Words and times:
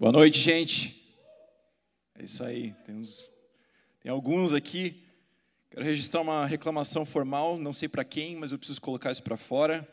Boa 0.00 0.12
noite, 0.12 0.40
gente. 0.40 0.98
É 2.18 2.24
isso 2.24 2.42
aí. 2.42 2.74
Tem, 2.86 2.94
uns, 2.94 3.22
tem 4.02 4.10
alguns 4.10 4.54
aqui. 4.54 5.04
Quero 5.70 5.84
registrar 5.84 6.22
uma 6.22 6.46
reclamação 6.46 7.04
formal, 7.04 7.58
não 7.58 7.74
sei 7.74 7.86
para 7.86 8.02
quem, 8.02 8.34
mas 8.34 8.50
eu 8.50 8.56
preciso 8.56 8.80
colocar 8.80 9.12
isso 9.12 9.22
para 9.22 9.36
fora. 9.36 9.86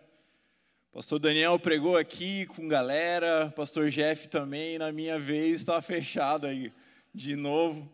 Pastor 0.93 1.19
Daniel 1.19 1.59
pregou 1.59 1.97
aqui 1.97 2.45
com 2.45 2.69
galera, 2.69 3.51
Pastor 3.53 3.89
Jeff 3.89 4.29
também, 4.29 4.77
na 4.77 4.93
minha 4.93 5.19
vez 5.19 5.59
estava 5.59 5.81
fechado 5.81 6.47
aí 6.47 6.71
de 7.13 7.35
novo. 7.35 7.93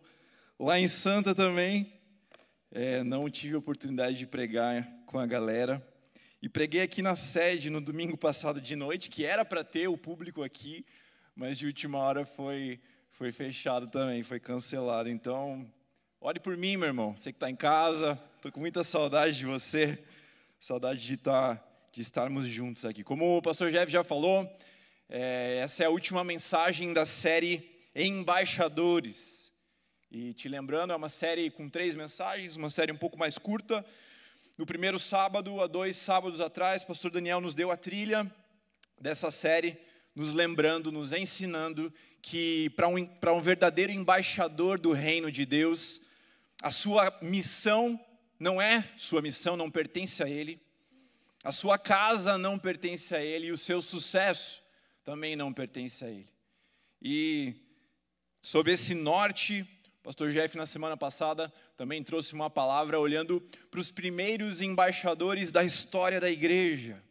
Lá 0.60 0.80
em 0.80 0.88
Santa 0.88 1.34
também, 1.34 1.92
é, 2.72 3.04
não 3.04 3.28
tive 3.28 3.56
a 3.56 3.58
oportunidade 3.58 4.20
de 4.20 4.28
pregar 4.28 4.88
com 5.08 5.18
a 5.18 5.26
galera. 5.26 5.84
E 6.44 6.48
preguei 6.48 6.82
aqui 6.82 7.02
na 7.02 7.16
sede 7.16 7.72
no 7.72 7.82
domingo 7.82 8.16
passado 8.16 8.62
de 8.62 8.76
noite, 8.76 9.10
que 9.10 9.26
era 9.26 9.44
para 9.44 9.64
ter 9.64 9.88
o 9.88 9.98
público 9.98 10.44
aqui, 10.44 10.86
mas 11.36 11.58
de 11.58 11.66
última 11.66 11.98
hora 11.98 12.26
foi, 12.26 12.80
foi 13.10 13.32
fechado 13.32 13.88
também, 13.88 14.22
foi 14.22 14.40
cancelado. 14.40 15.10
Então, 15.10 15.66
ore 16.22 16.40
por 16.40 16.56
mim, 16.56 16.78
meu 16.78 16.88
irmão. 16.88 17.16
Você 17.16 17.32
que 17.32 17.38
está 17.38 17.50
em 17.50 17.56
casa, 17.56 18.20
estou 18.36 18.52
com 18.52 18.60
muita 18.60 18.84
saudade 18.84 19.38
de 19.38 19.46
você, 19.46 19.98
saudade 20.60 21.02
de, 21.02 21.16
estar, 21.16 21.90
de 21.92 22.02
estarmos 22.02 22.46
juntos 22.46 22.86
aqui. 22.86 23.04
Como 23.04 23.38
o 23.38 23.42
pastor 23.42 23.72
Jeff 23.72 23.92
já 23.92 24.04
falou, 24.04 24.48
é, 25.10 25.60
essa 25.64 25.84
é 25.84 25.88
a 25.88 25.90
última 25.90 26.24
mensagem 26.24 26.94
da 26.94 27.06
série 27.06 27.72
Embaixadores. 27.96 29.52
E 30.12 30.34
te 30.34 30.48
lembrando, 30.48 30.94
é 30.94 30.96
uma 30.96 31.10
série 31.10 31.50
com 31.50 31.68
três 31.68 31.96
mensagens, 31.96 32.56
uma 32.56 32.70
série 32.70 32.92
um 32.92 32.98
pouco 32.98 33.18
mais 33.18 33.40
curta. 33.40 33.84
No 34.56 34.68
primeiro 34.68 35.00
sábado, 35.00 35.60
há 35.62 35.66
dois 35.66 35.98
sábados 35.98 36.40
atrás, 36.40 36.84
o 36.84 36.88
pastor 36.88 37.10
Daniel 37.10 37.42
nos 37.42 37.56
deu 37.56 37.72
a 37.72 37.78
trilha 37.78 38.32
dessa 39.02 39.32
série 39.32 39.76
nos 40.16 40.34
lembrando, 40.34 40.92
nos 40.92 41.12
ensinando 41.12 41.94
que 42.22 42.70
para 42.72 42.88
um, 42.88 42.98
um 42.98 43.42
verdadeiro 43.42 43.92
embaixador 43.92 44.80
do 44.80 44.92
reino 44.94 45.32
de 45.32 45.46
Deus, 45.46 46.00
a 46.62 46.72
sua 46.72 47.18
missão 47.22 48.00
não 48.40 48.62
é 48.62 48.90
sua 48.96 49.22
missão, 49.22 49.58
não 49.58 49.70
pertence 49.70 50.24
a 50.24 50.30
ele, 50.30 50.60
a 51.44 51.52
sua 51.52 51.78
casa 51.78 52.38
não 52.38 52.58
pertence 52.58 53.14
a 53.16 53.22
ele 53.22 53.48
e 53.48 53.52
o 53.52 53.58
seu 53.58 53.82
sucesso 53.82 54.62
também 55.04 55.36
não 55.36 55.52
pertence 55.52 56.06
a 56.06 56.10
ele. 56.10 56.30
E 57.02 57.56
sob 58.42 58.72
esse 58.72 58.94
norte, 58.94 59.68
o 60.00 60.04
pastor 60.04 60.32
Jeff, 60.32 60.56
na 60.56 60.66
semana 60.66 60.96
passada, 60.96 61.52
também 61.76 62.02
trouxe 62.04 62.34
uma 62.34 62.50
palavra 62.50 63.00
olhando 63.00 63.42
para 63.70 63.80
os 63.80 63.92
primeiros 63.92 64.62
embaixadores 64.62 65.52
da 65.52 65.64
história 65.64 66.22
da 66.22 66.30
igreja 66.30 67.04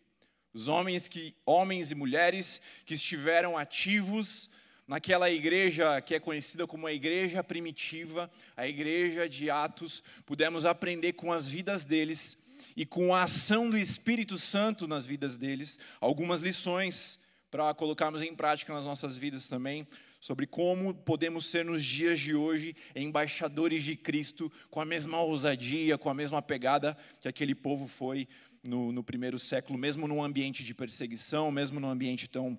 os 0.55 0.69
homens, 0.69 1.09
que, 1.09 1.35
homens 1.47 1.91
e 1.91 1.95
mulheres 1.95 2.61
que 2.85 2.95
estiveram 2.95 3.57
ativos 3.57 4.51
naquela 4.87 5.31
igreja 5.31 6.01
que 6.01 6.15
é 6.15 6.21
conhecida 6.21 6.67
como 6.67 6.87
a 6.87 6.93
igreja 6.93 7.43
primitiva, 7.43 8.31
a 8.57 8.67
igreja 8.67 9.29
de 9.29 9.51
Atos, 9.51 10.03
pudemos 10.27 10.65
aprender 10.67 11.15
com 11.15 11.33
as 11.33 11.49
vidas 11.49 11.85
deles 11.85 12.37
e 12.77 12.85
com 12.85 13.15
a 13.15 13.23
ação 13.23 13.71
do 13.71 13.79
Espírito 13.79 14.37
Santo 14.37 14.87
nas 14.87 15.07
vidas 15.07 15.37
deles, 15.37 15.79
algumas 16.01 16.41
lições 16.41 17.21
para 17.51 17.73
colocarmos 17.75 18.23
em 18.23 18.35
prática 18.35 18.73
nas 18.73 18.85
nossas 18.85 19.17
vidas 19.17 19.47
também, 19.47 19.87
sobre 20.21 20.47
como 20.47 20.95
podemos 20.95 21.47
ser 21.47 21.65
nos 21.65 21.85
dias 21.85 22.19
de 22.19 22.35
hoje 22.35 22.77
embaixadores 22.95 23.83
de 23.83 23.97
Cristo 23.97 24.51
com 24.71 24.81
a 24.81 24.85
mesma 24.85 25.21
ousadia, 25.21 25.99
com 25.99 26.09
a 26.09 26.15
mesma 26.15 26.41
pegada 26.41 26.97
que 27.21 27.29
aquele 27.29 27.55
povo 27.55 27.89
foi 27.89 28.29
no, 28.63 28.93
no 28.93 29.03
primeiro 29.03 29.39
século, 29.39 29.79
mesmo 29.79 30.07
num 30.07 30.23
ambiente 30.23 30.63
de 30.63 30.75
perseguição, 30.75 31.51
mesmo 31.51 31.81
num 31.81 31.89
ambiente 31.89 32.29
tão 32.29 32.59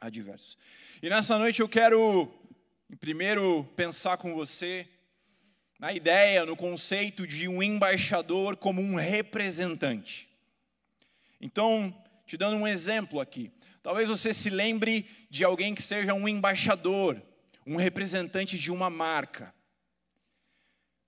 adverso. 0.00 0.56
E 1.02 1.08
nessa 1.08 1.38
noite 1.38 1.60
eu 1.60 1.68
quero, 1.68 2.32
primeiro, 3.00 3.64
pensar 3.76 4.16
com 4.16 4.34
você 4.34 4.86
na 5.78 5.92
ideia, 5.92 6.46
no 6.46 6.56
conceito 6.56 7.26
de 7.26 7.48
um 7.48 7.62
embaixador 7.62 8.56
como 8.56 8.80
um 8.80 8.94
representante. 8.94 10.28
Então, 11.40 11.94
te 12.26 12.36
dando 12.36 12.56
um 12.56 12.66
exemplo 12.66 13.20
aqui. 13.20 13.50
Talvez 13.82 14.08
você 14.08 14.32
se 14.32 14.48
lembre 14.48 15.06
de 15.28 15.44
alguém 15.44 15.74
que 15.74 15.82
seja 15.82 16.14
um 16.14 16.26
embaixador, 16.26 17.20
um 17.66 17.76
representante 17.76 18.58
de 18.58 18.70
uma 18.70 18.88
marca. 18.88 19.53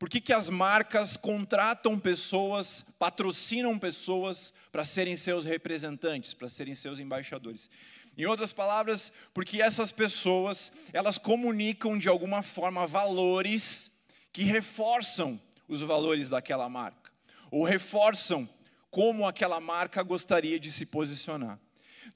Por 0.07 0.11
que, 0.11 0.21
que 0.21 0.33
as 0.33 0.49
marcas 0.49 1.17
contratam 1.17 1.99
pessoas, 1.99 2.87
patrocinam 2.97 3.77
pessoas 3.77 4.53
para 4.71 4.85
serem 4.85 5.17
seus 5.17 5.45
representantes, 5.45 6.33
para 6.33 6.49
serem 6.49 6.77
seus 6.77 7.01
embaixadores? 7.01 7.69
Em 8.17 8.25
outras 8.25 8.53
palavras, 8.53 9.11
porque 9.35 9.61
essas 9.61 9.91
pessoas, 9.91 10.71
elas 10.93 11.19
comunicam 11.19 11.99
de 11.99 12.09
alguma 12.09 12.41
forma 12.41 12.87
valores 12.87 13.91
que 14.33 14.45
reforçam 14.45 15.41
os 15.67 15.81
valores 15.81 16.29
daquela 16.29 16.69
marca, 16.69 17.11
ou 17.51 17.65
reforçam 17.65 18.49
como 18.93 19.27
aquela 19.27 19.59
marca 19.59 20.05
gostaria 20.05 20.61
de 20.61 20.71
se 20.71 20.87
posicionar. 20.87 21.59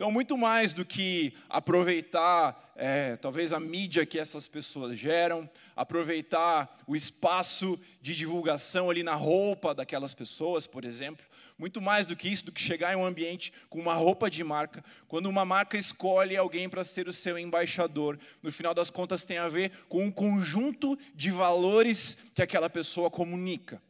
Então, 0.00 0.10
muito 0.10 0.34
mais 0.38 0.72
do 0.72 0.82
que 0.82 1.34
aproveitar, 1.46 2.72
é, 2.74 3.16
talvez, 3.16 3.52
a 3.52 3.60
mídia 3.60 4.06
que 4.06 4.18
essas 4.18 4.48
pessoas 4.48 4.96
geram, 4.96 5.46
aproveitar 5.76 6.72
o 6.86 6.96
espaço 6.96 7.78
de 8.00 8.14
divulgação 8.14 8.88
ali 8.88 9.02
na 9.02 9.14
roupa 9.14 9.74
daquelas 9.74 10.14
pessoas, 10.14 10.66
por 10.66 10.86
exemplo, 10.86 11.26
muito 11.58 11.82
mais 11.82 12.06
do 12.06 12.16
que 12.16 12.30
isso, 12.30 12.46
do 12.46 12.50
que 12.50 12.62
chegar 12.62 12.94
em 12.94 12.96
um 12.96 13.04
ambiente 13.04 13.52
com 13.68 13.78
uma 13.78 13.92
roupa 13.92 14.30
de 14.30 14.42
marca, 14.42 14.82
quando 15.06 15.26
uma 15.26 15.44
marca 15.44 15.76
escolhe 15.76 16.34
alguém 16.34 16.66
para 16.66 16.82
ser 16.82 17.06
o 17.06 17.12
seu 17.12 17.38
embaixador, 17.38 18.18
no 18.42 18.50
final 18.50 18.72
das 18.72 18.88
contas 18.88 19.26
tem 19.26 19.36
a 19.36 19.48
ver 19.48 19.70
com 19.86 20.02
um 20.02 20.10
conjunto 20.10 20.98
de 21.14 21.30
valores 21.30 22.16
que 22.34 22.40
aquela 22.40 22.70
pessoa 22.70 23.10
comunica. 23.10 23.82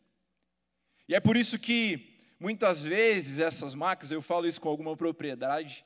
E 1.08 1.14
é 1.14 1.20
por 1.20 1.36
isso 1.36 1.56
que 1.56 2.18
muitas 2.40 2.82
vezes 2.82 3.38
essas 3.38 3.76
marcas, 3.76 4.10
eu 4.10 4.20
falo 4.20 4.48
isso 4.48 4.60
com 4.60 4.68
alguma 4.68 4.96
propriedade, 4.96 5.84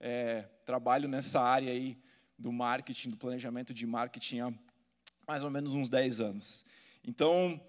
é, 0.00 0.42
trabalho 0.64 1.08
nessa 1.08 1.40
área 1.40 1.72
aí 1.72 1.98
do 2.38 2.52
marketing, 2.52 3.10
do 3.10 3.16
planejamento 3.16 3.72
de 3.72 3.86
marketing 3.86 4.40
há 4.40 4.52
mais 5.26 5.42
ou 5.42 5.50
menos 5.50 5.74
uns 5.74 5.88
10 5.88 6.20
anos. 6.20 6.64
Então, 7.04 7.60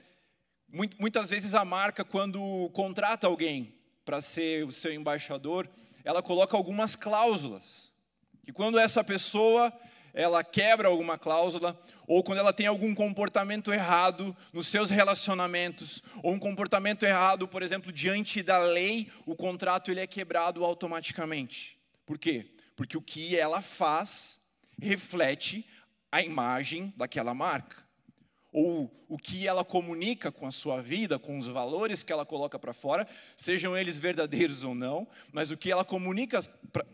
muitas 0.99 1.29
vezes 1.29 1.53
a 1.53 1.63
marca, 1.63 2.03
quando 2.03 2.69
contrata 2.73 3.27
alguém 3.27 3.73
para 4.05 4.21
ser 4.21 4.65
o 4.65 4.71
seu 4.71 4.93
embaixador, 4.93 5.69
ela 6.03 6.21
coloca 6.21 6.55
algumas 6.55 6.95
cláusulas. 6.95 7.91
E 8.45 8.51
quando 8.51 8.79
essa 8.79 9.03
pessoa 9.03 9.73
ela 10.13 10.43
quebra 10.43 10.87
alguma 10.87 11.15
cláusula, 11.15 11.79
ou 12.07 12.23
quando 12.23 12.39
ela 12.39 12.51
tem 12.51 12.65
algum 12.65 12.95
comportamento 12.95 13.71
errado 13.71 14.35
nos 14.51 14.65
seus 14.65 14.89
relacionamentos, 14.89 16.01
ou 16.23 16.33
um 16.33 16.39
comportamento 16.39 17.03
errado, 17.03 17.47
por 17.47 17.61
exemplo, 17.61 17.91
diante 17.91 18.41
da 18.41 18.57
lei, 18.57 19.11
o 19.27 19.35
contrato 19.35 19.91
ele 19.91 19.99
é 19.99 20.07
quebrado 20.07 20.65
automaticamente. 20.65 21.76
Por 22.07 22.17
quê? 22.17 22.49
Porque 22.73 22.97
o 22.97 23.01
que 23.01 23.35
ela 23.35 23.61
faz 23.61 24.39
reflete 24.81 25.67
a 26.09 26.21
imagem 26.23 26.93
daquela 26.95 27.33
marca. 27.33 27.85
Ou 28.51 28.89
o 29.09 29.17
que 29.17 29.45
ela 29.45 29.65
comunica 29.65 30.31
com 30.31 30.47
a 30.47 30.51
sua 30.51 30.81
vida, 30.81 31.19
com 31.19 31.37
os 31.37 31.49
valores 31.49 32.03
que 32.03 32.11
ela 32.13 32.25
coloca 32.25 32.57
para 32.57 32.73
fora, 32.73 33.05
sejam 33.35 33.75
eles 33.77 33.99
verdadeiros 33.99 34.63
ou 34.63 34.73
não, 34.73 35.05
mas 35.33 35.51
o 35.51 35.57
que 35.57 35.69
ela 35.69 35.83
comunica 35.83 36.41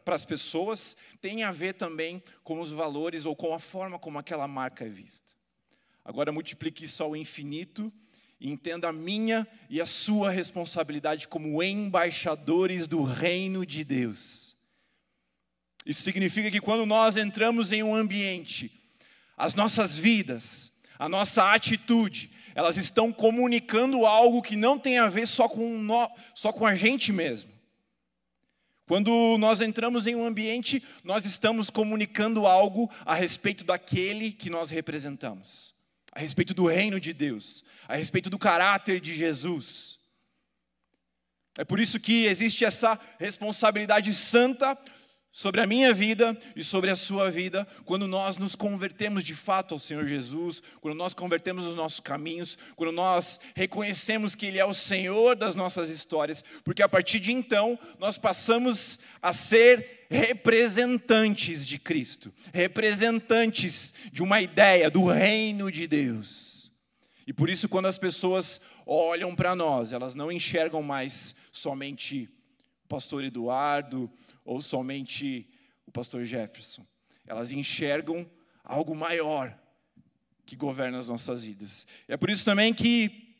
para 0.03 0.15
as 0.15 0.25
pessoas 0.25 0.97
tem 1.21 1.43
a 1.43 1.51
ver 1.51 1.73
também 1.73 2.21
com 2.43 2.59
os 2.59 2.71
valores 2.71 3.27
ou 3.27 3.35
com 3.35 3.53
a 3.53 3.59
forma 3.59 3.99
como 3.99 4.17
aquela 4.17 4.47
marca 4.47 4.83
é 4.83 4.89
vista. 4.89 5.31
Agora 6.03 6.31
multiplique 6.31 6.85
isso 6.85 7.03
ao 7.03 7.15
infinito 7.15 7.93
e 8.39 8.49
entenda 8.49 8.89
a 8.89 8.93
minha 8.93 9.47
e 9.69 9.79
a 9.79 9.85
sua 9.85 10.31
responsabilidade 10.31 11.27
como 11.27 11.61
embaixadores 11.61 12.87
do 12.87 13.03
reino 13.03 13.63
de 13.63 13.83
Deus. 13.83 14.52
Isso 15.85 16.01
significa 16.01 16.49
que 16.49 16.61
quando 16.61 16.85
nós 16.85 17.17
entramos 17.17 17.71
em 17.71 17.83
um 17.83 17.95
ambiente, 17.95 18.71
as 19.37 19.55
nossas 19.55 19.95
vidas, 19.95 20.71
a 20.97 21.09
nossa 21.09 21.53
atitude, 21.53 22.31
elas 22.55 22.77
estão 22.77 23.11
comunicando 23.11 24.05
algo 24.05 24.41
que 24.41 24.55
não 24.55 24.77
tem 24.77 24.99
a 24.99 25.07
ver 25.07 25.27
só 25.27 25.49
com, 25.49 25.77
no, 25.77 26.09
só 26.33 26.53
com 26.53 26.65
a 26.65 26.75
gente 26.75 27.11
mesmo. 27.11 27.51
Quando 28.85 29.37
nós 29.39 29.61
entramos 29.61 30.07
em 30.07 30.15
um 30.15 30.25
ambiente, 30.25 30.83
nós 31.03 31.25
estamos 31.25 31.69
comunicando 31.69 32.45
algo 32.45 32.91
a 33.05 33.15
respeito 33.15 33.63
daquele 33.63 34.31
que 34.31 34.49
nós 34.49 34.69
representamos, 34.69 35.73
a 36.11 36.19
respeito 36.19 36.53
do 36.53 36.67
reino 36.67 36.99
de 36.99 37.13
Deus, 37.13 37.63
a 37.87 37.95
respeito 37.95 38.29
do 38.29 38.37
caráter 38.37 38.99
de 38.99 39.15
Jesus. 39.15 39.97
É 41.57 41.63
por 41.63 41.79
isso 41.79 41.99
que 41.99 42.25
existe 42.25 42.65
essa 42.65 42.99
responsabilidade 43.19 44.13
santa 44.13 44.77
sobre 45.33 45.61
a 45.61 45.65
minha 45.65 45.91
vida 45.91 46.37
e 46.55 46.63
sobre 46.63 46.91
a 46.91 46.95
sua 46.95 47.31
vida, 47.31 47.67
quando 47.85 48.07
nós 48.07 48.37
nos 48.37 48.55
convertemos 48.55 49.23
de 49.23 49.33
fato 49.33 49.73
ao 49.73 49.79
Senhor 49.79 50.05
Jesus, 50.05 50.61
quando 50.79 50.95
nós 50.95 51.15
convertemos 51.15 51.65
os 51.65 51.73
nossos 51.73 51.99
caminhos, 51.99 52.55
quando 52.75 52.91
nós 52.91 53.39
reconhecemos 53.55 54.35
que 54.35 54.45
Ele 54.45 54.59
é 54.59 54.65
o 54.65 54.75
Senhor 54.75 55.35
das 55.35 55.55
nossas 55.55 55.89
histórias, 55.89 56.43
porque 56.63 56.83
a 56.83 56.87
partir 56.87 57.19
de 57.19 57.33
então 57.33 57.79
nós 57.97 58.15
passamos 58.15 58.99
a 59.19 59.33
ser 59.33 60.05
representantes 60.07 61.65
de 61.65 61.79
Cristo, 61.79 62.31
representantes 62.53 63.91
de 64.11 64.21
uma 64.21 64.39
ideia 64.39 64.91
do 64.91 65.05
reino 65.05 65.71
de 65.71 65.87
Deus. 65.87 66.71
E 67.25 67.33
por 67.33 67.49
isso, 67.49 67.67
quando 67.67 67.87
as 67.87 67.97
pessoas 67.97 68.61
olham 68.85 69.33
para 69.35 69.55
nós, 69.55 69.91
elas 69.91 70.13
não 70.13 70.31
enxergam 70.31 70.83
mais 70.83 71.33
somente 71.51 72.29
pastor 72.93 73.23
Eduardo 73.23 74.07
ou 74.45 74.61
somente 74.61 75.49
o 75.83 75.91
pastor 75.91 76.23
Jefferson. 76.25 76.85
Elas 77.25 77.51
enxergam 77.51 78.29
algo 78.63 78.95
maior 78.95 79.57
que 80.45 80.55
governa 80.55 80.99
as 80.99 81.09
nossas 81.09 81.43
vidas. 81.43 81.87
É 82.07 82.15
por 82.15 82.29
isso 82.29 82.45
também 82.45 82.71
que 82.71 83.35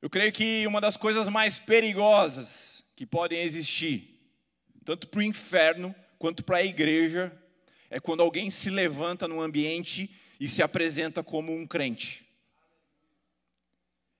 eu 0.00 0.08
creio 0.08 0.32
que 0.32 0.66
uma 0.66 0.80
das 0.80 0.96
coisas 0.96 1.28
mais 1.28 1.58
perigosas 1.58 2.82
que 2.96 3.04
podem 3.04 3.42
existir, 3.42 4.18
tanto 4.82 5.08
para 5.08 5.18
o 5.18 5.22
inferno 5.22 5.94
quanto 6.18 6.42
para 6.42 6.56
a 6.56 6.64
igreja, 6.64 7.30
é 7.90 8.00
quando 8.00 8.22
alguém 8.22 8.50
se 8.50 8.70
levanta 8.70 9.28
num 9.28 9.42
ambiente 9.42 10.10
e 10.40 10.48
se 10.48 10.62
apresenta 10.62 11.22
como 11.22 11.54
um 11.54 11.66
crente. 11.66 12.25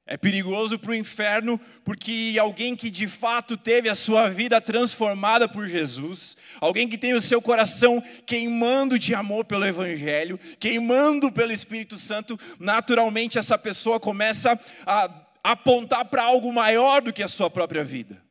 É 0.08 0.16
perigoso 0.16 0.78
para 0.78 0.92
o 0.92 0.94
inferno, 0.94 1.60
porque 1.84 2.36
alguém 2.40 2.76
que 2.76 2.88
de 2.90 3.08
fato 3.08 3.56
teve 3.56 3.88
a 3.88 3.94
sua 3.96 4.28
vida 4.28 4.60
transformada 4.60 5.48
por 5.48 5.68
Jesus, 5.68 6.36
alguém 6.60 6.88
que 6.88 6.96
tem 6.96 7.12
o 7.14 7.20
seu 7.20 7.42
coração 7.42 8.00
queimando 8.24 9.00
de 9.00 9.16
amor 9.16 9.44
pelo 9.44 9.66
Evangelho, 9.66 10.38
queimando 10.60 11.32
pelo 11.32 11.52
Espírito 11.52 11.96
Santo, 11.96 12.38
naturalmente 12.60 13.36
essa 13.36 13.58
pessoa 13.58 13.98
começa 13.98 14.56
a 14.86 15.10
apontar 15.42 16.04
para 16.04 16.22
algo 16.22 16.52
maior 16.52 17.02
do 17.02 17.12
que 17.12 17.22
a 17.22 17.28
sua 17.28 17.50
própria 17.50 17.82
vida. 17.82 18.24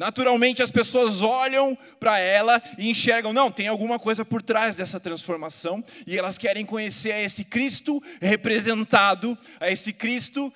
Naturalmente 0.00 0.62
as 0.62 0.70
pessoas 0.70 1.20
olham 1.20 1.76
para 2.00 2.18
ela 2.18 2.62
e 2.78 2.88
enxergam, 2.88 3.34
não, 3.34 3.52
tem 3.52 3.68
alguma 3.68 3.98
coisa 3.98 4.24
por 4.24 4.40
trás 4.40 4.74
dessa 4.74 4.98
transformação, 4.98 5.84
e 6.06 6.16
elas 6.16 6.38
querem 6.38 6.64
conhecer 6.64 7.12
a 7.12 7.20
esse 7.20 7.44
Cristo 7.44 8.02
representado, 8.18 9.36
a 9.60 9.70
esse 9.70 9.92
Cristo 9.92 10.50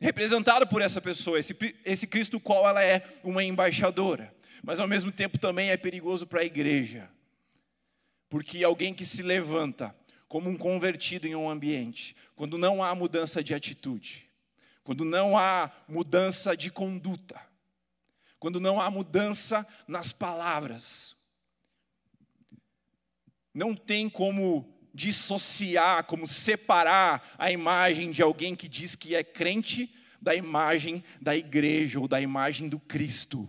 representado 0.00 0.66
por 0.66 0.80
essa 0.80 1.00
pessoa, 1.00 1.38
esse, 1.38 1.54
esse 1.84 2.06
Cristo 2.06 2.40
qual 2.40 2.66
ela 2.66 2.82
é 2.82 3.06
uma 3.22 3.44
embaixadora. 3.44 4.34
Mas 4.62 4.80
ao 4.80 4.88
mesmo 4.88 5.12
tempo 5.12 5.38
também 5.38 5.70
é 5.70 5.76
perigoso 5.76 6.26
para 6.26 6.40
a 6.40 6.44
igreja. 6.44 7.08
Porque 8.28 8.64
alguém 8.64 8.94
que 8.94 9.04
se 9.04 9.22
levanta 9.22 9.94
como 10.26 10.48
um 10.48 10.56
convertido 10.56 11.26
em 11.26 11.34
um 11.34 11.50
ambiente, 11.50 12.16
quando 12.34 12.56
não 12.56 12.82
há 12.82 12.94
mudança 12.94 13.42
de 13.42 13.52
atitude, 13.52 14.30
quando 14.82 15.04
não 15.04 15.36
há 15.36 15.70
mudança 15.88 16.56
de 16.56 16.70
conduta, 16.70 17.40
quando 18.38 18.60
não 18.60 18.80
há 18.80 18.90
mudança 18.90 19.66
nas 19.86 20.12
palavras, 20.12 21.16
não 23.52 23.74
tem 23.74 24.08
como 24.08 24.79
dissociar, 25.00 26.04
como 26.04 26.28
separar 26.28 27.34
a 27.38 27.50
imagem 27.50 28.10
de 28.10 28.20
alguém 28.20 28.54
que 28.54 28.68
diz 28.68 28.94
que 28.94 29.14
é 29.14 29.24
crente 29.24 29.90
da 30.20 30.34
imagem 30.34 31.02
da 31.18 31.34
igreja 31.34 31.98
ou 31.98 32.06
da 32.06 32.20
imagem 32.20 32.68
do 32.68 32.78
Cristo. 32.78 33.48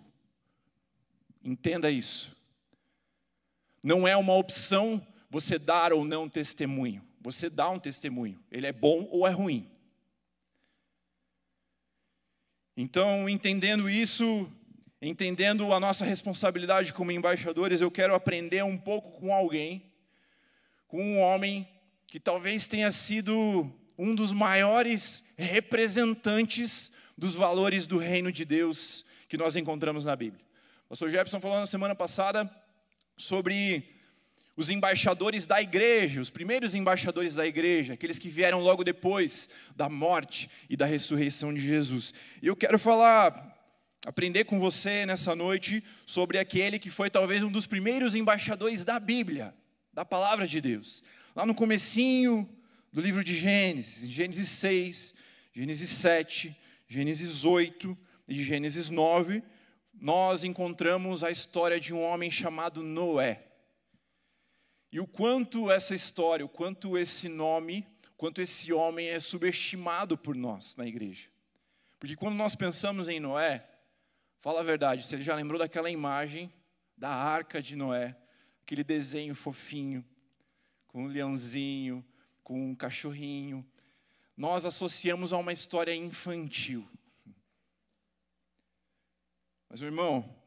Entenda 1.44 1.92
isso. 1.92 2.38
Não 3.84 4.08
é 4.08 4.16
uma 4.16 4.34
opção 4.34 5.06
você 5.30 5.60
dar 5.60 5.92
ou 5.92 6.06
não 6.06 6.30
testemunho. 6.30 7.06
Você 7.20 7.50
dá 7.50 7.70
um 7.70 7.80
testemunho. 7.80 8.40
Ele 8.50 8.68
é 8.68 8.72
bom 8.72 9.10
ou 9.12 9.28
é 9.28 9.32
ruim. 9.32 9.70
Então, 12.78 13.28
entendendo 13.28 13.90
isso, 13.90 14.50
entendendo 15.02 15.74
a 15.74 15.82
nossa 15.82 16.06
responsabilidade 16.06 16.94
como 16.94 17.12
embaixadores, 17.12 17.82
eu 17.82 17.92
quero 17.92 18.16
aprender 18.16 18.64
um 18.64 18.78
pouco 18.78 19.20
com 19.20 19.34
alguém 19.34 19.91
com 20.92 21.02
um 21.02 21.20
homem 21.20 21.66
que 22.06 22.20
talvez 22.20 22.68
tenha 22.68 22.92
sido 22.92 23.74
um 23.98 24.14
dos 24.14 24.34
maiores 24.34 25.24
representantes 25.38 26.92
dos 27.18 27.34
valores 27.34 27.88
do 27.88 27.98
reino 27.98 28.30
de 28.30 28.44
Deus 28.44 29.06
que 29.30 29.38
nós 29.38 29.56
encontramos 29.56 30.04
na 30.04 30.18
Bíblia. 30.18 30.44
O 30.88 30.90
pastor 30.90 31.10
Jefferson 31.10 31.40
falou 31.40 31.58
na 31.58 31.66
semana 31.66 31.96
passada 31.96 32.52
sobre 33.16 33.90
os 34.58 34.70
embaixadores 34.70 35.46
da 35.46 35.62
igreja, 35.62 36.20
os 36.20 36.30
primeiros 36.30 36.76
embaixadores 36.76 37.36
da 37.36 37.48
igreja, 37.48 37.94
aqueles 37.94 38.20
que 38.20 38.28
vieram 38.28 38.60
logo 38.60 38.84
depois 38.84 39.48
da 39.74 39.88
morte 39.88 40.50
e 40.70 40.76
da 40.76 40.86
ressurreição 40.86 41.54
de 41.54 41.62
Jesus. 41.62 42.14
E 42.42 42.48
eu 42.48 42.56
quero 42.58 42.78
falar, 42.78 43.58
aprender 44.06 44.44
com 44.44 44.60
você 44.60 45.06
nessa 45.06 45.34
noite 45.38 45.82
sobre 46.06 46.38
aquele 46.38 46.78
que 46.78 46.90
foi 46.90 47.10
talvez 47.10 47.42
um 47.42 47.50
dos 47.50 47.66
primeiros 47.66 48.14
embaixadores 48.14 48.84
da 48.84 49.00
Bíblia 49.00 49.54
da 49.94 50.06
palavra 50.06 50.48
de 50.48 50.62
Deus. 50.62 51.04
Lá 51.36 51.46
no 51.46 51.56
comecinho 51.56 52.50
do 52.92 53.02
livro 53.02 53.24
de 53.24 53.36
Gênesis, 53.38 54.10
Gênesis 54.10 54.50
6, 54.50 55.14
Gênesis 55.54 55.90
7, 55.90 56.56
Gênesis 56.88 57.46
8 57.46 57.98
e 58.28 58.44
Gênesis 58.44 58.90
9, 58.90 59.44
nós 59.94 60.44
encontramos 60.44 61.24
a 61.24 61.32
história 61.32 61.80
de 61.80 61.94
um 61.94 62.02
homem 62.02 62.32
chamado 62.32 62.82
Noé. 62.82 63.48
E 64.92 65.00
o 65.00 65.08
quanto 65.08 65.72
essa 65.72 65.96
história, 65.96 66.46
o 66.46 66.50
quanto 66.50 66.98
esse 66.98 67.30
nome, 67.30 67.88
quanto 68.18 68.42
esse 68.42 68.74
homem 68.74 69.08
é 69.08 69.20
subestimado 69.20 70.18
por 70.18 70.36
nós 70.36 70.76
na 70.76 70.86
igreja. 70.86 71.30
Porque 72.00 72.16
quando 72.16 72.36
nós 72.36 72.56
pensamos 72.56 73.08
em 73.08 73.20
Noé, 73.20 73.66
fala 74.42 74.60
a 74.60 74.64
verdade, 74.64 75.06
você 75.06 75.22
já 75.22 75.36
lembrou 75.36 75.60
daquela 75.60 75.90
imagem 75.90 76.52
da 76.98 77.10
arca 77.10 77.62
de 77.62 77.76
Noé, 77.76 78.16
aquele 78.72 78.84
desenho 78.86 79.36
fofinho, 79.36 80.02
com 80.88 81.04
um 81.04 81.08
leãozinho, 81.08 82.06
com 82.42 82.70
um 82.70 82.74
cachorrinho. 82.74 83.70
Nós 84.38 84.66
associamos 84.66 85.34
a 85.34 85.38
uma 85.38 85.52
história 85.52 85.94
infantil. 85.94 86.90
Mas, 89.68 89.82
meu 89.82 89.90
irmão, 89.90 90.38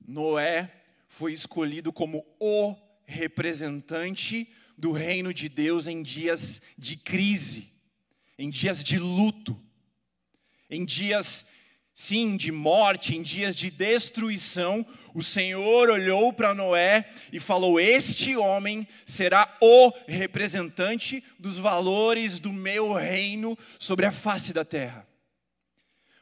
Noé 0.00 0.72
foi 1.08 1.32
escolhido 1.32 1.92
como 1.92 2.24
o 2.38 2.76
representante 3.04 4.48
do 4.78 4.92
reino 4.92 5.34
de 5.34 5.48
Deus 5.48 5.88
em 5.88 6.04
dias 6.04 6.62
de 6.78 6.96
crise, 6.96 7.72
em 8.38 8.48
dias 8.48 8.84
de 8.84 9.00
luto, 9.00 9.60
em 10.70 10.84
dias 10.84 11.44
sim, 12.00 12.34
de 12.34 12.50
morte, 12.50 13.14
em 13.14 13.20
dias 13.20 13.54
de 13.54 13.70
destruição, 13.70 14.86
o 15.12 15.22
Senhor 15.22 15.90
olhou 15.90 16.32
para 16.32 16.54
Noé 16.54 17.06
e 17.30 17.38
falou: 17.38 17.78
Este 17.78 18.34
homem 18.38 18.88
será 19.04 19.54
o 19.60 19.92
representante 20.08 21.22
dos 21.38 21.58
valores 21.58 22.40
do 22.40 22.54
meu 22.54 22.94
reino 22.94 23.54
sobre 23.78 24.06
a 24.06 24.12
face 24.12 24.54
da 24.54 24.64
terra. 24.64 25.06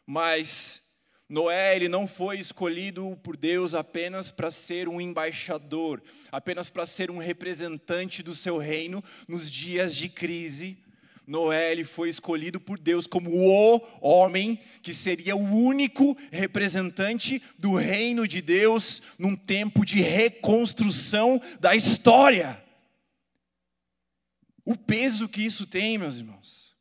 Mas 0.04 0.82
Noé, 1.28 1.76
ele 1.76 1.88
não 1.88 2.08
foi 2.08 2.40
escolhido 2.40 3.16
por 3.22 3.36
Deus 3.36 3.72
apenas 3.72 4.32
para 4.32 4.50
ser 4.50 4.88
um 4.88 5.00
embaixador, 5.00 6.02
apenas 6.32 6.68
para 6.68 6.86
ser 6.86 7.08
um 7.08 7.18
representante 7.18 8.20
do 8.20 8.34
seu 8.34 8.58
reino 8.58 9.02
nos 9.28 9.48
dias 9.48 9.94
de 9.94 10.08
crise 10.08 10.82
Noé 11.28 11.72
ele 11.72 11.84
foi 11.84 12.08
escolhido 12.08 12.58
por 12.58 12.78
Deus 12.78 13.06
como 13.06 13.30
o 13.30 13.80
homem 14.00 14.58
que 14.80 14.94
seria 14.94 15.36
o 15.36 15.44
único 15.44 16.16
representante 16.32 17.42
do 17.58 17.74
reino 17.74 18.26
de 18.26 18.40
Deus 18.40 19.02
num 19.18 19.36
tempo 19.36 19.84
de 19.84 20.00
reconstrução 20.00 21.38
da 21.60 21.76
história. 21.76 22.64
O 24.64 24.74
peso 24.74 25.28
que 25.28 25.44
isso 25.44 25.66
tem, 25.66 25.98
meus 25.98 26.16
irmãos. 26.16 26.74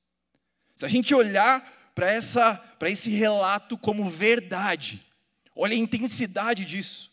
Se 0.77 0.85
a 0.85 0.87
gente 0.87 1.13
olhar 1.13 1.91
para 1.93 2.09
essa 2.09 2.55
para 2.79 2.89
esse 2.89 3.09
relato 3.09 3.77
como 3.77 4.09
verdade, 4.09 5.05
olha 5.53 5.73
a 5.73 5.77
intensidade 5.77 6.63
disso. 6.63 7.11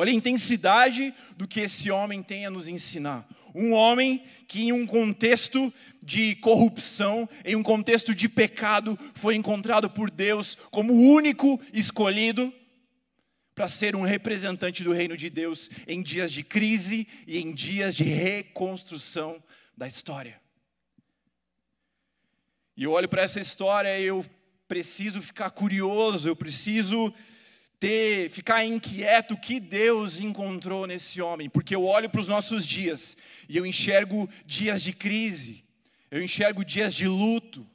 Olha 0.00 0.12
a 0.12 0.14
intensidade 0.14 1.12
do 1.36 1.48
que 1.48 1.58
esse 1.58 1.90
homem 1.90 2.22
tem 2.22 2.46
a 2.46 2.50
nos 2.52 2.68
ensinar. 2.68 3.28
Um 3.52 3.72
homem 3.72 4.22
que, 4.46 4.60
em 4.60 4.72
um 4.72 4.86
contexto 4.86 5.74
de 6.00 6.36
corrupção, 6.36 7.28
em 7.44 7.56
um 7.56 7.64
contexto 7.64 8.14
de 8.14 8.28
pecado, 8.28 8.96
foi 9.12 9.34
encontrado 9.34 9.90
por 9.90 10.08
Deus 10.08 10.56
como 10.70 10.92
o 10.92 11.14
único 11.14 11.60
escolhido 11.72 12.54
para 13.56 13.66
ser 13.66 13.96
um 13.96 14.02
representante 14.02 14.84
do 14.84 14.92
reino 14.92 15.16
de 15.16 15.28
Deus 15.28 15.68
em 15.88 16.00
dias 16.00 16.30
de 16.30 16.44
crise 16.44 17.04
e 17.26 17.38
em 17.38 17.52
dias 17.52 17.92
de 17.92 18.04
reconstrução 18.04 19.42
da 19.76 19.88
história. 19.88 20.40
E 22.76 22.84
eu 22.84 22.92
olho 22.92 23.08
para 23.08 23.22
essa 23.22 23.40
história 23.40 23.98
e 23.98 24.04
eu 24.04 24.24
preciso 24.68 25.20
ficar 25.20 25.50
curioso, 25.50 26.28
eu 26.28 26.36
preciso 26.36 27.12
ter, 27.80 28.30
ficar 28.30 28.64
inquieto 28.64 29.32
o 29.32 29.40
que 29.40 29.60
Deus 29.60 30.20
encontrou 30.20 30.86
nesse 30.86 31.20
homem, 31.20 31.48
porque 31.48 31.74
eu 31.74 31.84
olho 31.84 32.10
para 32.10 32.20
os 32.20 32.28
nossos 32.28 32.66
dias 32.66 33.16
e 33.48 33.56
eu 33.56 33.64
enxergo 33.64 34.28
dias 34.44 34.82
de 34.82 34.92
crise, 34.92 35.64
eu 36.10 36.22
enxergo 36.22 36.64
dias 36.64 36.92
de 36.94 37.06
luto, 37.06 37.66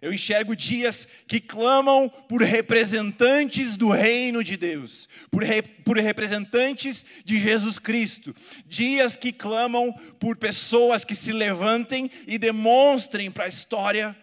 eu 0.00 0.12
enxergo 0.12 0.54
dias 0.54 1.08
que 1.26 1.40
clamam 1.40 2.08
por 2.08 2.40
representantes 2.40 3.76
do 3.76 3.90
reino 3.90 4.44
de 4.44 4.56
Deus, 4.56 5.08
por, 5.30 5.42
re, 5.42 5.60
por 5.60 5.98
representantes 5.98 7.04
de 7.24 7.38
Jesus 7.38 7.80
Cristo. 7.80 8.34
Dias 8.64 9.16
que 9.16 9.32
clamam 9.32 9.92
por 10.20 10.36
pessoas 10.36 11.04
que 11.04 11.16
se 11.16 11.32
levantem 11.32 12.08
e 12.28 12.38
demonstrem 12.38 13.28
para 13.28 13.44
a 13.44 13.48
história 13.48 14.16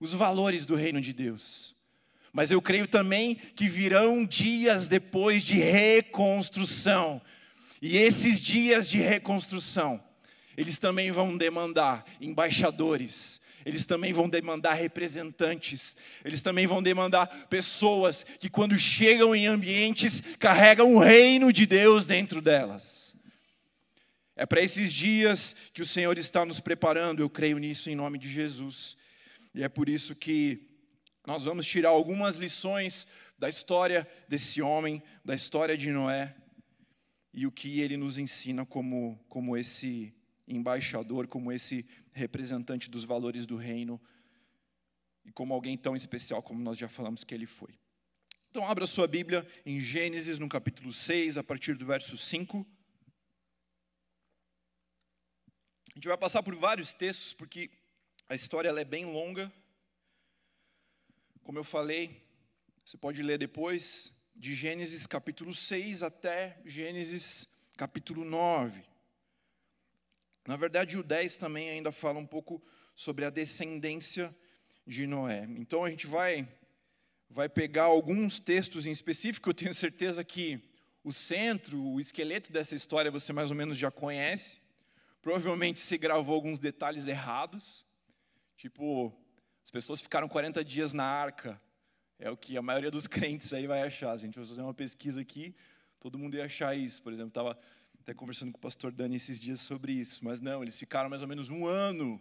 os 0.00 0.14
valores 0.14 0.64
do 0.64 0.74
reino 0.74 1.00
de 1.00 1.12
Deus. 1.12 1.76
Mas 2.32 2.50
eu 2.50 2.62
creio 2.62 2.86
também 2.86 3.34
que 3.34 3.68
virão 3.68 4.24
dias 4.24 4.88
depois 4.88 5.42
de 5.42 5.58
reconstrução. 5.58 7.20
E 7.80 7.96
esses 7.96 8.40
dias 8.40 8.88
de 8.88 8.98
reconstrução, 8.98 10.02
eles 10.56 10.78
também 10.78 11.10
vão 11.10 11.36
demandar 11.36 12.04
embaixadores, 12.20 13.40
eles 13.66 13.84
também 13.84 14.12
vão 14.12 14.28
demandar 14.28 14.74
representantes, 14.74 15.96
eles 16.24 16.40
também 16.40 16.66
vão 16.66 16.82
demandar 16.82 17.26
pessoas 17.48 18.24
que, 18.40 18.48
quando 18.48 18.78
chegam 18.78 19.34
em 19.36 19.46
ambientes, 19.46 20.22
carregam 20.38 20.94
o 20.94 20.98
reino 20.98 21.52
de 21.52 21.66
Deus 21.66 22.06
dentro 22.06 22.40
delas. 22.40 23.14
É 24.34 24.46
para 24.46 24.62
esses 24.62 24.92
dias 24.92 25.54
que 25.74 25.82
o 25.82 25.86
Senhor 25.86 26.16
está 26.16 26.44
nos 26.44 26.60
preparando, 26.60 27.20
eu 27.20 27.28
creio 27.28 27.58
nisso 27.58 27.90
em 27.90 27.94
nome 27.94 28.18
de 28.18 28.30
Jesus. 28.30 28.96
E 29.54 29.62
é 29.62 29.68
por 29.68 29.88
isso 29.88 30.14
que 30.14 30.71
nós 31.26 31.44
vamos 31.44 31.66
tirar 31.66 31.90
algumas 31.90 32.36
lições 32.36 33.06
da 33.38 33.48
história 33.48 34.08
desse 34.28 34.60
homem, 34.60 35.02
da 35.24 35.34
história 35.34 35.76
de 35.76 35.90
Noé, 35.90 36.36
e 37.32 37.46
o 37.46 37.52
que 37.52 37.80
ele 37.80 37.96
nos 37.96 38.18
ensina 38.18 38.66
como, 38.66 39.18
como 39.28 39.56
esse 39.56 40.14
embaixador, 40.46 41.26
como 41.26 41.50
esse 41.50 41.86
representante 42.12 42.90
dos 42.90 43.04
valores 43.04 43.46
do 43.46 43.56
reino 43.56 44.00
e 45.24 45.32
como 45.32 45.54
alguém 45.54 45.76
tão 45.76 45.96
especial 45.96 46.42
como 46.42 46.62
nós 46.62 46.76
já 46.76 46.88
falamos 46.88 47.24
que 47.24 47.34
ele 47.34 47.46
foi. 47.46 47.72
Então, 48.50 48.66
abra 48.66 48.86
sua 48.86 49.06
Bíblia 49.06 49.48
em 49.64 49.80
Gênesis, 49.80 50.38
no 50.38 50.48
capítulo 50.48 50.92
6, 50.92 51.38
a 51.38 51.42
partir 51.42 51.74
do 51.74 51.86
verso 51.86 52.18
5. 52.18 52.66
A 55.90 55.94
gente 55.94 56.08
vai 56.08 56.18
passar 56.18 56.42
por 56.42 56.54
vários 56.54 56.92
textos, 56.92 57.32
porque 57.32 57.70
a 58.28 58.34
história 58.34 58.68
é 58.68 58.84
bem 58.84 59.06
longa. 59.06 59.50
Como 61.42 61.58
eu 61.58 61.64
falei, 61.64 62.22
você 62.84 62.96
pode 62.96 63.20
ler 63.20 63.36
depois, 63.36 64.14
de 64.34 64.54
Gênesis 64.54 65.08
capítulo 65.08 65.52
6 65.52 66.04
até 66.04 66.56
Gênesis 66.64 67.48
capítulo 67.76 68.24
9. 68.24 68.80
Na 70.46 70.56
verdade, 70.56 70.96
o 70.96 71.02
10 71.02 71.36
também 71.36 71.68
ainda 71.68 71.90
fala 71.90 72.18
um 72.20 72.26
pouco 72.26 72.62
sobre 72.94 73.24
a 73.24 73.30
descendência 73.30 74.34
de 74.86 75.04
Noé. 75.04 75.44
Então 75.56 75.84
a 75.84 75.90
gente 75.90 76.06
vai 76.06 76.48
vai 77.28 77.48
pegar 77.48 77.84
alguns 77.84 78.38
textos 78.38 78.86
em 78.86 78.90
específico, 78.90 79.48
eu 79.48 79.54
tenho 79.54 79.74
certeza 79.74 80.22
que 80.22 80.62
o 81.02 81.12
centro, 81.12 81.82
o 81.82 81.98
esqueleto 81.98 82.52
dessa 82.52 82.76
história 82.76 83.10
você 83.10 83.32
mais 83.32 83.50
ou 83.50 83.56
menos 83.56 83.76
já 83.76 83.90
conhece. 83.90 84.60
Provavelmente 85.20 85.80
se 85.80 85.98
gravou 85.98 86.34
alguns 86.34 86.60
detalhes 86.60 87.08
errados, 87.08 87.84
tipo, 88.56 89.12
as 89.64 89.70
pessoas 89.70 90.00
ficaram 90.00 90.28
40 90.28 90.64
dias 90.64 90.92
na 90.92 91.04
arca. 91.04 91.60
É 92.18 92.30
o 92.30 92.36
que 92.36 92.56
a 92.56 92.62
maioria 92.62 92.90
dos 92.90 93.06
crentes 93.08 93.52
aí 93.52 93.66
vai 93.66 93.82
achar. 93.82 94.16
Se 94.18 94.24
a 94.24 94.26
gente 94.26 94.34
for 94.34 94.46
fazer 94.46 94.62
uma 94.62 94.74
pesquisa 94.74 95.20
aqui, 95.20 95.54
todo 96.00 96.18
mundo 96.18 96.36
ia 96.36 96.44
achar 96.44 96.76
isso. 96.76 97.02
Por 97.02 97.12
exemplo, 97.12 97.28
estava 97.28 97.58
até 98.00 98.12
conversando 98.12 98.50
com 98.50 98.58
o 98.58 98.60
pastor 98.60 98.90
Dani 98.90 99.14
esses 99.14 99.38
dias 99.38 99.60
sobre 99.60 99.92
isso, 99.92 100.24
mas 100.24 100.40
não, 100.40 100.60
eles 100.60 100.76
ficaram 100.76 101.08
mais 101.08 101.22
ou 101.22 101.28
menos 101.28 101.48
um 101.48 101.64
ano, 101.66 102.20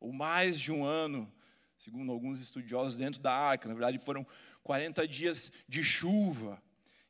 ou 0.00 0.10
mais 0.10 0.58
de 0.58 0.72
um 0.72 0.84
ano, 0.84 1.30
segundo 1.76 2.10
alguns 2.10 2.40
estudiosos, 2.40 2.96
dentro 2.96 3.20
da 3.20 3.32
arca. 3.32 3.68
Na 3.68 3.74
verdade, 3.74 3.98
foram 3.98 4.26
40 4.62 5.06
dias 5.06 5.52
de 5.68 5.84
chuva, 5.84 6.62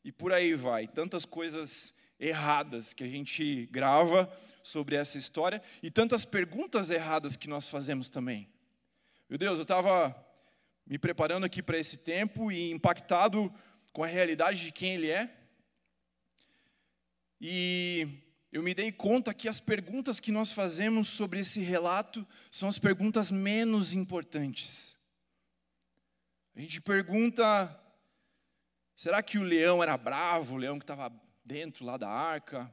e 0.04 0.11
por 0.11 0.33
aí 0.33 0.54
vai. 0.54 0.88
Tantas 0.88 1.25
coisas 1.25 1.95
erradas 2.19 2.92
que 2.92 3.04
a 3.04 3.09
gente 3.09 3.66
grava 3.71 4.28
sobre 4.64 4.97
essa 4.97 5.16
história, 5.16 5.62
e 5.81 5.88
tantas 5.88 6.25
perguntas 6.25 6.90
erradas 6.90 7.37
que 7.37 7.49
nós 7.49 7.69
fazemos 7.69 8.09
também. 8.09 8.49
Meu 9.33 9.39
Deus, 9.39 9.59
eu 9.59 9.62
estava 9.62 10.15
me 10.87 10.99
preparando 10.99 11.45
aqui 11.45 11.62
para 11.62 11.79
esse 11.79 11.97
tempo 11.97 12.53
e 12.53 12.71
impactado 12.71 13.51
com 13.91 14.05
a 14.05 14.07
realidade 14.07 14.62
de 14.62 14.71
quem 14.71 14.93
Ele 14.93 15.11
é. 15.11 15.35
E 17.41 18.07
eu 18.53 18.62
me 18.62 18.75
dei 18.75 18.93
conta 18.93 19.33
que 19.33 19.49
as 19.49 19.59
perguntas 19.59 20.21
que 20.21 20.31
nós 20.31 20.53
fazemos 20.53 21.09
sobre 21.09 21.41
esse 21.41 21.61
relato 21.61 22.29
são 22.51 22.69
as 22.69 22.79
perguntas 22.79 23.31
menos 23.31 23.95
importantes. 23.95 24.95
A 26.55 26.61
gente 26.61 26.79
pergunta: 26.83 27.75
será 28.95 29.23
que 29.23 29.39
o 29.39 29.43
leão 29.43 29.83
era 29.83 29.97
bravo, 29.97 30.57
o 30.57 30.59
leão 30.59 30.79
que 30.79 30.85
estava 30.85 31.11
dentro 31.43 31.87
lá 31.87 31.97
da 31.97 32.11
arca? 32.11 32.71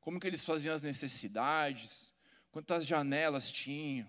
Como 0.00 0.18
que 0.18 0.26
eles 0.26 0.46
faziam 0.46 0.74
as 0.74 0.80
necessidades? 0.80 2.10
Quantas 2.50 2.86
janelas 2.86 3.50
tinham? 3.52 4.08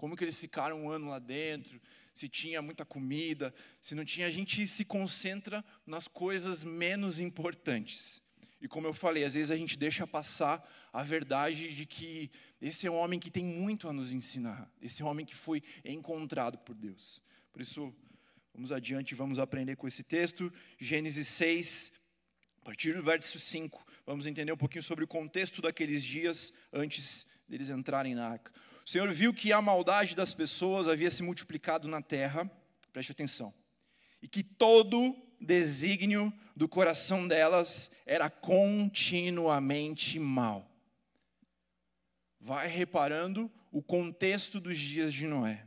Como 0.00 0.16
que 0.16 0.24
eles 0.24 0.40
ficaram 0.40 0.84
um 0.84 0.90
ano 0.90 1.10
lá 1.10 1.18
dentro? 1.18 1.78
Se 2.14 2.26
tinha 2.26 2.62
muita 2.62 2.86
comida, 2.86 3.52
se 3.82 3.94
não 3.94 4.02
tinha, 4.02 4.26
a 4.26 4.30
gente 4.30 4.66
se 4.66 4.82
concentra 4.82 5.62
nas 5.86 6.08
coisas 6.08 6.64
menos 6.64 7.20
importantes. 7.20 8.22
E 8.62 8.66
como 8.66 8.86
eu 8.86 8.94
falei, 8.94 9.24
às 9.24 9.34
vezes 9.34 9.50
a 9.50 9.56
gente 9.58 9.76
deixa 9.76 10.06
passar 10.06 10.66
a 10.90 11.02
verdade 11.02 11.74
de 11.74 11.84
que 11.84 12.30
esse 12.62 12.86
é 12.86 12.90
um 12.90 12.94
homem 12.94 13.20
que 13.20 13.30
tem 13.30 13.44
muito 13.44 13.90
a 13.90 13.92
nos 13.92 14.14
ensinar. 14.14 14.72
Esse 14.80 15.02
é 15.02 15.04
um 15.04 15.08
homem 15.08 15.26
que 15.26 15.34
foi 15.34 15.62
encontrado 15.84 16.56
por 16.56 16.74
Deus. 16.74 17.20
Por 17.52 17.60
isso, 17.60 17.94
vamos 18.54 18.72
adiante, 18.72 19.14
vamos 19.14 19.38
aprender 19.38 19.76
com 19.76 19.86
esse 19.86 20.02
texto. 20.02 20.50
Gênesis 20.78 21.28
6, 21.28 21.92
a 22.62 22.64
partir 22.64 22.94
do 22.94 23.02
verso 23.02 23.38
5, 23.38 23.86
vamos 24.06 24.26
entender 24.26 24.50
um 24.50 24.56
pouquinho 24.56 24.82
sobre 24.82 25.04
o 25.04 25.06
contexto 25.06 25.60
daqueles 25.60 26.02
dias 26.02 26.54
antes 26.72 27.26
deles 27.46 27.68
entrarem 27.68 28.14
na 28.14 28.26
arca. 28.26 28.50
O 28.90 28.92
Senhor 28.92 29.12
viu 29.12 29.32
que 29.32 29.52
a 29.52 29.62
maldade 29.62 30.16
das 30.16 30.34
pessoas 30.34 30.88
havia 30.88 31.12
se 31.12 31.22
multiplicado 31.22 31.86
na 31.86 32.02
terra, 32.02 32.50
preste 32.92 33.12
atenção, 33.12 33.54
e 34.20 34.26
que 34.26 34.42
todo 34.42 35.16
desígnio 35.40 36.32
do 36.56 36.68
coração 36.68 37.28
delas 37.28 37.88
era 38.04 38.28
continuamente 38.28 40.18
mal. 40.18 40.68
Vai 42.40 42.66
reparando 42.66 43.48
o 43.70 43.80
contexto 43.80 44.58
dos 44.58 44.76
dias 44.76 45.14
de 45.14 45.24
Noé. 45.24 45.64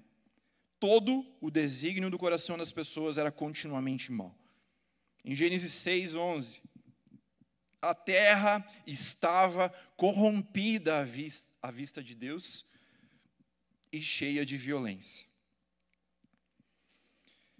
Todo 0.77 1.25
o 1.39 1.50
desígnio 1.50 2.10
do 2.10 2.20
coração 2.20 2.58
das 2.58 2.74
pessoas 2.74 3.18
era 3.18 3.32
continuamente 3.32 4.12
mal. 4.12 4.38
Em 5.24 5.34
Gênesis 5.34 5.72
6, 5.72 6.15
11, 6.15 6.62
a 7.82 7.96
terra 7.96 8.68
estava 8.86 9.70
corrompida 9.96 10.98
à 10.98 11.03
vista, 11.06 11.53
à 11.62 11.72
vista 11.72 12.03
de 12.03 12.15
Deus 12.15 12.65
e 13.93 14.01
cheia 14.01 14.43
de 14.43 14.57
violência. 14.57 15.27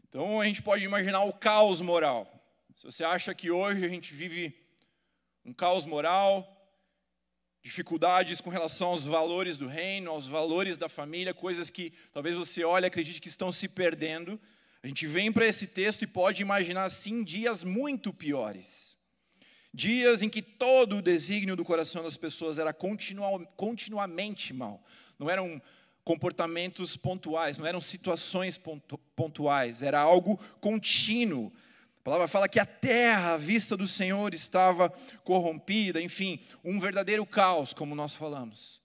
Então 0.10 0.42
a 0.42 0.46
gente 0.46 0.64
pode 0.64 0.84
imaginar 0.84 1.22
o 1.22 1.32
caos 1.32 1.80
moral. 1.80 2.28
Se 2.76 2.84
você 2.86 3.04
acha 3.04 3.36
que 3.36 3.52
hoje 3.52 3.86
a 3.86 3.88
gente 3.88 4.16
vive 4.16 4.54
um 5.46 5.54
caos 5.54 5.86
moral, 5.86 6.50
dificuldades 7.62 8.42
com 8.42 8.50
relação 8.50 8.90
aos 8.90 9.06
valores 9.06 9.60
do 9.60 9.68
reino, 9.68 10.10
aos 10.10 10.28
valores 10.28 10.76
da 10.76 10.90
família, 10.90 11.36
coisas 11.36 11.70
que 11.70 11.94
talvez 12.12 12.36
você 12.36 12.64
olhe 12.64 12.86
e 12.86 12.88
acredite 12.88 13.22
que 13.22 13.30
estão 13.30 13.52
se 13.52 13.70
perdendo, 13.70 14.42
a 14.82 14.88
gente 14.88 15.06
vem 15.06 15.32
para 15.32 15.46
esse 15.46 15.68
texto 15.68 16.02
e 16.02 16.08
pode 16.08 16.42
imaginar 16.42 16.90
sim 16.90 17.24
dias 17.24 17.64
muito 17.64 18.12
piores. 18.12 18.98
Dias 19.72 20.22
em 20.22 20.30
que 20.30 20.42
todo 20.42 20.98
o 20.98 21.02
desígnio 21.02 21.56
do 21.56 21.64
coração 21.64 22.04
das 22.04 22.18
pessoas 22.18 22.60
era 22.60 22.74
continuamente 22.74 24.54
mal. 24.54 24.84
Não 25.18 25.30
eram 25.30 25.62
comportamentos 26.04 26.98
pontuais, 26.98 27.58
não 27.58 27.66
eram 27.66 27.80
situações 27.80 28.60
pontuais, 29.16 29.82
era 29.82 30.00
algo 30.00 30.40
contínuo. 30.60 31.52
A 32.00 32.04
palavra 32.04 32.28
fala 32.28 32.50
que 32.50 32.60
a 32.60 32.66
terra 32.66 33.36
à 33.36 33.38
vista 33.38 33.78
do 33.78 33.88
Senhor 33.88 34.34
estava 34.34 34.90
corrompida, 35.24 36.02
enfim, 36.02 36.40
um 36.64 36.80
verdadeiro 36.80 37.26
caos, 37.26 37.74
como 37.74 37.96
nós 37.96 38.14
falamos. 38.14 38.82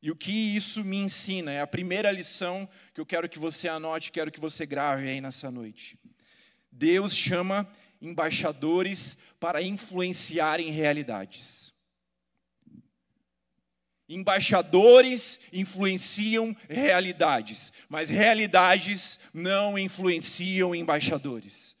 E 0.00 0.10
o 0.10 0.14
que 0.14 0.30
isso 0.30 0.84
me 0.84 0.98
ensina 0.98 1.50
é 1.50 1.60
a 1.60 1.66
primeira 1.66 2.12
lição 2.12 2.68
que 2.92 3.00
eu 3.00 3.06
quero 3.06 3.28
que 3.28 3.38
você 3.38 3.68
anote, 3.68 4.12
quero 4.12 4.30
que 4.30 4.38
você 4.38 4.64
grave 4.64 5.08
aí 5.08 5.20
nessa 5.20 5.50
noite. 5.50 5.98
Deus 6.70 7.16
chama 7.16 7.68
embaixadores 8.00 9.18
para 9.40 9.62
influenciarem 9.62 10.70
realidades. 10.70 11.73
Embaixadores 14.08 15.40
influenciam 15.52 16.54
realidades, 16.68 17.72
mas 17.88 18.10
realidades 18.10 19.18
não 19.32 19.78
influenciam 19.78 20.74
embaixadores. 20.74 21.74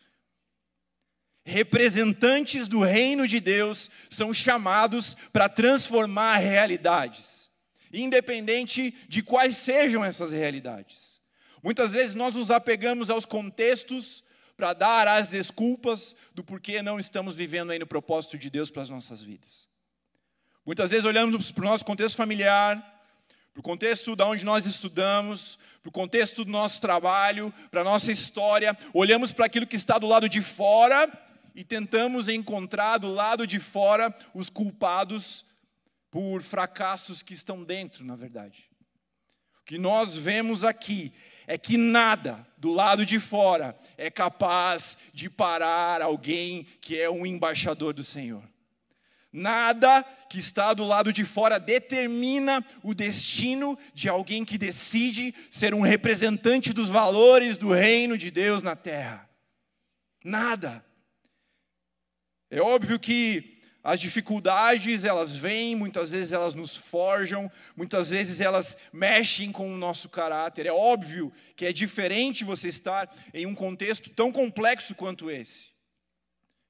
representantes 1.46 2.68
do 2.68 2.80
reino 2.80 3.28
de 3.28 3.38
Deus, 3.38 3.90
são 4.08 4.32
chamados 4.32 5.14
para 5.30 5.46
transformar 5.46 6.38
realidades, 6.38 7.50
independente 7.92 8.94
de 9.06 9.22
quais 9.22 9.58
sejam 9.58 10.02
essas 10.02 10.32
realidades. 10.32 11.20
Muitas 11.62 11.92
vezes 11.92 12.14
nós 12.14 12.34
nos 12.34 12.50
apegamos 12.50 13.10
aos 13.10 13.26
contextos 13.26 14.24
para 14.56 14.72
dar 14.72 15.06
as 15.06 15.28
desculpas 15.28 16.14
do 16.34 16.42
porquê 16.42 16.80
não 16.80 16.98
estamos 16.98 17.36
vivendo 17.36 17.72
aí 17.72 17.78
no 17.78 17.86
propósito 17.86 18.38
de 18.38 18.48
Deus 18.48 18.70
para 18.70 18.82
as 18.82 18.90
nossas 18.90 19.22
vidas. 19.22 19.68
Muitas 20.66 20.90
vezes 20.90 21.04
olhamos 21.04 21.52
para 21.52 21.62
o 21.62 21.68
nosso 21.68 21.84
contexto 21.84 22.16
familiar, 22.16 22.76
para 23.52 23.60
o 23.60 23.62
contexto 23.62 24.16
da 24.16 24.26
onde 24.26 24.44
nós 24.44 24.64
estudamos, 24.64 25.58
para 25.82 25.90
o 25.90 25.92
contexto 25.92 26.44
do 26.44 26.50
nosso 26.50 26.80
trabalho, 26.80 27.52
para 27.70 27.82
a 27.82 27.84
nossa 27.84 28.10
história, 28.10 28.76
olhamos 28.94 29.30
para 29.30 29.44
aquilo 29.44 29.66
que 29.66 29.76
está 29.76 29.98
do 29.98 30.06
lado 30.06 30.28
de 30.28 30.40
fora 30.40 31.06
e 31.54 31.62
tentamos 31.62 32.28
encontrar 32.28 32.98
do 32.98 33.12
lado 33.12 33.46
de 33.46 33.60
fora 33.60 34.14
os 34.32 34.48
culpados 34.48 35.44
por 36.10 36.42
fracassos 36.42 37.22
que 37.22 37.34
estão 37.34 37.62
dentro, 37.62 38.04
na 38.04 38.16
verdade. 38.16 38.70
O 39.60 39.64
que 39.64 39.76
nós 39.76 40.14
vemos 40.14 40.64
aqui 40.64 41.12
é 41.46 41.58
que 41.58 41.76
nada 41.76 42.46
do 42.56 42.72
lado 42.72 43.04
de 43.04 43.20
fora 43.20 43.78
é 43.98 44.10
capaz 44.10 44.96
de 45.12 45.28
parar 45.28 46.00
alguém 46.00 46.64
que 46.80 46.98
é 46.98 47.10
um 47.10 47.26
embaixador 47.26 47.92
do 47.92 48.02
Senhor. 48.02 48.53
Nada 49.36 50.04
que 50.30 50.38
está 50.38 50.72
do 50.72 50.84
lado 50.84 51.12
de 51.12 51.24
fora 51.24 51.58
determina 51.58 52.64
o 52.84 52.94
destino 52.94 53.76
de 53.92 54.08
alguém 54.08 54.44
que 54.44 54.56
decide 54.56 55.34
ser 55.50 55.74
um 55.74 55.80
representante 55.80 56.72
dos 56.72 56.88
valores 56.88 57.58
do 57.58 57.72
reino 57.72 58.16
de 58.16 58.30
Deus 58.30 58.62
na 58.62 58.76
terra. 58.76 59.28
Nada. 60.22 60.86
É 62.48 62.60
óbvio 62.60 62.96
que 62.96 63.60
as 63.82 63.98
dificuldades, 63.98 65.04
elas 65.04 65.34
vêm, 65.34 65.74
muitas 65.74 66.12
vezes 66.12 66.32
elas 66.32 66.54
nos 66.54 66.76
forjam, 66.76 67.50
muitas 67.74 68.10
vezes 68.10 68.40
elas 68.40 68.76
mexem 68.92 69.50
com 69.50 69.68
o 69.74 69.76
nosso 69.76 70.08
caráter. 70.08 70.64
É 70.64 70.72
óbvio 70.72 71.32
que 71.56 71.66
é 71.66 71.72
diferente 71.72 72.44
você 72.44 72.68
estar 72.68 73.12
em 73.34 73.46
um 73.46 73.54
contexto 73.54 74.10
tão 74.10 74.30
complexo 74.30 74.94
quanto 74.94 75.28
esse. 75.28 75.72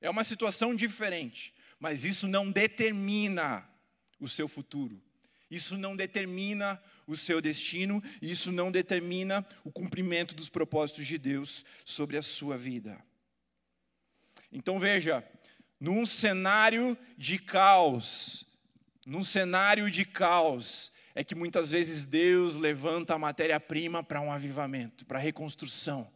É 0.01 0.09
uma 0.09 0.25
situação 0.25 0.75
diferente 0.75 1.54
mas 1.85 2.03
isso 2.03 2.27
não 2.27 2.51
determina 2.51 3.63
o 4.19 4.27
seu 4.27 4.49
futuro. 4.49 4.99
Isso 5.51 5.77
não 5.77 5.95
determina 5.95 6.83
o 7.07 7.15
seu 7.15 7.43
destino, 7.43 8.03
isso 8.23 8.51
não 8.51 8.73
determina 8.73 9.47
o 9.63 9.71
cumprimento 9.71 10.35
dos 10.35 10.49
propósitos 10.49 11.07
de 11.07 11.19
Deus 11.19 11.63
sobre 11.85 12.17
a 12.17 12.23
sua 12.23 12.57
vida. 12.57 12.99
Então 14.51 14.79
veja, 14.79 15.23
num 15.79 16.07
cenário 16.07 16.97
de 17.19 17.39
caos, 17.39 18.47
num 19.05 19.23
cenário 19.23 19.91
de 19.91 20.07
caos, 20.07 20.91
é 21.15 21.23
que 21.23 21.35
muitas 21.35 21.71
vezes 21.71 22.07
Deus 22.07 22.55
levanta 22.55 23.13
a 23.13 23.19
matéria-prima 23.19 24.03
para 24.03 24.23
um 24.23 24.33
avivamento, 24.33 25.05
para 25.05 25.19
reconstrução. 25.19 26.11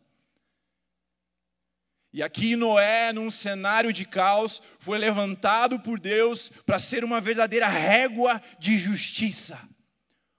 E 2.12 2.22
aqui 2.22 2.56
Noé, 2.56 3.12
num 3.12 3.30
cenário 3.30 3.92
de 3.92 4.04
caos, 4.04 4.62
foi 4.78 4.98
levantado 4.98 5.78
por 5.80 6.00
Deus 6.00 6.50
para 6.64 6.78
ser 6.78 7.04
uma 7.04 7.20
verdadeira 7.20 7.68
régua 7.68 8.40
de 8.58 8.78
justiça. 8.78 9.58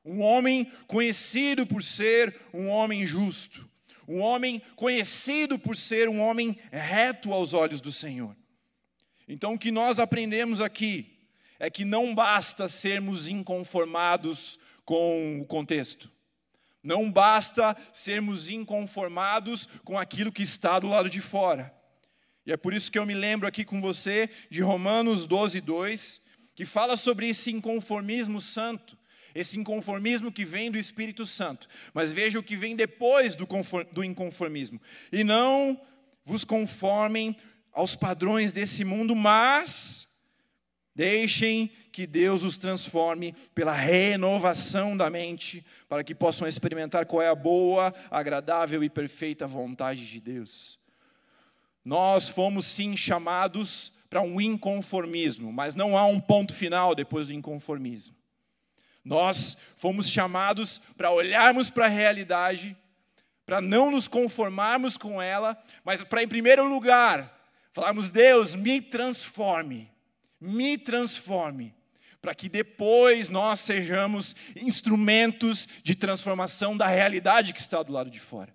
Um 0.04 0.22
homem 0.22 0.72
conhecido 0.88 1.68
por 1.68 1.84
ser 1.84 2.36
um 2.54 2.68
homem 2.70 3.06
justo. 3.06 3.70
Um 4.08 4.22
homem 4.22 4.60
conhecido 4.76 5.60
por 5.60 5.78
ser 5.78 6.10
um 6.10 6.20
homem 6.20 6.58
reto 6.72 7.32
aos 7.32 7.54
olhos 7.54 7.80
do 7.80 7.92
Senhor. 7.92 8.36
Então, 9.28 9.54
o 9.54 9.60
que 9.60 9.72
nós 9.72 10.00
aprendemos 10.00 10.60
aqui 10.60 11.20
é 11.60 11.70
que 11.70 11.86
não 11.86 12.16
basta 12.16 12.68
sermos 12.68 13.28
inconformados 13.28 14.58
com 14.84 15.40
o 15.42 15.46
contexto. 15.46 16.10
Não 16.82 17.12
basta 17.12 17.76
sermos 17.94 18.50
inconformados 18.50 19.68
com 19.84 19.98
aquilo 19.98 20.32
que 20.32 20.44
está 20.44 20.80
do 20.80 20.88
lado 20.88 21.10
de 21.10 21.22
fora. 21.22 21.74
E 22.46 22.52
é 22.52 22.58
por 22.58 22.74
isso 22.74 22.92
que 22.92 22.98
eu 22.98 23.06
me 23.06 23.14
lembro 23.14 23.48
aqui 23.48 23.64
com 23.64 23.80
você 23.80 24.30
de 24.50 24.62
Romanos 24.62 25.28
12, 25.28 25.62
2, 25.62 26.22
que 26.56 26.66
fala 26.66 26.98
sobre 26.98 27.30
esse 27.30 27.52
inconformismo 27.52 28.42
santo, 28.42 28.98
esse 29.36 29.60
inconformismo 29.60 30.32
que 30.32 30.44
vem 30.44 30.72
do 30.72 30.78
Espírito 30.78 31.26
Santo. 31.26 31.68
Mas 31.94 32.12
veja 32.12 32.40
o 32.40 32.44
que 32.44 32.56
vem 32.56 32.76
depois 32.76 33.36
do, 33.36 33.48
do 33.92 34.04
inconformismo. 34.04 34.82
E 35.12 35.24
não 35.24 35.80
vos 36.26 36.44
conformem 36.44 37.36
aos 37.72 37.96
padrões 37.96 38.52
desse 38.52 38.84
mundo, 38.84 39.16
mas 39.16 40.09
Deixem 41.00 41.72
que 41.94 42.06
Deus 42.06 42.44
os 42.44 42.58
transforme 42.58 43.34
pela 43.56 43.72
renovação 43.72 44.98
da 44.98 45.10
mente, 45.10 45.66
para 45.88 46.04
que 46.04 46.14
possam 46.14 46.46
experimentar 46.46 47.06
qual 47.06 47.22
é 47.22 47.30
a 47.30 47.36
boa, 47.36 47.94
agradável 48.12 48.84
e 48.84 48.90
perfeita 48.90 49.48
vontade 49.48 50.06
de 50.06 50.20
Deus. 50.20 50.78
Nós 51.86 52.28
fomos 52.28 52.66
sim 52.66 52.98
chamados 52.98 53.94
para 54.10 54.22
um 54.22 54.42
inconformismo, 54.42 55.54
mas 55.54 55.74
não 55.74 55.98
há 55.98 56.06
um 56.06 56.20
ponto 56.20 56.54
final 56.54 56.94
depois 56.94 57.28
do 57.28 57.34
inconformismo. 57.34 58.14
Nós 59.02 59.56
fomos 59.78 60.10
chamados 60.10 60.82
para 60.98 61.12
olharmos 61.12 61.70
para 61.70 61.86
a 61.86 61.88
realidade, 61.88 62.76
para 63.46 63.62
não 63.62 63.90
nos 63.90 64.10
conformarmos 64.10 64.98
com 64.98 65.22
ela, 65.22 65.58
mas 65.82 66.04
para, 66.04 66.24
em 66.24 66.28
primeiro 66.28 66.68
lugar, 66.68 67.42
falarmos: 67.72 68.10
Deus, 68.10 68.54
me 68.54 68.82
transforme 68.82 69.90
me 70.40 70.78
transforme, 70.78 71.74
para 72.22 72.36
que 72.36 72.50
depois 72.50 73.30
nós 73.30 73.60
sejamos 73.62 74.36
instrumentos 74.56 75.68
de 75.84 75.96
transformação 75.96 76.76
da 76.76 76.88
realidade 76.88 77.54
que 77.54 77.60
está 77.60 77.82
do 77.82 77.94
lado 77.94 78.10
de 78.10 78.20
fora. 78.20 78.54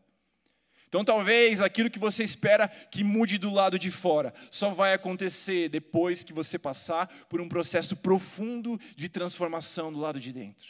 Então, 0.94 1.05
talvez 1.05 1.61
aquilo 1.61 1.90
que 1.90 1.99
você 1.99 2.23
espera 2.23 2.68
que 2.68 3.03
mude 3.03 3.37
do 3.37 3.53
lado 3.53 3.77
de 3.81 3.90
fora 3.90 4.33
só 4.49 4.70
vai 4.70 4.94
acontecer 4.94 5.68
depois 5.68 6.23
que 6.23 6.33
você 6.33 6.57
passar 6.57 7.09
por 7.29 7.40
um 7.40 7.49
processo 7.49 7.97
profundo 7.97 8.81
de 8.94 9.09
transformação 9.09 9.92
do 9.92 9.99
lado 9.99 10.20
de 10.20 10.33
dentro. 10.33 10.68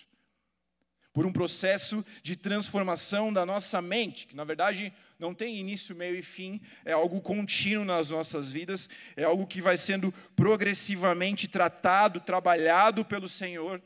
Por 1.12 1.27
um 1.27 1.33
processo 1.33 2.03
de 2.22 2.37
transformação 2.37 3.35
da 3.35 3.44
nossa 3.44 3.83
mente, 3.83 4.27
que 4.27 4.35
na 4.35 4.44
verdade 4.44 4.94
não 5.24 5.34
tem 5.34 5.56
início, 5.56 5.96
meio 5.96 6.16
e 6.16 6.22
fim, 6.22 6.60
é 6.84 6.92
algo 6.92 7.20
contínuo 7.22 7.84
nas 7.84 8.10
nossas 8.10 8.50
vidas, 8.50 8.88
é 9.16 9.24
algo 9.24 9.46
que 9.46 9.62
vai 9.62 9.78
sendo 9.78 10.12
progressivamente 10.37 11.48
tratado, 11.48 12.20
trabalhado 12.20 13.04
pelo 13.06 13.26
Senhor, 13.26 13.82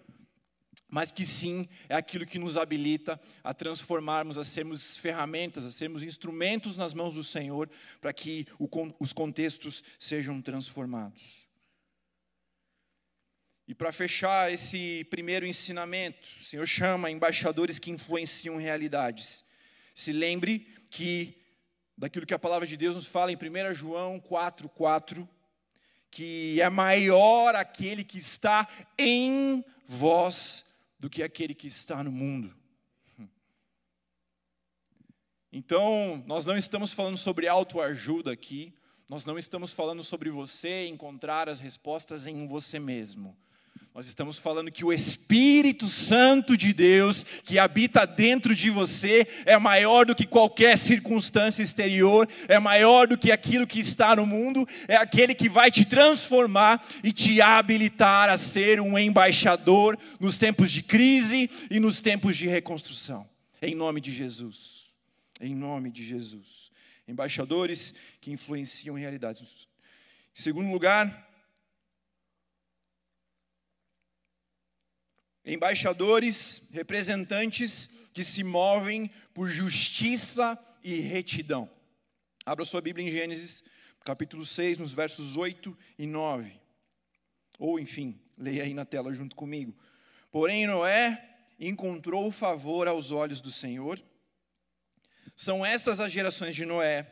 mas 0.89 1.13
que 1.13 1.25
sim 1.25 1.69
é 1.89 1.95
aquilo 1.95 2.27
que 2.27 2.39
nos 2.41 2.57
habilita 2.57 3.21
a 3.45 3.55
transformarmos, 3.55 4.37
a 4.37 4.45
sermos 4.45 4.97
ferramentas, 4.97 5.65
a 5.65 5.71
sermos 5.71 6.03
instrumentos 6.03 6.77
nas 6.77 6.93
mãos 6.93 7.15
do 7.15 7.23
Senhor, 7.23 7.71
para 8.01 8.13
que 8.13 8.47
os 8.99 9.13
contextos 9.13 9.85
sejam 9.97 10.43
transformados. 10.43 11.47
E 13.69 13.75
para 13.75 13.93
fechar 13.93 14.51
esse 14.51 15.07
primeiro 15.11 15.47
ensinamento, 15.47 16.27
o 16.41 16.45
Senhor 16.45 16.67
chama 16.67 17.11
embaixadores 17.11 17.79
que 17.79 17.91
influenciam 17.91 18.57
realidades. 18.57 19.45
Se 19.95 20.11
lembre 20.11 20.67
que 20.91 21.35
daquilo 21.97 22.27
que 22.27 22.35
a 22.35 22.39
palavra 22.39 22.67
de 22.67 22.77
Deus 22.77 22.97
nos 22.97 23.07
fala 23.07 23.33
em 23.33 23.37
1 23.37 23.75
João 23.75 24.21
4, 24.21 24.69
4, 24.69 25.29
que 26.11 26.61
é 26.61 26.71
maior 26.71 27.55
aquele 27.55 28.05
que 28.05 28.19
está 28.19 28.69
em 28.97 29.65
vós 29.87 30.65
do 30.99 31.11
que 31.11 31.23
aquele 31.23 31.55
que 31.55 31.67
está 31.67 32.03
no 32.03 32.13
mundo. 32.13 32.55
Então, 35.51 36.23
nós 36.27 36.45
não 36.45 36.57
estamos 36.57 36.93
falando 36.93 37.17
sobre 37.17 37.49
autoajuda 37.49 38.33
aqui, 38.33 38.75
nós 39.09 39.25
não 39.25 39.39
estamos 39.39 39.73
falando 39.73 40.05
sobre 40.05 40.31
você 40.31 40.87
encontrar 40.87 41.49
as 41.49 41.59
respostas 41.59 42.27
em 42.27 42.47
você 42.47 42.79
mesmo. 42.79 43.37
Nós 43.99 44.07
estamos 44.07 44.39
falando 44.39 44.71
que 44.71 44.85
o 44.85 44.93
Espírito 44.93 45.89
Santo 45.89 46.57
de 46.57 46.73
Deus, 46.73 47.25
que 47.43 47.59
habita 47.59 48.07
dentro 48.07 48.55
de 48.55 48.71
você, 48.71 49.27
é 49.45 49.59
maior 49.59 50.07
do 50.07 50.15
que 50.15 50.25
qualquer 50.25 50.79
circunstância 50.79 51.65
exterior, 51.65 52.29
é 52.47 52.61
maior 52.61 53.09
do 53.09 53.19
que 53.19 53.33
aquilo 53.33 53.67
que 53.67 53.81
está 53.81 54.15
no 54.15 54.25
mundo, 54.25 54.65
é 54.87 54.95
aquele 54.95 55.35
que 55.35 55.49
vai 55.49 55.69
te 55.69 55.85
transformar 55.85 56.87
e 57.03 57.13
te 57.13 57.43
habilitar 57.43 58.29
a 58.29 58.37
ser 58.37 58.81
um 58.81 58.97
embaixador 58.97 59.99
nos 60.21 60.39
tempos 60.39 60.71
de 60.71 60.81
crise 60.81 61.51
e 61.69 61.81
nos 61.81 62.01
tempos 62.01 62.37
de 62.37 62.47
reconstrução. 62.47 63.29
Em 63.61 63.75
nome 63.75 64.01
de 64.01 64.13
Jesus. 64.13 64.93
Em 65.41 65.57
nome 65.57 65.91
de 65.91 66.07
Jesus. 66.07 66.71
Embaixadores 67.09 67.93
que 68.21 68.31
influenciam 68.31 68.95
realidades. 68.95 69.67
Em 70.33 70.41
segundo 70.41 70.71
lugar, 70.71 71.28
embaixadores, 75.45 76.63
representantes 76.73 77.89
que 78.13 78.25
se 78.25 78.43
movem 78.43 79.11
por 79.33 79.49
justiça 79.49 80.59
e 80.83 81.01
retidão. 81.01 81.71
Abra 82.45 82.65
sua 82.65 82.81
Bíblia 82.81 83.07
em 83.07 83.11
Gênesis, 83.11 83.63
capítulo 84.05 84.45
6, 84.45 84.79
nos 84.79 84.93
versos 84.93 85.37
8 85.37 85.77
e 85.99 86.07
9. 86.07 86.51
Ou, 87.59 87.79
enfim, 87.79 88.21
leia 88.37 88.63
aí 88.63 88.73
na 88.73 88.85
tela 88.85 89.13
junto 89.13 89.37
comigo. 89.37 89.77
Porém, 90.31 90.67
Noé 90.67 91.37
encontrou 91.59 92.31
favor 92.31 92.87
aos 92.87 93.11
olhos 93.11 93.41
do 93.41 93.51
Senhor. 93.51 94.03
São 95.35 95.65
estas 95.65 96.01
as 96.01 96.11
gerações 96.13 96.55
de 96.55 96.65
Noé. 96.65 97.11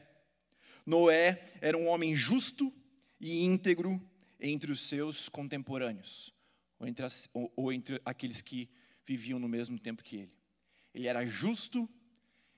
Noé 0.85 1.53
era 1.61 1.77
um 1.77 1.89
homem 1.89 2.15
justo 2.15 2.73
e 3.21 3.45
íntegro 3.45 4.01
entre 4.41 4.71
os 4.71 4.81
seus 4.81 5.29
contemporâneos, 5.29 6.33
ou 6.79 6.87
entre, 6.87 7.05
as, 7.05 7.29
ou, 7.33 7.53
ou 7.57 7.73
entre 7.73 8.01
aqueles 8.05 8.41
que 8.41 8.69
viviam 9.05 9.39
no 9.39 9.49
mesmo 9.49 9.79
tempo 9.79 10.03
que 10.03 10.17
ele. 10.17 10.33
Ele 10.95 11.07
era 11.07 11.27
justo 11.27 11.89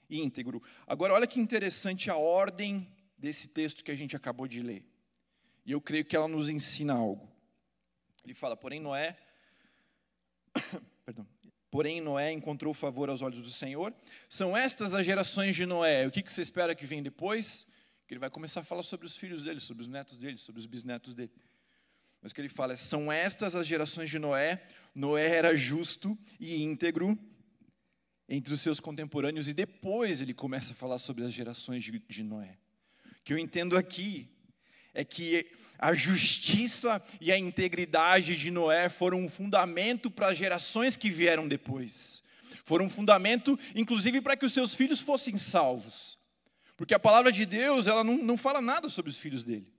e 0.09 0.20
íntegro. 0.20 0.62
Agora, 0.87 1.12
olha 1.12 1.26
que 1.26 1.40
interessante 1.40 2.11
a 2.11 2.16
ordem 2.16 2.88
desse 3.16 3.48
texto 3.48 3.85
que 3.85 3.90
a 3.90 3.96
gente 3.96 4.16
acabou 4.16 4.46
de 4.46 4.62
ler. 4.62 4.85
E 5.66 5.72
eu 5.72 5.81
creio 5.81 6.04
que 6.04 6.16
ela 6.16 6.28
nos 6.28 6.48
ensina 6.48 6.94
algo. 6.94 7.28
Ele 8.24 8.35
fala, 8.35 8.57
porém 8.57 8.81
Noé, 8.81 9.16
perdão, 11.04 11.26
porém 11.70 12.00
Noé 12.00 12.33
encontrou 12.33 12.72
favor 12.72 13.11
aos 13.11 13.22
olhos 13.22 13.40
do 13.40 13.50
Senhor. 13.50 13.94
São 14.28 14.57
estas 14.57 14.94
as 14.94 15.04
gerações 15.04 15.54
de 15.54 15.66
Noé. 15.66 16.07
O 16.07 16.11
que, 16.11 16.22
você 16.22 16.42
espera 16.42 16.74
que 16.74 16.87
vem 16.87 17.02
depois? 17.02 17.66
Que 18.07 18.14
ele 18.14 18.20
vai 18.20 18.31
começar 18.31 18.61
a 18.61 18.64
falar 18.64 18.83
sobre 18.83 19.07
os 19.07 19.16
filhos 19.16 19.42
dele, 19.42 19.61
sobre 19.61 19.83
os 19.83 19.88
netos 19.88 20.16
dele, 20.16 20.38
sobre 20.38 20.59
os 20.59 20.66
bisnetos 20.66 21.14
dele. 21.14 21.33
Mas 22.20 22.33
o 22.33 22.35
que 22.35 22.40
ele 22.40 22.48
fala 22.48 22.72
é: 22.72 22.76
são 22.76 23.11
estas 23.11 23.54
as 23.54 23.66
gerações 23.66 24.11
de 24.11 24.18
Noé. 24.18 24.62
Noé 24.94 25.37
era 25.37 25.54
justo 25.54 26.18
e 26.38 26.62
íntegro 26.62 27.18
entre 28.28 28.52
os 28.52 28.61
seus 28.61 28.78
contemporâneos, 28.78 29.48
e 29.48 29.54
depois 29.54 30.20
ele 30.20 30.35
começa 30.35 30.72
a 30.72 30.76
falar 30.76 30.98
sobre 30.98 31.24
as 31.24 31.33
gerações 31.33 31.83
de, 31.83 31.98
de 31.98 32.22
Noé. 32.22 32.59
O 33.20 33.22
que 33.24 33.33
eu 33.33 33.38
entendo 33.38 33.76
aqui 33.76 34.28
é 34.92 35.02
que 35.04 35.50
a 35.78 35.94
justiça 35.94 37.02
e 37.20 37.33
a 37.33 37.38
integridade 37.38 38.37
de 38.37 38.50
Noé 38.50 38.88
foram 38.88 39.24
um 39.24 39.28
fundamento 39.28 40.11
para 40.11 40.28
as 40.28 40.37
gerações 40.37 40.96
que 40.96 41.09
vieram 41.09 41.48
depois. 41.48 42.22
Foram 42.64 42.87
um 42.87 42.90
fundamento, 42.90 43.59
inclusive, 43.74 44.20
para 44.20 44.37
que 44.37 44.44
os 44.44 44.52
seus 44.52 44.74
filhos 44.74 45.00
fossem 45.00 45.37
salvos. 45.37 46.18
Porque 46.76 46.94
a 46.94 46.98
palavra 46.98 47.33
de 47.33 47.46
Deus, 47.46 47.87
ela 47.87 48.04
não, 48.04 48.18
não 48.18 48.37
fala 48.37 48.61
nada 48.61 48.88
sobre 48.88 49.11
os 49.11 49.16
filhos 49.16 49.42
dele. 49.42 49.72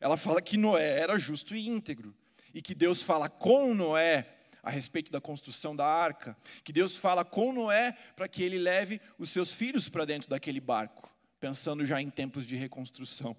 Ela 0.00 0.16
fala 0.16 0.40
que 0.40 0.56
Noé 0.56 0.98
era 0.98 1.18
justo 1.18 1.54
e 1.54 1.68
íntegro. 1.68 2.14
E 2.54 2.62
que 2.62 2.74
Deus 2.74 3.02
fala 3.02 3.28
com 3.28 3.74
Noé 3.74 4.26
a 4.62 4.70
respeito 4.70 5.12
da 5.12 5.20
construção 5.20 5.76
da 5.76 5.86
arca. 5.86 6.36
Que 6.64 6.72
Deus 6.72 6.96
fala 6.96 7.24
com 7.24 7.52
Noé 7.52 7.96
para 8.16 8.28
que 8.28 8.42
ele 8.42 8.58
leve 8.58 9.00
os 9.18 9.30
seus 9.30 9.52
filhos 9.52 9.88
para 9.88 10.04
dentro 10.04 10.28
daquele 10.28 10.60
barco, 10.60 11.08
pensando 11.38 11.84
já 11.84 12.00
em 12.00 12.10
tempos 12.10 12.46
de 12.46 12.56
reconstrução. 12.56 13.36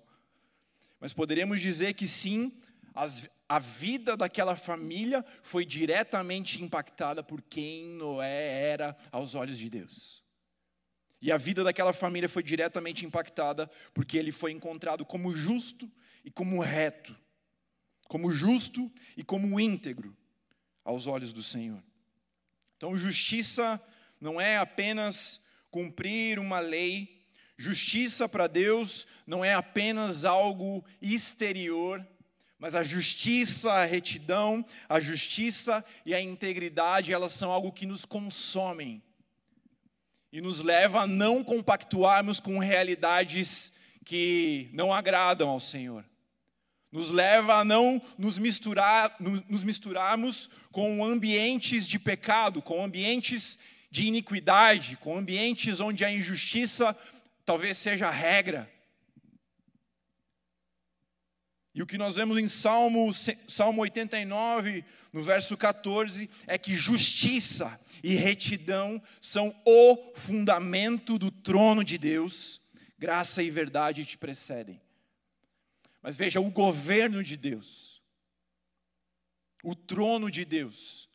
Mas 1.00 1.14
poderíamos 1.14 1.60
dizer 1.60 1.94
que 1.96 2.08
sim, 2.08 2.54
as, 2.94 3.28
a 3.50 3.58
vida 3.58 4.16
daquela 4.16 4.56
família 4.56 5.26
foi 5.42 5.66
diretamente 5.66 6.62
impactada 6.62 7.24
por 7.24 7.42
quem 7.42 7.88
Noé 7.90 8.70
era 8.70 8.96
aos 9.12 9.34
olhos 9.34 9.58
de 9.58 9.70
Deus. 9.70 10.24
E 11.22 11.32
a 11.32 11.38
vida 11.38 11.64
daquela 11.64 11.94
família 11.94 12.30
foi 12.30 12.42
diretamente 12.42 13.06
impactada 13.06 13.70
porque 13.94 14.18
ele 14.18 14.32
foi 14.32 14.52
encontrado 14.52 15.06
como 15.06 15.34
justo 15.34 15.92
e 16.24 16.32
como 16.32 16.62
reto, 16.62 17.16
como 18.08 18.32
justo 18.32 18.92
e 19.16 19.24
como 19.24 19.60
íntegro 19.60 20.16
aos 20.84 21.08
olhos 21.08 21.32
do 21.32 21.44
Senhor. 21.44 21.84
Então, 22.78 22.98
justiça 22.98 23.82
não 24.20 24.40
é 24.40 24.58
apenas 24.58 25.42
cumprir 25.70 26.40
uma 26.40 26.60
lei 26.60 27.22
Justiça 27.62 28.28
para 28.28 28.48
Deus 28.48 29.06
não 29.28 29.46
é 29.46 29.54
apenas 29.54 30.26
algo 30.26 30.84
exterior, 31.00 32.04
mas 32.58 32.74
a 32.74 32.84
justiça, 32.84 33.72
a 33.72 33.86
retidão, 33.86 34.66
a 34.90 35.00
justiça 35.00 35.86
e 36.04 36.16
a 36.16 36.20
integridade, 36.20 37.14
elas 37.14 37.34
são 37.34 37.52
algo 37.52 37.72
que 37.72 37.86
nos 37.86 38.04
consomem 38.04 39.00
e 40.32 40.42
nos 40.42 40.62
leva 40.62 41.02
a 41.02 41.08
não 41.08 41.44
compactuarmos 41.44 42.40
com 42.40 42.58
realidades 42.58 43.72
que 44.04 44.68
não 44.74 44.92
agradam 44.92 45.48
ao 45.48 45.60
Senhor. 45.60 46.04
Nos 46.92 47.10
leva 47.10 47.56
a 47.56 47.64
não 47.64 48.02
nos, 48.18 48.38
misturar, 48.38 49.16
nos 49.20 49.64
misturarmos 49.64 50.50
com 50.72 51.04
ambientes 51.04 51.88
de 51.88 51.98
pecado, 51.98 52.62
com 52.62 52.84
ambientes 52.84 53.58
de 53.90 54.08
iniquidade, 54.08 54.98
com 54.98 55.18
ambientes 55.18 55.80
onde 55.80 56.04
a 56.04 56.12
injustiça 56.12 56.96
talvez 57.46 57.78
seja 57.78 58.08
a 58.08 58.12
regra. 58.12 58.70
E 61.74 61.82
o 61.82 61.86
que 61.86 61.98
nós 61.98 62.18
vemos 62.18 62.38
em 62.38 62.48
Salmo, 62.48 63.14
Salmo 63.48 63.82
89, 63.82 64.84
no 65.14 65.22
verso 65.22 65.56
14, 65.56 66.30
é 66.46 66.58
que 66.58 66.76
justiça 66.76 67.80
e 68.04 68.16
retidão 68.16 69.02
são 69.22 69.56
o 69.66 70.12
fundamento 70.16 71.18
do 71.18 71.32
trono 71.32 71.84
de 71.84 71.98
Deus, 71.98 72.60
graça 73.00 73.42
e 73.42 73.50
verdade 73.50 74.06
te 74.06 74.18
precedem. 74.18 74.82
Mas 76.02 76.18
veja, 76.18 76.42
o 76.42 76.50
governo 76.50 77.24
de 77.24 77.38
Deus, 77.38 78.02
o 79.64 79.76
trono 79.76 80.32
de 80.32 80.44
Deus, 80.44 81.10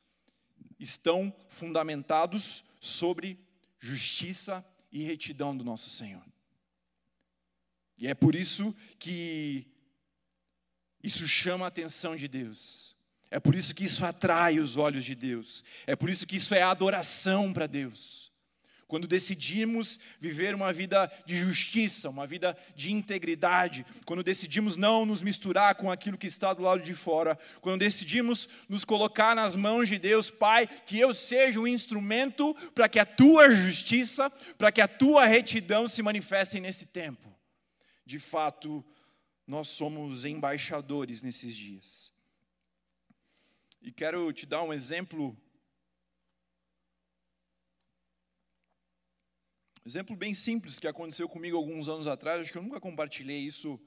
estão 0.79 1.35
fundamentados 1.49 2.65
sobre 2.81 3.39
justiça 3.79 4.65
e 4.93 5.03
retidão 5.03 5.57
do 5.57 5.65
nosso 5.65 5.91
Senhor. 5.91 6.25
E 7.99 8.07
é 8.07 8.15
por 8.15 8.35
isso 8.35 8.75
que 8.99 9.67
isso 11.03 11.27
chama 11.27 11.65
a 11.65 11.69
atenção 11.69 12.15
de 12.15 12.29
Deus. 12.29 12.95
É 13.31 13.41
por 13.41 13.55
isso 13.55 13.75
que 13.75 13.85
isso 13.85 14.05
atrai 14.05 14.61
os 14.61 14.77
olhos 14.77 15.05
de 15.05 15.15
Deus. 15.15 15.65
É 15.87 15.97
por 15.97 16.09
isso 16.09 16.27
que 16.27 16.37
isso 16.37 16.55
é 16.55 16.63
adoração 16.63 17.53
para 17.53 17.67
Deus. 17.67 18.33
Quando 18.89 19.09
decidimos 19.09 19.99
viver 20.21 20.55
uma 20.55 20.73
vida 20.73 21.11
de 21.25 21.37
justiça, 21.37 22.09
uma 22.09 22.27
vida 22.27 22.57
de 22.77 22.93
integridade, 22.93 23.85
quando 24.05 24.23
decidimos 24.23 24.77
não 24.77 25.05
nos 25.05 25.23
misturar 25.23 25.75
com 25.75 25.91
aquilo 25.91 26.17
que 26.17 26.29
está 26.29 26.55
do 26.55 26.63
lado 26.63 26.83
de 26.83 26.95
fora, 26.95 27.37
quando 27.61 27.81
decidimos 27.81 28.49
nos 28.69 28.85
colocar 28.85 29.35
nas 29.35 29.57
mãos 29.57 29.89
de 29.89 29.99
Deus, 29.99 30.31
Pai, 30.31 30.69
que 30.69 31.01
eu 31.01 31.13
seja 31.13 31.59
um 31.59 31.67
instrumento 31.67 32.55
para 32.75 32.89
que 32.89 33.01
a 33.01 33.07
tua 33.07 33.51
justiça, 33.51 34.31
para 34.57 34.71
que 34.71 34.81
a 34.81 34.87
tua 34.87 35.27
retidão 35.27 35.89
se 35.89 36.01
manifestem 36.01 36.61
nesse 36.61 36.87
tempo. 36.87 37.35
De 38.05 38.21
fato, 38.21 38.85
nós 39.45 39.67
somos 39.69 40.25
embaixadores 40.25 41.23
nesses 41.23 41.57
dias. 41.57 42.13
E 43.83 43.91
quero 43.91 44.33
te 44.33 44.47
dar 44.47 44.63
um 44.63 44.73
exemplo 44.73 45.37
exemplo 49.87 50.17
bem 50.17 50.35
simples 50.35 50.81
que 50.81 50.89
aconteceu 50.89 51.29
comigo 51.29 51.57
alguns 51.57 51.89
anos 51.89 52.09
atrás, 52.09 52.43
acho 52.43 52.51
que 52.51 52.59
eu 52.59 52.63
nunca 52.63 52.81
compartilhei 52.81 53.39
isso 53.39 53.81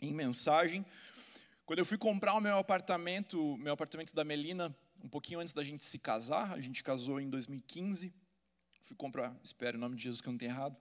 em 0.00 0.12
mensagem. 0.12 0.84
Quando 1.66 1.80
eu 1.80 1.84
fui 1.84 1.98
comprar 1.98 2.32
o 2.32 2.40
meu 2.40 2.56
apartamento, 2.56 3.58
meu 3.58 3.74
apartamento 3.74 4.14
da 4.14 4.24
Melina, 4.24 4.74
um 5.04 5.08
pouquinho 5.08 5.40
antes 5.40 5.52
da 5.52 5.62
gente 5.62 5.84
se 5.84 5.98
casar, 5.98 6.52
a 6.52 6.60
gente 6.60 6.82
casou 6.82 7.20
em 7.20 7.28
2015. 7.28 8.14
Fui 8.84 8.96
comprar, 8.96 9.36
espero 9.42 9.76
em 9.76 9.80
nome 9.80 9.94
de 9.94 10.04
Jesus 10.04 10.22
que 10.22 10.28
eu 10.28 10.32
não 10.32 10.38
tenha 10.38 10.52
errado. 10.52 10.76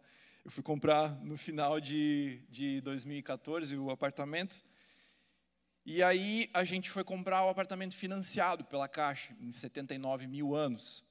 Eu 0.45 0.51
fui 0.51 0.63
comprar 0.63 1.09
no 1.25 1.35
final 1.35 1.81
de, 1.81 2.41
de 2.49 2.79
2014 2.81 3.75
o 3.75 3.89
apartamento. 3.89 4.63
E 5.85 6.01
aí 6.01 6.49
a 6.53 6.63
gente 6.63 6.89
foi 6.89 7.03
comprar 7.03 7.43
o 7.45 7.49
apartamento 7.49 7.93
financiado 7.95 8.63
pela 8.63 8.87
Caixa, 8.87 9.35
em 9.41 9.51
79 9.51 10.27
mil 10.27 10.55
anos. 10.55 11.06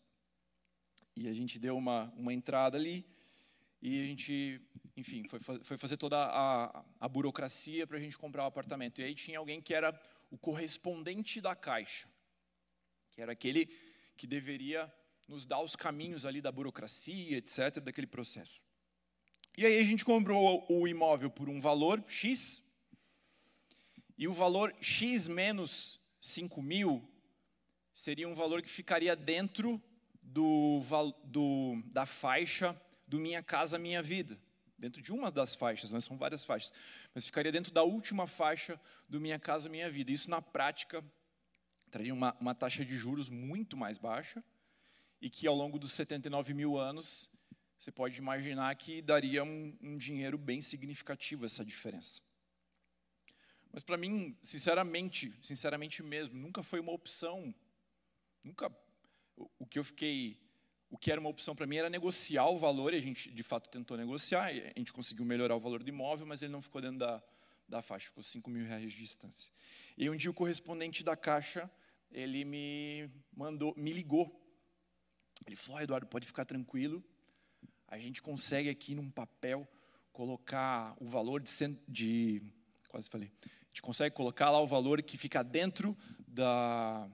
E 1.16 1.28
a 1.28 1.32
gente 1.32 1.58
deu 1.58 1.76
uma, 1.76 2.12
uma 2.16 2.32
entrada 2.32 2.76
ali 2.76 3.04
e 3.80 4.02
a 4.02 4.04
gente, 4.04 4.60
enfim, 4.96 5.24
foi, 5.28 5.40
foi 5.40 5.78
fazer 5.78 5.96
toda 5.96 6.16
a, 6.16 6.84
a 7.00 7.08
burocracia 7.08 7.86
para 7.86 7.96
a 7.96 8.00
gente 8.00 8.18
comprar 8.18 8.44
o 8.44 8.46
apartamento. 8.46 9.00
E 9.00 9.04
aí 9.04 9.14
tinha 9.14 9.38
alguém 9.38 9.60
que 9.60 9.72
era 9.72 9.98
o 10.30 10.36
correspondente 10.36 11.40
da 11.40 11.54
Caixa, 11.54 12.08
que 13.12 13.22
era 13.22 13.32
aquele 13.32 13.66
que 14.16 14.26
deveria 14.26 14.92
nos 15.28 15.44
dar 15.44 15.60
os 15.60 15.74
caminhos 15.74 16.24
ali 16.24 16.40
da 16.40 16.52
burocracia, 16.52 17.38
etc., 17.38 17.80
daquele 17.80 18.06
processo. 18.06 18.60
E 19.56 19.64
aí 19.64 19.78
a 19.78 19.84
gente 19.84 20.04
comprou 20.04 20.66
o 20.68 20.86
imóvel 20.86 21.30
por 21.30 21.48
um 21.48 21.60
valor 21.60 22.04
X, 22.06 22.62
e 24.18 24.26
o 24.26 24.32
valor 24.32 24.74
X 24.80 25.28
menos 25.28 26.00
5 26.20 26.62
mil 26.62 27.08
seria 27.92 28.28
um 28.28 28.34
valor 28.34 28.62
que 28.62 28.68
ficaria 28.68 29.14
dentro 29.14 29.82
do, 30.26 30.80
do, 31.24 31.82
da 31.86 32.04
faixa 32.04 32.78
do 33.06 33.18
Minha 33.18 33.42
Casa 33.42 33.78
Minha 33.78 34.02
Vida. 34.02 34.38
Dentro 34.78 35.00
de 35.00 35.12
uma 35.12 35.30
das 35.30 35.54
faixas, 35.54 35.92
né? 35.92 36.00
são 36.00 36.18
várias 36.18 36.44
faixas, 36.44 36.72
mas 37.14 37.24
ficaria 37.24 37.50
dentro 37.50 37.72
da 37.72 37.82
última 37.82 38.26
faixa 38.26 38.78
do 39.08 39.18
Minha 39.18 39.38
Casa 39.38 39.68
Minha 39.68 39.90
Vida. 39.90 40.12
Isso, 40.12 40.28
na 40.28 40.42
prática, 40.42 41.02
traria 41.90 42.12
uma, 42.12 42.36
uma 42.38 42.54
taxa 42.54 42.84
de 42.84 42.96
juros 42.96 43.30
muito 43.30 43.76
mais 43.76 43.96
baixa 43.96 44.44
e 45.20 45.30
que, 45.30 45.46
ao 45.46 45.54
longo 45.54 45.78
dos 45.78 45.92
79 45.92 46.52
mil 46.52 46.76
anos, 46.76 47.30
você 47.78 47.90
pode 47.90 48.18
imaginar 48.18 48.74
que 48.76 49.00
daria 49.00 49.42
um, 49.44 49.74
um 49.80 49.96
dinheiro 49.96 50.36
bem 50.36 50.60
significativo 50.60 51.46
essa 51.46 51.64
diferença. 51.64 52.20
Mas 53.72 53.82
para 53.82 53.96
mim, 53.96 54.36
sinceramente, 54.42 55.34
sinceramente 55.40 56.02
mesmo, 56.02 56.38
nunca 56.38 56.62
foi 56.62 56.80
uma 56.80 56.92
opção. 56.92 57.54
Nunca 58.42 58.70
o 59.58 59.66
que 59.66 59.78
eu 59.78 59.84
fiquei, 59.84 60.40
o 60.90 60.96
que 60.96 61.10
era 61.10 61.20
uma 61.20 61.30
opção 61.30 61.54
para 61.54 61.66
mim 61.66 61.76
era 61.76 61.90
negociar 61.90 62.48
o 62.48 62.58
valor, 62.58 62.94
e 62.94 62.96
a 62.96 63.00
gente 63.00 63.30
de 63.30 63.42
fato 63.42 63.68
tentou 63.68 63.96
negociar, 63.96 64.46
a 64.46 64.78
gente 64.78 64.92
conseguiu 64.92 65.24
melhorar 65.24 65.56
o 65.56 65.60
valor 65.60 65.82
do 65.82 65.88
imóvel, 65.88 66.26
mas 66.26 66.42
ele 66.42 66.52
não 66.52 66.62
ficou 66.62 66.80
dentro 66.80 66.98
da, 66.98 67.22
da 67.68 67.82
faixa, 67.82 68.06
ficou 68.06 68.22
5 68.22 68.48
mil 68.50 68.66
reais 68.66 68.92
de 68.92 68.98
distância. 68.98 69.52
E 69.96 70.08
um 70.08 70.16
dia 70.16 70.30
o 70.30 70.34
correspondente 70.34 71.04
da 71.04 71.16
Caixa, 71.16 71.70
ele 72.10 72.44
me 72.44 73.10
mandou, 73.34 73.74
me 73.76 73.92
ligou. 73.92 74.42
Ele 75.46 75.56
falou, 75.56 75.78
oh, 75.78 75.82
Eduardo, 75.82 76.06
pode 76.06 76.26
ficar 76.26 76.44
tranquilo, 76.44 77.04
a 77.88 77.98
gente 77.98 78.22
consegue 78.22 78.68
aqui 78.68 78.94
num 78.94 79.10
papel 79.10 79.68
colocar 80.12 80.96
o 80.98 81.06
valor 81.06 81.42
de, 81.42 81.50
de 81.86 82.42
quase 82.88 83.08
falei, 83.10 83.30
gente 83.76 83.82
consegue 83.82 84.14
colocar 84.14 84.50
lá 84.50 84.58
o 84.58 84.66
valor 84.66 85.02
que 85.02 85.18
fica 85.18 85.44
dentro 85.44 85.94
da, 86.26 87.06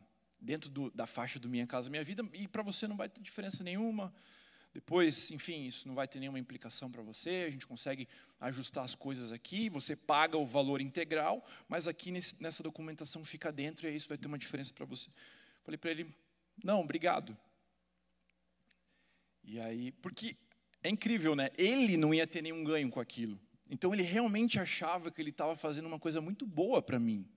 dentro 0.43 0.69
do, 0.69 0.91
da 0.91 1.07
faixa 1.07 1.39
do 1.39 1.49
Minha 1.49 1.67
Casa 1.67 1.89
Minha 1.89 2.05
Vida, 2.05 2.29
e 2.33 2.49
para 2.49 2.63
você 2.63 2.87
não 2.89 2.97
vai 2.97 3.09
ter 3.09 3.21
diferença 3.21 3.63
nenhuma. 3.63 4.13
Depois, 4.75 5.31
enfim, 5.31 5.67
isso 5.67 5.87
não 5.87 5.95
vai 5.95 6.09
ter 6.09 6.19
nenhuma 6.19 6.39
implicação 6.39 6.91
para 6.91 7.03
você, 7.03 7.45
a 7.47 7.51
gente 7.51 7.67
consegue 7.67 8.09
ajustar 8.41 8.85
as 8.85 8.95
coisas 8.95 9.31
aqui, 9.31 9.69
você 9.69 9.95
paga 9.95 10.37
o 10.37 10.47
valor 10.47 10.81
integral, 10.81 11.47
mas 11.69 11.87
aqui 11.87 12.11
nesse, 12.11 12.43
nessa 12.43 12.63
documentação 12.63 13.23
fica 13.23 13.53
dentro 13.53 13.87
e 13.87 13.95
isso 13.95 14.09
vai 14.09 14.17
ter 14.17 14.27
uma 14.27 14.39
diferença 14.39 14.73
para 14.73 14.87
você. 14.87 15.11
Falei 15.63 15.77
para 15.77 15.91
ele, 15.91 16.13
não, 16.65 16.81
obrigado. 16.81 17.37
E 19.45 19.61
aí, 19.61 19.93
porque 19.93 20.37
é 20.83 20.89
incrível, 20.89 21.37
né? 21.37 21.51
Ele 21.57 21.97
não 21.97 22.15
ia 22.15 22.27
ter 22.27 22.43
nenhum 22.43 22.65
ganho 22.65 22.91
com 22.91 23.01
aquilo. 23.01 23.39
Então 23.69 23.93
ele 23.93 24.03
realmente 24.03 24.59
achava 24.59 25.11
que 25.11 25.21
ele 25.21 25.31
estava 25.31 25.55
fazendo 25.55 25.87
uma 25.87 25.99
coisa 25.99 26.21
muito 26.21 26.47
boa 26.47 26.81
para 26.81 26.99
mim, 26.99 27.29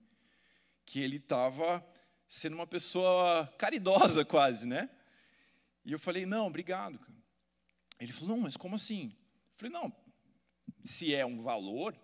que 0.84 1.00
ele 1.00 1.16
estava 1.16 1.86
sendo 2.28 2.54
uma 2.54 2.66
pessoa 2.66 3.46
caridosa 3.58 4.24
quase, 4.26 4.66
né? 4.66 4.90
E 5.84 5.92
eu 5.92 5.98
falei 5.98 6.26
não, 6.26 6.46
obrigado. 6.46 6.98
Ele 7.98 8.12
falou 8.12 8.36
não, 8.36 8.42
mas 8.42 8.56
como 8.56 8.74
assim? 8.74 9.08
Eu 9.08 9.56
falei 9.56 9.72
não, 9.72 9.92
se 10.84 11.14
é 11.14 11.24
um 11.24 11.40
valor, 11.40 11.96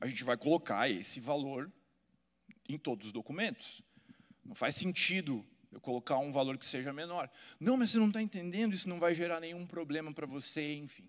a 0.00 0.06
gente 0.06 0.22
vai 0.22 0.36
colocar 0.36 0.88
esse 0.90 1.20
valor 1.20 1.72
em 2.68 2.78
todos 2.78 3.08
os 3.08 3.12
documentos. 3.12 3.82
Não 4.44 4.54
faz 4.54 4.76
sentido 4.76 5.44
eu 5.72 5.80
colocar 5.80 6.18
um 6.18 6.30
valor 6.30 6.56
que 6.56 6.66
seja 6.66 6.92
menor. 6.92 7.30
Não, 7.58 7.76
mas 7.76 7.90
você 7.90 7.98
não 7.98 8.08
está 8.08 8.22
entendendo, 8.22 8.74
isso 8.74 8.88
não 8.88 8.98
vai 8.98 9.14
gerar 9.14 9.40
nenhum 9.40 9.66
problema 9.66 10.12
para 10.12 10.26
você, 10.26 10.74
enfim. 10.74 11.08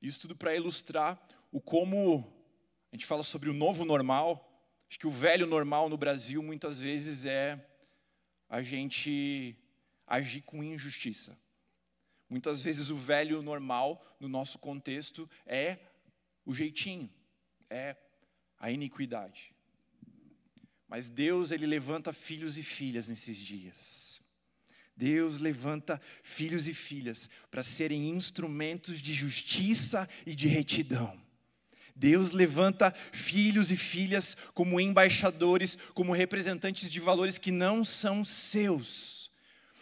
Isso 0.00 0.20
tudo 0.20 0.36
para 0.36 0.54
ilustrar 0.54 1.20
o 1.50 1.60
como 1.60 2.32
a 2.92 2.96
gente 2.96 3.06
fala 3.06 3.22
sobre 3.22 3.50
o 3.50 3.54
novo 3.54 3.84
normal. 3.84 4.47
Acho 4.88 4.98
que 4.98 5.06
o 5.06 5.10
velho 5.10 5.46
normal 5.46 5.88
no 5.88 5.96
Brasil 5.96 6.42
muitas 6.42 6.80
vezes 6.80 7.26
é 7.26 7.62
a 8.48 8.62
gente 8.62 9.54
agir 10.06 10.42
com 10.42 10.64
injustiça. 10.64 11.38
Muitas 12.28 12.62
vezes 12.62 12.90
o 12.90 12.96
velho 12.96 13.42
normal 13.42 14.04
no 14.18 14.28
nosso 14.28 14.58
contexto 14.58 15.28
é 15.46 15.78
o 16.44 16.54
jeitinho, 16.54 17.10
é 17.68 17.96
a 18.58 18.70
iniquidade. 18.70 19.54
Mas 20.88 21.10
Deus 21.10 21.50
ele 21.50 21.66
levanta 21.66 22.12
filhos 22.12 22.56
e 22.56 22.62
filhas 22.62 23.08
nesses 23.08 23.36
dias. 23.36 24.22
Deus 24.96 25.38
levanta 25.38 26.00
filhos 26.22 26.66
e 26.66 26.74
filhas 26.74 27.30
para 27.50 27.62
serem 27.62 28.08
instrumentos 28.08 29.00
de 29.00 29.14
justiça 29.14 30.08
e 30.26 30.34
de 30.34 30.48
retidão. 30.48 31.27
Deus 31.98 32.30
levanta 32.30 32.94
filhos 33.12 33.70
e 33.72 33.76
filhas 33.76 34.36
como 34.54 34.80
embaixadores, 34.80 35.76
como 35.94 36.12
representantes 36.12 36.90
de 36.90 37.00
valores 37.00 37.38
que 37.38 37.50
não 37.50 37.84
são 37.84 38.22
seus, 38.22 39.30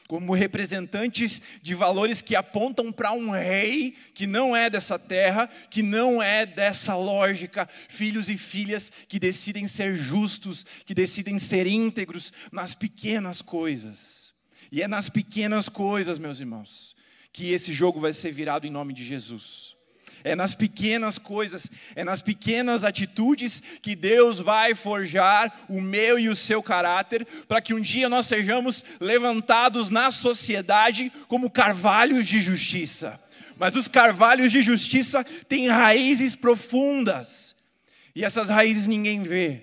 como 0.09 0.35
representantes 0.35 1.43
de 1.61 1.75
valores 1.75 2.23
que 2.23 2.35
apontam 2.35 2.91
para 2.91 3.13
um 3.13 3.31
rei 3.31 3.95
que 4.15 4.27
não 4.27 4.57
é 4.57 4.71
dessa 4.71 4.99
terra, 4.99 5.47
que 5.71 5.83
não 5.83 6.23
é 6.23 6.47
dessa 6.47 6.97
lógica, 6.97 7.69
filhos 7.89 8.29
e 8.29 8.37
filhas 8.37 8.91
que 9.07 9.19
decidem 9.19 9.69
ser 9.69 9.95
justos, 9.95 10.65
que 10.87 10.95
decidem 10.95 11.39
ser 11.39 11.67
íntegros 11.67 12.33
nas 12.51 12.75
pequenas 12.75 13.43
coisas 13.43 14.35
e 14.71 14.83
é 14.83 14.89
nas 14.89 15.09
pequenas 15.09 15.69
coisas, 15.69 16.19
meus 16.19 16.41
irmãos, 16.41 16.95
que 17.33 17.53
esse 17.53 17.73
jogo 17.73 18.01
vai 18.01 18.13
ser 18.13 18.33
virado 18.33 18.67
em 18.67 18.71
nome 18.71 18.93
de 18.93 19.05
Jesus. 19.05 19.76
É 20.27 20.35
nas 20.35 20.57
pequenas 20.57 21.19
coisas, 21.19 21.71
é 21.95 22.03
nas 22.03 22.21
pequenas 22.21 22.83
atitudes 22.83 23.63
que 23.81 23.95
Deus 23.95 24.41
vai 24.41 24.75
forjar 24.75 25.57
o 25.69 25.81
meu 25.81 26.19
e 26.19 26.29
o 26.29 26.35
seu 26.35 26.61
caráter, 26.61 27.25
para 27.47 27.61
que 27.61 27.73
um 27.73 27.81
dia 27.81 28.09
nós 28.09 28.27
sejamos 28.27 28.83
levantados 28.99 29.89
na 29.89 30.11
sociedade 30.11 31.13
como 31.29 31.49
carvalhos 31.49 32.27
de 32.27 32.43
justiça. 32.43 33.21
Mas 33.57 33.77
os 33.77 33.87
carvalhos 33.87 34.51
de 34.51 34.63
justiça 34.63 35.23
têm 35.49 35.69
raízes 35.69 36.35
profundas, 36.35 37.55
e 38.13 38.25
essas 38.25 38.51
raízes 38.51 38.89
ninguém 38.89 39.23
vê. 39.23 39.63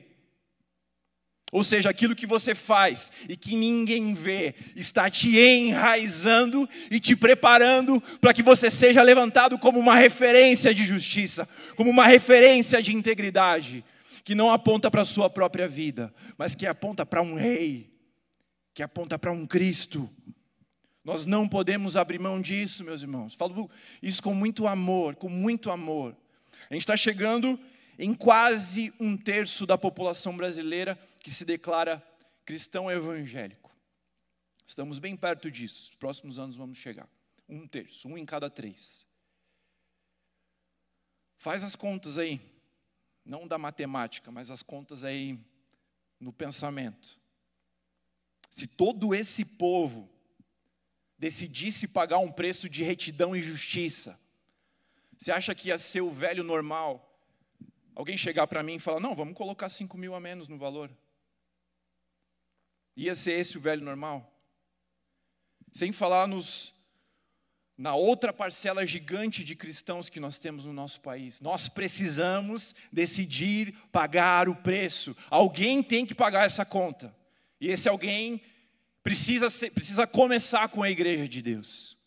Ou 1.53 1.63
seja, 1.63 1.87
aquilo 1.87 2.15
que 2.15 2.25
você 2.25 2.55
faz 2.55 3.11
e 3.29 3.37
que 3.37 3.55
ninguém 3.55 4.15
vê, 4.15 4.55
está 4.75 5.07
te 5.07 5.37
enraizando 5.37 6.67
e 6.89 6.99
te 6.99 7.15
preparando 7.15 8.01
para 8.19 8.33
que 8.33 8.41
você 8.41 8.71
seja 8.71 9.03
levantado 9.03 9.59
como 9.59 9.79
uma 9.79 9.93
referência 9.93 10.73
de 10.73 10.83
justiça, 10.83 11.47
como 11.75 11.91
uma 11.91 12.07
referência 12.07 12.81
de 12.81 12.95
integridade, 12.95 13.85
que 14.23 14.33
não 14.33 14.51
aponta 14.51 14.89
para 14.89 15.03
a 15.03 15.05
sua 15.05 15.29
própria 15.29 15.67
vida, 15.67 16.11
mas 16.39 16.55
que 16.55 16.65
aponta 16.65 17.05
para 17.05 17.21
um 17.21 17.35
rei, 17.35 17.93
que 18.73 18.81
aponta 18.81 19.19
para 19.19 19.31
um 19.31 19.45
Cristo. 19.45 20.09
Nós 21.05 21.23
não 21.27 21.47
podemos 21.47 21.95
abrir 21.95 22.17
mão 22.17 22.41
disso, 22.41 22.83
meus 22.83 23.03
irmãos. 23.03 23.35
Falo 23.35 23.69
isso 24.01 24.23
com 24.23 24.33
muito 24.33 24.65
amor, 24.65 25.15
com 25.15 25.29
muito 25.29 25.69
amor. 25.69 26.17
A 26.67 26.73
gente 26.73 26.81
está 26.81 26.97
chegando 26.97 27.59
em 27.97 28.13
quase 28.13 28.93
um 28.99 29.17
terço 29.17 29.65
da 29.65 29.77
população 29.77 30.36
brasileira 30.36 30.97
que 31.21 31.32
se 31.32 31.45
declara 31.45 32.03
cristão 32.45 32.89
evangélico. 32.91 33.71
Estamos 34.65 34.99
bem 34.99 35.15
perto 35.15 35.51
disso, 35.51 35.89
nos 35.89 35.95
próximos 35.95 36.39
anos 36.39 36.56
vamos 36.56 36.77
chegar. 36.77 37.08
Um 37.47 37.67
terço, 37.67 38.08
um 38.08 38.17
em 38.17 38.25
cada 38.25 38.49
três. 38.49 39.06
Faz 41.38 41.63
as 41.63 41.75
contas 41.75 42.17
aí, 42.17 42.39
não 43.25 43.47
da 43.47 43.58
matemática, 43.58 44.32
mas 44.32 44.49
as 44.49 44.63
contas 44.63 45.03
aí 45.03 45.38
no 46.19 46.32
pensamento. 46.32 47.19
Se 48.49 48.65
todo 48.65 49.13
esse 49.13 49.43
povo 49.43 50.10
decidisse 51.17 51.88
pagar 51.88 52.19
um 52.19 52.32
preço 52.32 52.69
de 52.69 52.84
retidão 52.84 53.36
e 53.36 53.41
justiça, 53.41 54.19
você 55.17 55.32
acha 55.32 55.53
que 55.53 55.69
ia 55.69 55.77
ser 55.77 56.01
o 56.01 56.12
velho 56.12 56.43
normal 56.43 57.12
alguém 57.95 58.17
chegar 58.17 58.47
para 58.47 58.63
mim 58.63 58.75
e 58.75 58.79
falar: 58.79 58.99
não, 58.99 59.15
vamos 59.15 59.36
colocar 59.36 59.69
5 59.69 59.97
mil 59.97 60.15
a 60.15 60.19
menos 60.19 60.47
no 60.47 60.58
valor. 60.58 60.89
Ia 62.95 63.15
ser 63.15 63.34
esse 63.34 63.58
o 63.58 63.62
velho 63.62 63.84
normal? 63.84 64.29
Sem 65.71 65.91
falar 65.91 66.27
nos, 66.27 66.73
na 67.75 67.95
outra 67.95 68.32
parcela 68.32 68.86
gigante 68.86 69.43
de 69.43 69.56
cristãos 69.56 70.10
que 70.10 70.19
nós 70.19 70.38
temos 70.38 70.65
no 70.65 70.73
nosso 70.73 71.01
país. 71.01 71.41
Nós 71.41 71.67
precisamos 71.67 72.75
decidir 72.91 73.73
pagar 73.91 74.47
o 74.47 74.56
preço. 74.56 75.15
Alguém 75.29 75.82
tem 75.82 76.06
que 76.06 76.13
pagar 76.13 76.45
essa 76.45 76.63
conta. 76.63 77.15
E 77.60 77.69
esse 77.69 77.89
alguém 77.89 78.41
precisa, 79.01 79.49
ser, 79.49 79.71
precisa 79.71 80.06
começar 80.06 80.69
com 80.69 80.84
a 80.84 80.89
igreja 80.91 81.27
de 81.27 81.41
Deus. 81.41 81.97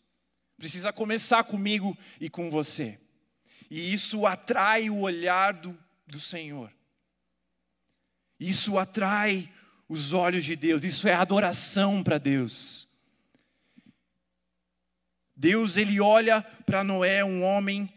Precisa 0.57 0.93
começar 0.93 1.43
comigo 1.43 1.97
e 2.19 2.29
com 2.29 2.49
você. 2.49 2.97
E 3.69 3.93
isso 3.93 4.25
atrai 4.25 4.89
o 4.89 4.99
olhar 4.99 5.53
do, 5.53 5.77
do 6.05 6.19
Senhor. 6.19 6.71
Isso 8.39 8.77
atrai 8.77 9.51
os 9.89 10.13
olhos 10.13 10.43
de 10.43 10.55
Deus, 10.55 10.83
isso 10.83 11.07
é 11.07 11.13
adoração 11.13 12.03
para 12.03 12.17
Deus. 12.17 12.87
Deus, 15.35 15.77
ele 15.77 15.99
olha 15.99 16.41
para 16.41 16.83
Noé, 16.83 17.23
um 17.23 17.43
homem 17.43 17.91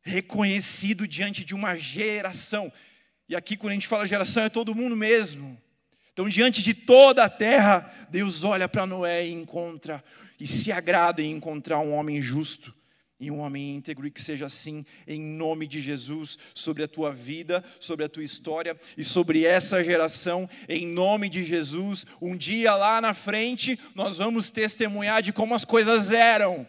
reconhecido 0.00 1.06
diante 1.06 1.44
de 1.44 1.54
uma 1.54 1.76
geração. 1.76 2.72
E 3.28 3.34
aqui, 3.34 3.56
quando 3.56 3.72
a 3.72 3.74
gente 3.74 3.88
fala 3.88 4.06
geração, 4.06 4.44
é 4.44 4.48
todo 4.48 4.74
mundo 4.74 4.96
mesmo. 4.96 5.60
Então, 6.12 6.28
diante 6.28 6.62
de 6.62 6.74
toda 6.74 7.24
a 7.24 7.28
terra, 7.28 7.92
Deus 8.10 8.44
olha 8.44 8.68
para 8.68 8.86
Noé 8.86 9.26
e 9.26 9.32
encontra, 9.32 10.04
e 10.38 10.46
se 10.46 10.70
agrada 10.70 11.22
em 11.22 11.32
encontrar 11.32 11.78
um 11.80 11.94
homem 11.94 12.20
justo 12.20 12.74
e 13.22 13.30
um 13.30 13.38
homem 13.38 13.76
íntegro, 13.76 14.04
e 14.04 14.10
que 14.10 14.20
seja 14.20 14.46
assim, 14.46 14.84
em 15.06 15.20
nome 15.20 15.68
de 15.68 15.80
Jesus, 15.80 16.36
sobre 16.52 16.82
a 16.82 16.88
tua 16.88 17.12
vida, 17.12 17.62
sobre 17.78 18.04
a 18.04 18.08
tua 18.08 18.24
história 18.24 18.76
e 18.98 19.04
sobre 19.04 19.44
essa 19.44 19.82
geração, 19.84 20.50
em 20.68 20.88
nome 20.88 21.28
de 21.28 21.44
Jesus. 21.44 22.04
Um 22.20 22.36
dia 22.36 22.74
lá 22.74 23.00
na 23.00 23.14
frente, 23.14 23.78
nós 23.94 24.18
vamos 24.18 24.50
testemunhar 24.50 25.22
de 25.22 25.32
como 25.32 25.54
as 25.54 25.64
coisas 25.64 26.10
eram, 26.10 26.66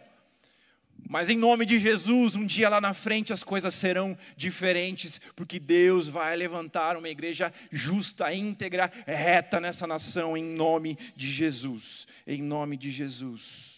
Mas 1.08 1.28
em 1.28 1.36
nome 1.36 1.66
de 1.66 1.78
Jesus, 1.78 2.36
um 2.36 2.46
dia 2.46 2.68
lá 2.68 2.80
na 2.80 2.94
frente 2.94 3.32
as 3.32 3.44
coisas 3.44 3.74
serão 3.74 4.16
diferentes, 4.36 5.20
porque 5.36 5.58
Deus 5.58 6.08
vai 6.08 6.36
levantar 6.36 6.96
uma 6.96 7.08
igreja 7.08 7.52
justa, 7.70 8.32
íntegra, 8.32 8.90
reta 9.06 9.60
nessa 9.60 9.86
nação, 9.86 10.36
em 10.36 10.44
nome 10.44 10.96
de 11.16 11.30
Jesus. 11.30 12.06
Em 12.26 12.40
nome 12.40 12.76
de 12.76 12.90
Jesus. 12.90 13.73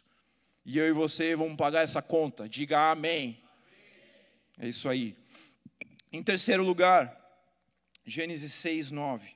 E 0.68 0.78
eu 0.78 0.88
e 0.88 0.92
você 0.92 1.36
vamos 1.36 1.56
pagar 1.56 1.82
essa 1.82 2.02
conta. 2.02 2.48
Diga 2.48 2.90
amém. 2.90 3.40
É 4.58 4.68
isso 4.68 4.88
aí. 4.88 5.16
Em 6.12 6.20
terceiro 6.24 6.64
lugar, 6.64 7.16
Gênesis 8.04 8.52
6, 8.54 8.90
9. 8.90 9.30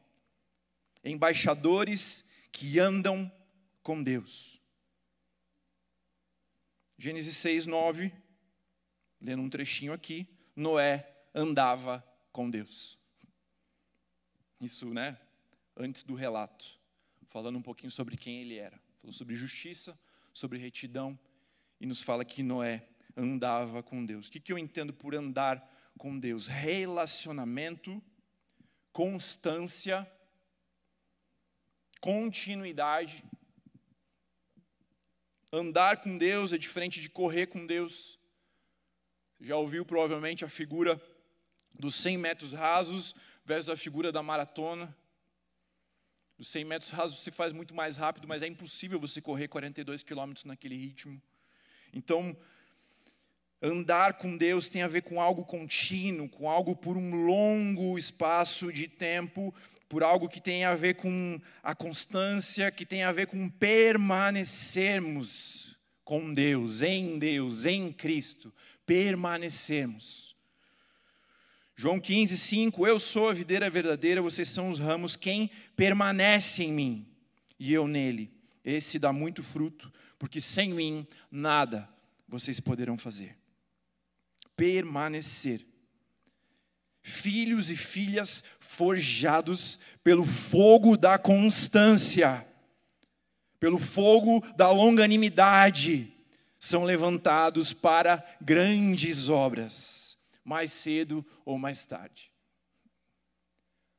Embaixadores 1.04 2.24
que 2.50 2.80
andam 2.80 3.30
com 3.80 4.02
Deus. 4.02 4.60
Gênesis 6.98 7.36
6, 7.36 7.64
9, 7.66 8.12
lendo 9.20 9.42
um 9.42 9.48
trechinho 9.48 9.92
aqui, 9.92 10.26
Noé 10.56 11.08
andava 11.32 12.04
com 12.32 12.50
Deus. 12.50 12.98
Isso, 14.60 14.92
né? 14.92 15.16
Antes 15.76 16.02
do 16.02 16.14
relato, 16.14 16.76
falando 17.28 17.56
um 17.56 17.62
pouquinho 17.62 17.90
sobre 17.90 18.16
quem 18.16 18.40
ele 18.40 18.56
era. 18.56 18.78
Falou 18.98 19.12
sobre 19.12 19.36
justiça, 19.36 19.96
sobre 20.32 20.58
retidão, 20.58 21.18
e 21.80 21.86
nos 21.86 22.00
fala 22.00 22.24
que 22.24 22.42
Noé 22.42 22.86
andava 23.16 23.82
com 23.82 24.04
Deus. 24.04 24.28
O 24.28 24.30
que, 24.30 24.52
eu 24.52 24.58
entendo 24.58 24.92
por 24.92 25.14
andar 25.14 25.66
com 25.98 26.18
Deus? 26.18 26.46
Relacionamento, 26.46 28.02
constância, 28.92 30.10
continuidade 32.00 33.24
Andar 35.52 35.96
com 35.96 36.16
Deus 36.16 36.52
é 36.52 36.58
diferente 36.58 37.00
de 37.00 37.08
correr 37.10 37.48
com 37.48 37.66
Deus. 37.66 38.20
Você 39.36 39.46
já 39.46 39.56
ouviu 39.56 39.84
provavelmente 39.84 40.44
a 40.44 40.48
figura 40.48 41.00
dos 41.76 41.96
100 41.96 42.18
metros 42.18 42.52
rasos 42.52 43.16
versus 43.44 43.68
a 43.68 43.76
figura 43.76 44.12
da 44.12 44.22
maratona. 44.22 44.96
Os 46.40 46.48
100 46.48 46.64
metros 46.64 46.90
rasos 46.90 47.20
se 47.20 47.30
faz 47.30 47.52
muito 47.52 47.72
mais 47.74 47.98
rápido, 47.98 48.26
mas 48.26 48.42
é 48.42 48.46
impossível 48.46 48.98
você 48.98 49.20
correr 49.20 49.46
42 49.46 50.02
quilômetros 50.02 50.46
naquele 50.46 50.74
ritmo. 50.74 51.20
Então, 51.92 52.34
andar 53.60 54.14
com 54.14 54.38
Deus 54.38 54.70
tem 54.70 54.80
a 54.80 54.88
ver 54.88 55.02
com 55.02 55.20
algo 55.20 55.44
contínuo, 55.44 56.30
com 56.30 56.48
algo 56.48 56.74
por 56.74 56.96
um 56.96 57.26
longo 57.26 57.98
espaço 57.98 58.72
de 58.72 58.88
tempo, 58.88 59.54
por 59.86 60.02
algo 60.02 60.30
que 60.30 60.40
tem 60.40 60.64
a 60.64 60.74
ver 60.74 60.94
com 60.94 61.38
a 61.62 61.74
constância, 61.74 62.70
que 62.70 62.86
tem 62.86 63.02
a 63.02 63.12
ver 63.12 63.26
com 63.26 63.50
permanecermos 63.50 65.76
com 66.02 66.32
Deus, 66.32 66.80
em 66.80 67.18
Deus, 67.18 67.66
em 67.66 67.92
Cristo, 67.92 68.50
permanecermos. 68.86 70.29
João 71.80 71.98
15, 71.98 72.36
5: 72.36 72.86
Eu 72.86 72.98
sou 72.98 73.30
a 73.30 73.32
videira 73.32 73.70
verdadeira, 73.70 74.20
vocês 74.20 74.50
são 74.50 74.68
os 74.68 74.78
ramos, 74.78 75.16
quem 75.16 75.50
permanece 75.74 76.62
em 76.62 76.70
mim 76.70 77.06
e 77.58 77.72
eu 77.72 77.88
nele, 77.88 78.30
esse 78.62 78.98
dá 78.98 79.14
muito 79.14 79.42
fruto, 79.42 79.90
porque 80.18 80.42
sem 80.42 80.74
mim 80.74 81.06
nada 81.30 81.88
vocês 82.28 82.60
poderão 82.60 82.98
fazer. 82.98 83.34
Permanecer 84.54 85.64
filhos 87.00 87.70
e 87.70 87.76
filhas 87.76 88.44
forjados 88.58 89.78
pelo 90.04 90.26
fogo 90.26 90.98
da 90.98 91.16
constância, 91.18 92.46
pelo 93.58 93.78
fogo 93.78 94.46
da 94.54 94.70
longanimidade, 94.70 96.12
são 96.58 96.84
levantados 96.84 97.72
para 97.72 98.22
grandes 98.38 99.30
obras, 99.30 100.09
mais 100.50 100.72
cedo 100.72 101.24
ou 101.44 101.56
mais 101.56 101.86
tarde. 101.86 102.32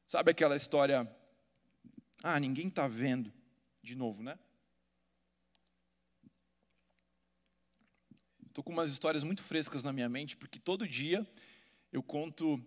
Sabe 0.05 0.31
aquela 0.31 0.57
história? 0.57 1.09
Ah, 2.21 2.37
ninguém 2.41 2.67
está 2.67 2.89
vendo. 2.89 3.31
De 3.81 3.95
novo, 3.95 4.21
né? 4.21 4.37
Estou 8.45 8.61
com 8.61 8.73
umas 8.73 8.89
histórias 8.89 9.23
muito 9.23 9.41
frescas 9.41 9.81
na 9.81 9.93
minha 9.93 10.09
mente, 10.09 10.35
porque 10.35 10.59
todo 10.59 10.85
dia 10.85 11.25
eu 11.89 12.03
conto 12.03 12.55
o 12.55 12.61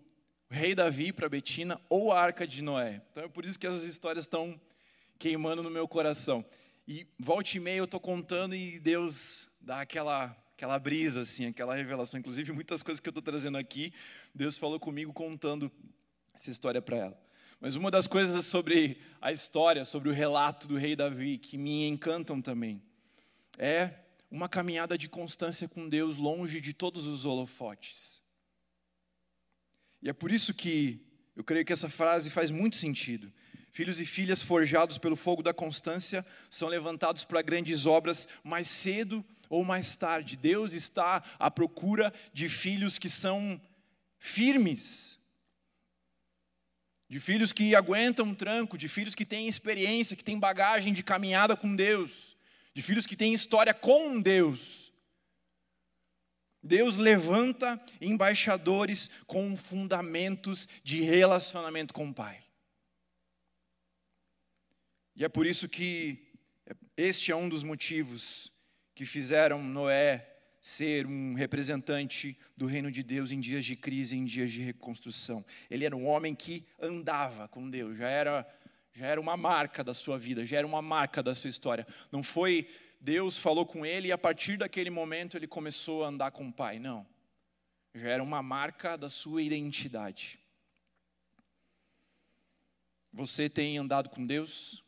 rei 0.49 0.73
Davi 0.73 1.13
para 1.13 1.29
Betina 1.29 1.79
ou 1.87 2.11
a 2.11 2.19
arca 2.19 2.47
de 2.47 2.63
Noé. 2.63 3.03
Então 3.11 3.23
é 3.25 3.29
por 3.29 3.45
isso 3.45 3.59
que 3.59 3.67
essas 3.67 3.83
histórias 3.83 4.25
estão 4.25 4.59
queimando 5.19 5.61
no 5.61 5.69
meu 5.69 5.87
coração. 5.87 6.43
E 6.87 7.07
volte 7.19 7.57
e 7.57 7.59
meia 7.59 7.77
eu 7.77 7.85
estou 7.85 7.99
contando 7.99 8.55
e 8.55 8.79
Deus 8.79 9.47
dá 9.61 9.81
aquela, 9.81 10.35
aquela 10.55 10.79
brisa, 10.79 11.21
assim, 11.21 11.47
aquela 11.47 11.75
revelação. 11.75 12.19
Inclusive, 12.19 12.51
muitas 12.53 12.81
coisas 12.81 12.99
que 12.99 13.07
eu 13.07 13.11
estou 13.11 13.21
trazendo 13.21 13.57
aqui, 13.57 13.93
Deus 14.33 14.57
falou 14.57 14.79
comigo 14.79 15.11
contando 15.11 15.69
essa 16.33 16.49
história 16.49 16.81
para 16.81 16.97
ela. 16.97 17.25
Mas 17.59 17.75
uma 17.75 17.91
das 17.91 18.07
coisas 18.07 18.45
sobre 18.45 18.97
a 19.21 19.31
história, 19.31 19.83
sobre 19.83 20.09
o 20.09 20.13
relato 20.13 20.67
do 20.67 20.77
rei 20.77 20.95
Davi, 20.95 21.37
que 21.37 21.57
me 21.57 21.85
encantam 21.87 22.41
também, 22.41 22.81
é 23.57 23.93
uma 24.31 24.47
caminhada 24.47 24.97
de 24.97 25.09
constância 25.09 25.67
com 25.67 25.89
Deus 25.89 26.17
longe 26.17 26.61
de 26.61 26.73
todos 26.73 27.05
os 27.05 27.25
holofotes. 27.25 28.21
E 30.01 30.09
é 30.09 30.13
por 30.13 30.31
isso 30.31 30.53
que 30.53 31.05
eu 31.35 31.43
creio 31.43 31.65
que 31.65 31.73
essa 31.73 31.89
frase 31.89 32.29
faz 32.29 32.49
muito 32.49 32.77
sentido. 32.77 33.31
Filhos 33.71 33.99
e 33.99 34.05
filhas 34.05 34.41
forjados 34.41 34.97
pelo 34.97 35.17
fogo 35.17 35.43
da 35.43 35.53
constância 35.53 36.25
são 36.49 36.69
levantados 36.69 37.25
para 37.25 37.41
grandes 37.41 37.85
obras 37.85 38.25
mais 38.41 38.69
cedo 38.69 39.25
ou 39.49 39.63
mais 39.63 39.95
tarde. 39.95 40.35
Deus 40.35 40.73
está 40.73 41.23
à 41.39 41.49
procura 41.49 42.13
de 42.33 42.49
filhos 42.49 42.97
que 42.97 43.09
são 43.09 43.59
firmes, 44.17 45.19
de 47.07 47.19
filhos 47.19 47.53
que 47.53 47.75
aguentam 47.75 48.27
um 48.27 48.35
tranco, 48.35 48.77
de 48.77 48.87
filhos 48.87 49.15
que 49.15 49.25
têm 49.25 49.47
experiência, 49.47 50.15
que 50.15 50.23
têm 50.23 50.39
bagagem 50.39 50.93
de 50.93 51.03
caminhada 51.03 51.55
com 51.55 51.75
Deus, 51.75 52.35
de 52.73 52.81
filhos 52.81 53.05
que 53.05 53.15
têm 53.15 53.33
história 53.33 53.73
com 53.73 54.19
Deus. 54.19 54.91
Deus 56.61 56.97
levanta 56.97 57.79
embaixadores 58.01 59.09
com 59.27 59.55
fundamentos 59.55 60.67
de 60.83 61.01
relacionamento 61.01 61.93
com 61.93 62.09
o 62.09 62.13
Pai. 62.13 62.41
E 65.15 65.23
é 65.23 65.29
por 65.29 65.45
isso 65.45 65.69
que 65.69 66.33
este 66.97 67.31
é 67.31 67.35
um 67.35 67.47
dos 67.47 67.63
motivos 67.63 68.51
que 68.95 69.05
fizeram 69.05 69.61
Noé 69.61 70.31
ser 70.61 71.05
um 71.05 71.35
representante 71.35 72.35
do 72.57 72.65
reino 72.65 72.89
de 72.89 73.03
Deus 73.03 73.31
em 73.31 73.39
dias 73.39 73.63
de 73.63 73.75
crise, 73.75 74.17
em 74.17 74.25
dias 74.25 74.51
de 74.51 74.61
reconstrução. 74.61 75.45
Ele 75.69 75.85
era 75.85 75.95
um 75.95 76.07
homem 76.07 76.33
que 76.33 76.65
andava 76.79 77.47
com 77.47 77.69
Deus, 77.69 77.97
já 77.97 78.09
era 78.09 78.47
já 78.97 79.07
era 79.07 79.19
uma 79.19 79.35
marca 79.35 79.83
da 79.83 79.93
sua 79.93 80.17
vida, 80.17 80.45
já 80.45 80.57
era 80.57 80.65
uma 80.65 80.81
marca 80.81 81.21
da 81.21 81.35
sua 81.35 81.49
história. 81.49 81.85
Não 82.13 82.23
foi 82.23 82.65
Deus 83.01 83.37
falou 83.37 83.65
com 83.65 83.85
ele 83.85 84.07
e 84.07 84.11
a 84.13 84.17
partir 84.17 84.57
daquele 84.57 84.89
momento 84.89 85.35
ele 85.35 85.47
começou 85.47 86.05
a 86.05 86.07
andar 86.07 86.31
com 86.31 86.47
o 86.47 86.53
Pai. 86.53 86.79
Não. 86.79 87.05
Já 87.93 88.07
era 88.09 88.23
uma 88.23 88.41
marca 88.41 88.97
da 88.97 89.09
sua 89.09 89.41
identidade. 89.41 90.39
Você 93.11 93.49
tem 93.49 93.77
andado 93.77 94.09
com 94.09 94.25
Deus? 94.25 94.84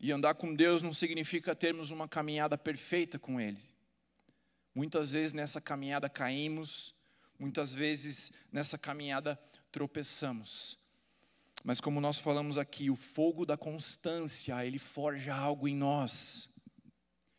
E 0.00 0.12
andar 0.12 0.34
com 0.34 0.54
Deus 0.54 0.82
não 0.82 0.92
significa 0.92 1.54
termos 1.54 1.90
uma 1.90 2.06
caminhada 2.06 2.56
perfeita 2.56 3.18
com 3.18 3.40
Ele. 3.40 3.60
Muitas 4.74 5.10
vezes 5.10 5.32
nessa 5.32 5.60
caminhada 5.60 6.08
caímos, 6.08 6.94
muitas 7.38 7.72
vezes 7.72 8.30
nessa 8.52 8.78
caminhada 8.78 9.36
tropeçamos. 9.72 10.78
Mas 11.64 11.80
como 11.80 12.00
nós 12.00 12.18
falamos 12.18 12.58
aqui, 12.58 12.90
o 12.90 12.96
fogo 12.96 13.44
da 13.44 13.56
constância, 13.56 14.64
ele 14.64 14.78
forja 14.78 15.34
algo 15.34 15.66
em 15.66 15.74
nós. 15.74 16.48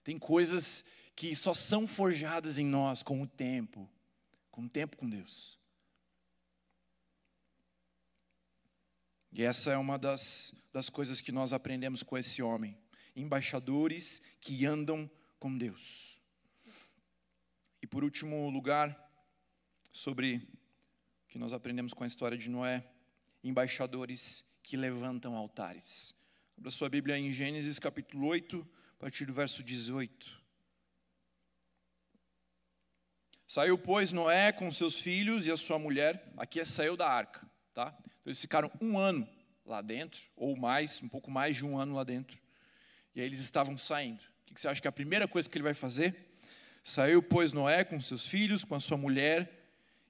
Tem 0.04 0.17
coisas 0.19 0.84
que 1.15 1.36
só 1.36 1.54
são 1.54 1.86
forjadas 1.86 2.58
em 2.58 2.65
nós 2.65 3.04
com 3.04 3.22
o 3.22 3.28
tempo, 3.28 3.89
com 4.50 4.63
o 4.63 4.69
tempo 4.69 4.98
com 4.98 5.10
Deus. 5.10 5.59
E 9.31 9.43
essa 9.43 9.71
é 9.71 9.77
uma 9.77 9.97
das, 9.97 10.53
das 10.73 10.89
coisas 10.89 11.21
que 11.21 11.31
nós 11.31 11.53
aprendemos 11.53 12.03
com 12.03 12.17
esse 12.17 12.41
homem. 12.41 12.77
Embaixadores 13.15 14.21
que 14.41 14.65
andam 14.65 15.09
com 15.39 15.57
Deus. 15.57 16.19
E 17.81 17.87
por 17.87 18.03
último 18.03 18.49
lugar, 18.49 18.97
sobre 19.91 20.47
que 21.27 21.38
nós 21.38 21.53
aprendemos 21.53 21.93
com 21.93 22.03
a 22.03 22.07
história 22.07 22.38
de 22.38 22.49
Noé 22.49 22.86
embaixadores 23.43 24.43
que 24.63 24.75
levantam 24.75 25.36
altares. 25.36 26.15
Abra 26.57 26.71
sua 26.71 26.89
Bíblia 26.89 27.17
em 27.17 27.32
Gênesis 27.32 27.80
capítulo 27.80 28.27
8, 28.27 28.67
a 28.93 28.99
partir 28.99 29.25
do 29.25 29.34
verso 29.34 29.63
18. 29.63 30.39
Saiu, 33.47 33.77
pois, 33.77 34.11
Noé 34.11 34.51
com 34.51 34.69
seus 34.69 34.99
filhos 34.99 35.47
e 35.47 35.51
a 35.51 35.57
sua 35.57 35.80
mulher, 35.80 36.32
aqui 36.38 36.59
é 36.59 36.65
saiu 36.65 36.95
da 36.95 37.09
arca, 37.09 37.49
tá? 37.73 37.97
Eles 38.30 38.41
ficaram 38.41 38.71
um 38.80 38.97
ano 38.97 39.27
lá 39.65 39.82
dentro, 39.82 40.21
ou 40.36 40.55
mais, 40.55 41.01
um 41.01 41.07
pouco 41.07 41.32
mais 41.32 41.55
de 41.55 41.65
um 41.65 41.77
ano 41.77 41.95
lá 41.95 42.03
dentro. 42.03 42.38
E 43.15 43.21
aí 43.21 43.25
eles 43.25 43.39
estavam 43.39 43.75
saindo. 43.75 44.21
O 44.49 44.53
que 44.53 44.61
você 44.61 44.67
acha 44.67 44.80
que 44.80 44.88
é 44.88 44.89
a 44.89 44.91
primeira 44.91 45.27
coisa 45.27 45.49
que 45.49 45.57
ele 45.57 45.63
vai 45.63 45.73
fazer? 45.73 46.15
Saiu, 46.84 47.23
pois, 47.23 47.51
Noé 47.51 47.84
com 47.84 47.99
seus 47.99 48.27
filhos, 48.27 48.63
com 48.63 48.75
a 48.75 48.80
sua 48.80 48.97
mulher 48.97 49.51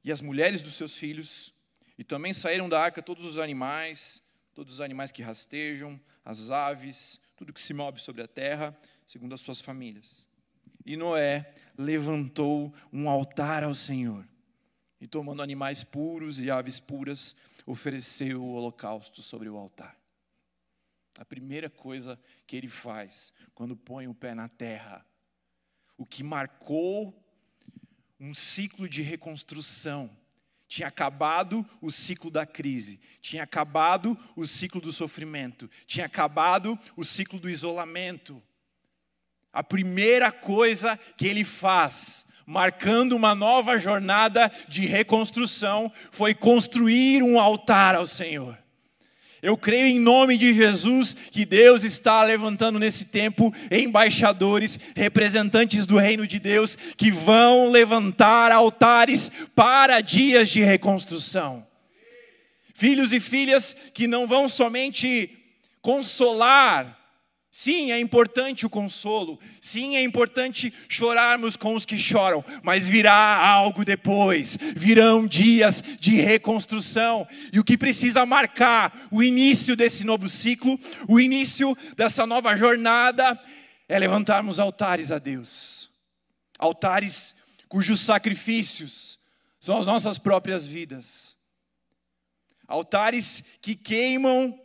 e 0.03 0.11
as 0.11 0.22
mulheres 0.22 0.61
dos 0.61 0.74
seus 0.74 0.95
filhos, 0.95 1.53
e 1.97 2.03
também 2.03 2.34
saíram 2.34 2.67
da 2.67 2.82
arca 2.82 3.01
todos 3.01 3.26
os 3.26 3.39
animais, 3.39 4.22
todos 4.53 4.76
os 4.76 4.82
animais 4.82 5.11
que 5.11 5.22
rastejam, 5.22 5.99
as 6.24 6.51
aves, 6.51 7.20
tudo 7.38 7.53
que 7.53 7.61
se 7.61 7.74
move 7.74 8.01
sobre 8.01 8.22
a 8.22 8.28
terra, 8.28 8.78
segundo 9.07 9.34
as 9.34 9.41
suas 9.41 9.61
famílias. 9.61 10.26
E 10.86 10.97
Noé 10.97 11.53
levantou 11.78 12.74
um 12.91 13.09
altar 13.09 13.63
ao 13.63 13.74
Senhor, 13.74 14.28
e 14.99 15.07
tomando 15.07 15.41
animais 15.41 15.84
puros 15.84 16.39
e 16.39 16.51
aves 16.51 16.80
puras, 16.80 17.36
ofereceu 17.72 18.41
o 18.41 18.53
holocausto 18.53 19.22
sobre 19.22 19.47
o 19.47 19.55
altar. 19.55 19.95
A 21.20 21.24
primeira 21.24 21.70
coisa 21.70 22.20
que 22.47 22.57
ele 22.57 22.67
faz 22.67 23.32
quando 23.53 23.78
põe 23.78 24.07
o 24.07 24.13
pé 24.13 24.34
na 24.34 24.47
terra, 24.47 25.05
o 25.95 26.03
que 26.03 26.24
marcou 26.24 27.13
um 28.20 28.34
ciclo 28.34 28.89
de 28.89 29.03
reconstrução. 29.03 30.09
Tinha 30.67 30.88
acabado 30.88 31.63
o 31.80 31.91
ciclo 31.91 32.32
da 32.32 32.43
crise, 32.43 32.99
tinha 33.22 33.43
acabado 33.43 34.17
o 34.36 34.47
ciclo 34.47 34.82
do 34.82 34.91
sofrimento, 34.91 35.70
tinha 35.86 36.07
acabado 36.07 36.78
o 36.95 37.03
ciclo 37.03 37.39
do 37.39 37.49
isolamento. 37.49 38.41
A 39.53 39.63
primeira 39.63 40.32
coisa 40.32 40.97
que 40.97 41.28
ele 41.28 41.43
faz, 41.43 42.26
marcando 42.50 43.16
uma 43.16 43.36
nova 43.36 43.78
jornada 43.78 44.52
de 44.68 44.84
reconstrução, 44.88 45.91
foi 46.12 46.34
construir 46.34 47.22
um 47.22 47.39
altar 47.39 47.93
ao 47.93 48.08
Senhor. 48.08 48.58
Eu 49.39 49.56
creio 49.56 49.86
em 49.86 50.00
nome 50.00 50.36
de 50.36 50.52
Jesus 50.52 51.14
que 51.14 51.45
Deus 51.45 51.84
está 51.84 52.24
levantando 52.24 52.80
nesse 52.80 53.06
tempo 53.06 53.54
embaixadores, 53.70 54.80
representantes 54.95 55.86
do 55.86 56.00
reino 56.00 56.26
de 56.26 56.39
Deus, 56.39 56.76
que 56.97 57.12
vão 57.12 57.70
levantar 57.70 58.52
altares 58.52 59.30
para 59.54 60.02
dias 60.02 60.50
de 60.50 60.64
reconstrução. 60.64 61.64
Filhos 62.74 63.14
e 63.14 63.20
filhas 63.20 63.76
que 63.93 64.08
não 64.08 64.26
vão 64.26 64.50
somente 64.50 65.30
consolar 65.84 66.99
Sim, 67.52 67.91
é 67.91 68.00
importante 68.00 68.66
o 68.66 68.70
consolo. 68.70 69.39
Sim, 69.60 69.95
é 69.95 70.04
importante 70.04 70.72
chorarmos 70.88 71.58
com 71.58 71.74
os 71.74 71.84
que 71.84 71.97
choram, 71.97 72.45
mas 72.62 72.88
virá 72.88 73.43
algo 73.43 73.84
depois. 73.84 74.56
Virão 74.76 75.26
dias 75.26 75.82
de 76.00 76.12
reconstrução. 76.12 77.28
E 77.52 77.60
o 77.60 77.64
que 77.64 77.78
precisa 77.78 78.26
marcar 78.26 79.08
o 79.12 79.24
início 79.24 79.76
desse 79.76 80.04
novo 80.04 80.30
ciclo, 80.30 80.80
o 81.08 81.20
início 81.20 81.76
dessa 81.97 82.26
nova 82.28 82.56
jornada, 82.56 83.39
é 83.88 83.97
levantarmos 83.97 84.60
altares 84.60 85.12
a 85.12 85.18
Deus. 85.18 85.89
Altares 86.60 87.36
cujos 87.68 88.02
sacrifícios 88.02 89.18
são 89.60 89.78
as 89.78 89.88
nossas 89.88 90.20
próprias 90.20 90.68
vidas. 90.68 91.36
Altares 92.68 93.43
que 93.60 93.76
queimam 93.76 94.60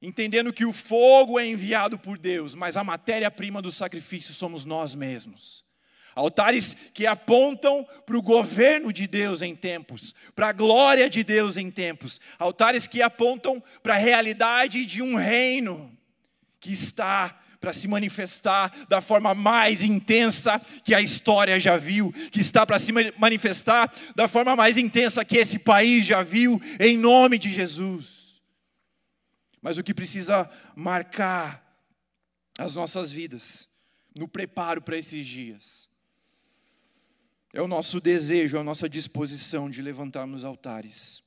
entendendo 0.00 0.52
que 0.52 0.64
o 0.64 0.72
fogo 0.72 1.38
é 1.38 1.46
enviado 1.46 1.98
por 1.98 2.18
Deus, 2.18 2.54
mas 2.54 2.76
a 2.76 2.84
matéria-prima 2.84 3.60
do 3.60 3.72
sacrifício 3.72 4.32
somos 4.32 4.64
nós 4.64 4.94
mesmos. 4.94 5.64
Altares 6.14 6.76
que 6.92 7.06
apontam 7.06 7.86
para 8.04 8.16
o 8.16 8.22
governo 8.22 8.92
de 8.92 9.06
Deus 9.06 9.40
em 9.40 9.54
tempos, 9.54 10.12
para 10.34 10.48
a 10.48 10.52
glória 10.52 11.08
de 11.08 11.22
Deus 11.22 11.56
em 11.56 11.70
tempos. 11.70 12.20
Altares 12.38 12.88
que 12.88 13.00
apontam 13.00 13.62
para 13.84 13.94
a 13.94 13.98
realidade 13.98 14.84
de 14.84 15.00
um 15.00 15.14
reino 15.14 15.96
que 16.58 16.72
está 16.72 17.38
para 17.60 17.72
se 17.72 17.86
manifestar 17.86 18.72
da 18.88 19.00
forma 19.00 19.34
mais 19.34 19.82
intensa 19.82 20.60
que 20.84 20.94
a 20.94 21.00
história 21.00 21.58
já 21.58 21.76
viu, 21.76 22.12
que 22.32 22.40
está 22.40 22.66
para 22.66 22.78
se 22.78 22.92
manifestar 23.16 23.92
da 24.14 24.26
forma 24.26 24.56
mais 24.56 24.76
intensa 24.76 25.24
que 25.24 25.36
esse 25.36 25.58
país 25.58 26.04
já 26.04 26.22
viu, 26.22 26.60
em 26.80 26.96
nome 26.96 27.38
de 27.38 27.50
Jesus. 27.50 28.17
Mas 29.60 29.78
o 29.78 29.82
que 29.82 29.94
precisa 29.94 30.48
marcar 30.74 31.64
as 32.58 32.74
nossas 32.74 33.10
vidas 33.10 33.68
no 34.14 34.28
preparo 34.28 34.82
para 34.82 34.96
esses 34.96 35.26
dias 35.26 35.88
é 37.52 37.62
o 37.62 37.68
nosso 37.68 38.00
desejo, 38.00 38.58
a 38.58 38.64
nossa 38.64 38.88
disposição 38.88 39.70
de 39.70 39.80
levantarmos 39.80 40.44
altares. 40.44 41.22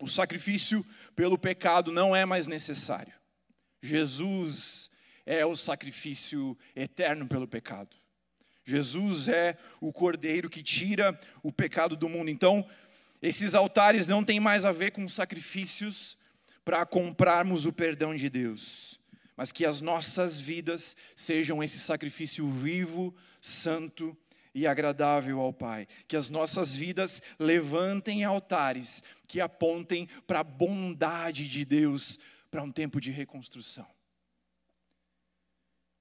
O 0.00 0.08
sacrifício 0.08 0.84
pelo 1.14 1.38
pecado 1.38 1.92
não 1.92 2.16
é 2.16 2.24
mais 2.24 2.46
necessário. 2.46 3.12
Jesus 3.82 4.90
é 5.26 5.44
o 5.44 5.54
sacrifício 5.54 6.56
eterno 6.74 7.28
pelo 7.28 7.46
pecado. 7.46 7.96
Jesus 8.64 9.28
é 9.28 9.58
o 9.80 9.92
cordeiro 9.92 10.48
que 10.48 10.62
tira 10.62 11.18
o 11.42 11.52
pecado 11.52 11.94
do 11.94 12.08
mundo. 12.08 12.30
Então, 12.30 12.66
esses 13.20 13.54
altares 13.54 14.06
não 14.06 14.24
têm 14.24 14.40
mais 14.40 14.64
a 14.64 14.72
ver 14.72 14.92
com 14.92 15.06
sacrifícios 15.06 16.16
para 16.64 16.86
comprarmos 16.86 17.66
o 17.66 17.72
perdão 17.72 18.14
de 18.14 18.30
Deus, 18.30 18.98
mas 19.36 19.52
que 19.52 19.64
as 19.64 19.80
nossas 19.80 20.38
vidas 20.38 20.96
sejam 21.14 21.62
esse 21.62 21.78
sacrifício 21.78 22.48
vivo, 22.50 23.14
santo 23.40 24.16
e 24.54 24.66
agradável 24.66 25.40
ao 25.40 25.52
Pai. 25.52 25.86
Que 26.06 26.16
as 26.16 26.30
nossas 26.30 26.72
vidas 26.72 27.20
levantem 27.38 28.24
altares 28.24 29.02
que 29.26 29.40
apontem 29.40 30.08
para 30.26 30.40
a 30.40 30.44
bondade 30.44 31.48
de 31.48 31.64
Deus 31.64 32.18
para 32.50 32.62
um 32.62 32.70
tempo 32.70 33.00
de 33.00 33.10
reconstrução. 33.10 33.86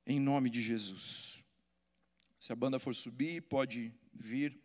Em 0.06 0.20
nome 0.20 0.50
de 0.50 0.62
Jesus. 0.62 1.44
Se 2.40 2.52
a 2.52 2.56
banda 2.56 2.78
for 2.78 2.94
subir, 2.94 3.42
pode 3.42 3.92
vir. 4.14 4.63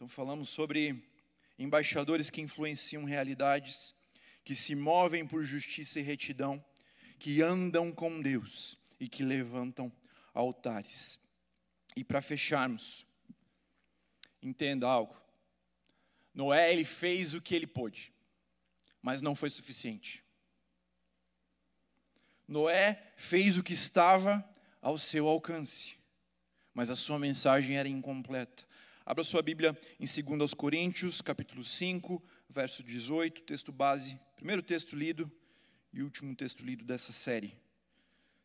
Então, 0.00 0.08
falamos 0.08 0.48
sobre 0.48 1.04
embaixadores 1.58 2.30
que 2.30 2.40
influenciam 2.40 3.04
realidades, 3.04 3.94
que 4.42 4.54
se 4.54 4.74
movem 4.74 5.26
por 5.26 5.44
justiça 5.44 6.00
e 6.00 6.02
retidão, 6.02 6.64
que 7.18 7.42
andam 7.42 7.92
com 7.92 8.18
Deus 8.18 8.78
e 8.98 9.06
que 9.06 9.22
levantam 9.22 9.92
altares. 10.32 11.20
E 11.94 12.02
para 12.02 12.22
fecharmos, 12.22 13.04
entenda 14.40 14.88
algo. 14.88 15.14
Noé 16.32 16.72
ele 16.72 16.86
fez 16.86 17.34
o 17.34 17.42
que 17.42 17.54
ele 17.54 17.66
pôde, 17.66 18.10
mas 19.02 19.20
não 19.20 19.34
foi 19.34 19.50
suficiente. 19.50 20.24
Noé 22.48 23.12
fez 23.16 23.58
o 23.58 23.62
que 23.62 23.74
estava 23.74 24.42
ao 24.80 24.96
seu 24.96 25.28
alcance, 25.28 25.94
mas 26.72 26.88
a 26.88 26.96
sua 26.96 27.18
mensagem 27.18 27.76
era 27.76 27.86
incompleta. 27.86 28.69
Abra 29.04 29.24
sua 29.24 29.42
Bíblia 29.42 29.76
em 29.98 30.04
2 30.04 30.54
Coríntios, 30.54 31.22
capítulo 31.22 31.64
5, 31.64 32.22
verso 32.48 32.82
18, 32.82 33.42
texto 33.42 33.72
base, 33.72 34.18
primeiro 34.36 34.62
texto 34.62 34.94
lido 34.94 35.30
e 35.92 36.02
último 36.02 36.34
texto 36.36 36.64
lido 36.64 36.84
dessa 36.84 37.10
série. 37.10 37.54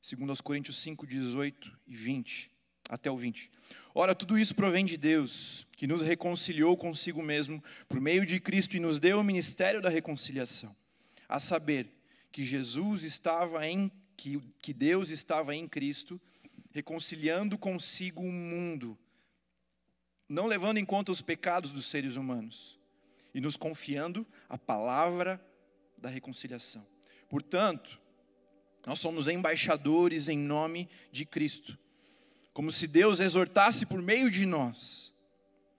2 0.01 0.39
Coríntios 0.41 0.77
5, 0.77 1.05
18 1.05 1.79
e 1.85 1.95
20, 1.95 2.51
até 2.89 3.11
o 3.11 3.17
20. 3.17 3.51
Ora, 3.93 4.15
tudo 4.15 4.37
isso 4.37 4.55
provém 4.55 4.85
de 4.85 4.97
Deus, 4.97 5.67
que 5.75 5.87
nos 5.87 6.01
reconciliou 6.01 6.77
consigo 6.77 7.21
mesmo 7.21 7.63
por 7.87 7.99
meio 7.99 8.25
de 8.25 8.39
Cristo 8.39 8.77
e 8.77 8.79
nos 8.79 8.97
deu 8.97 9.19
o 9.19 9.23
ministério 9.23 9.81
da 9.81 9.89
reconciliação. 9.89 10.75
A 11.27 11.39
saber, 11.39 11.87
que 12.31 12.43
Jesus 12.43 13.03
estava 13.03 13.65
em 13.67 13.91
que, 14.17 14.41
que 14.61 14.73
Deus 14.73 15.09
estava 15.09 15.55
em 15.55 15.67
Cristo, 15.67 16.19
reconciliando 16.71 17.57
consigo 17.57 18.21
o 18.21 18.31
mundo 18.31 18.97
não 20.27 20.47
levando 20.47 20.77
em 20.77 20.85
conta 20.85 21.11
os 21.11 21.21
pecados 21.21 21.71
dos 21.71 21.85
seres 21.85 22.15
humanos 22.15 22.79
e 23.33 23.41
nos 23.41 23.57
confiando 23.57 24.25
a 24.49 24.57
palavra 24.57 25.43
da 25.97 26.09
reconciliação. 26.09 26.85
Portanto, 27.29 27.99
nós 28.85 28.99
somos 28.99 29.27
embaixadores 29.27 30.29
em 30.29 30.37
nome 30.37 30.89
de 31.11 31.25
Cristo, 31.25 31.77
como 32.53 32.71
se 32.71 32.87
Deus 32.87 33.19
exortasse 33.19 33.85
por 33.85 34.01
meio 34.01 34.29
de 34.29 34.45
nós, 34.45 35.13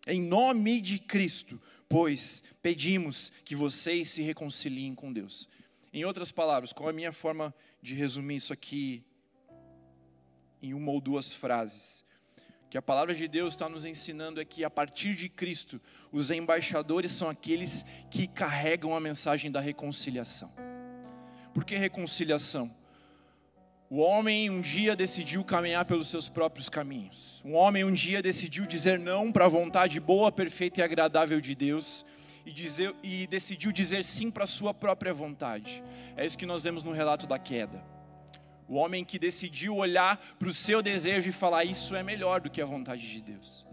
em 0.07 0.21
nome 0.21 0.81
de 0.81 0.99
Cristo, 0.99 1.61
pois 1.89 2.43
pedimos 2.61 3.33
que 3.45 3.57
vocês 3.57 4.11
se 4.11 4.23
reconciliem 4.23 4.95
com 4.95 5.13
Deus. 5.13 5.49
Em 5.93 6.05
outras 6.05 6.31
palavras, 6.31 6.73
qual 6.73 6.89
é 6.89 6.91
a 6.91 6.95
minha 6.95 7.13
forma 7.13 7.55
de 7.81 7.95
resumir 7.95 8.37
isso 8.37 8.53
aqui 8.53 9.05
em 10.61 10.75
uma 10.75 10.93
ou 10.93 11.01
duas 11.01 11.33
frases? 11.33 12.05
Que 12.69 12.77
a 12.77 12.83
palavra 12.83 13.15
de 13.15 13.29
Deus 13.29 13.55
está 13.55 13.69
nos 13.69 13.85
ensinando 13.85 14.41
é 14.41 14.45
que 14.45 14.65
a 14.65 14.71
partir 14.71 15.15
de 15.15 15.29
Cristo, 15.29 15.81
os 16.11 16.31
embaixadores 16.31 17.13
são 17.13 17.29
aqueles 17.29 17.85
que 18.11 18.27
carregam 18.27 18.95
a 18.95 19.01
mensagem 19.01 19.51
da 19.51 19.61
reconciliação. 19.61 20.53
Por 21.55 21.65
que 21.65 21.77
reconciliação? 21.77 22.75
O 23.89 23.99
homem 23.99 24.51
um 24.51 24.61
dia 24.61 24.97
decidiu 24.97 25.45
caminhar 25.45 25.85
pelos 25.85 26.09
seus 26.09 26.29
próprios 26.29 26.69
caminhos. 26.69 27.41
Um 27.45 27.55
homem 27.55 27.85
um 27.85 27.93
dia 27.93 28.21
decidiu 28.21 28.67
dizer 28.67 28.99
não 28.99 29.31
para 29.31 29.45
a 29.45 29.49
vontade 29.49 30.01
boa, 30.01 30.33
perfeita 30.33 30.81
e 30.81 30.83
agradável 30.83 31.41
de 31.41 31.55
Deus 31.55 32.05
e, 32.45 32.51
dizer, 32.51 32.93
e 33.01 33.29
decidiu 33.29 33.71
dizer 33.71 34.03
sim 34.03 34.29
para 34.29 34.43
a 34.43 34.47
sua 34.47 34.75
própria 34.75 35.15
vontade. 35.15 35.85
É 36.17 36.27
isso 36.27 36.37
que 36.37 36.47
nós 36.47 36.65
vemos 36.65 36.83
no 36.83 36.91
relato 36.91 37.29
da 37.29 37.39
queda. 37.39 37.96
O 38.69 38.75
homem 38.75 39.05
que 39.05 39.19
decidiu 39.19 39.77
olhar 39.77 40.17
para 40.39 40.49
o 40.49 40.53
seu 40.53 40.83
desejo 40.83 41.29
e 41.29 41.33
falar: 41.33 41.65
Isso 41.65 41.95
é 41.95 42.03
melhor 42.03 42.41
do 42.41 42.51
que 42.51 42.61
a 42.61 42.67
vontade 42.67 43.09
de 43.09 43.21
Deus. 43.21 43.67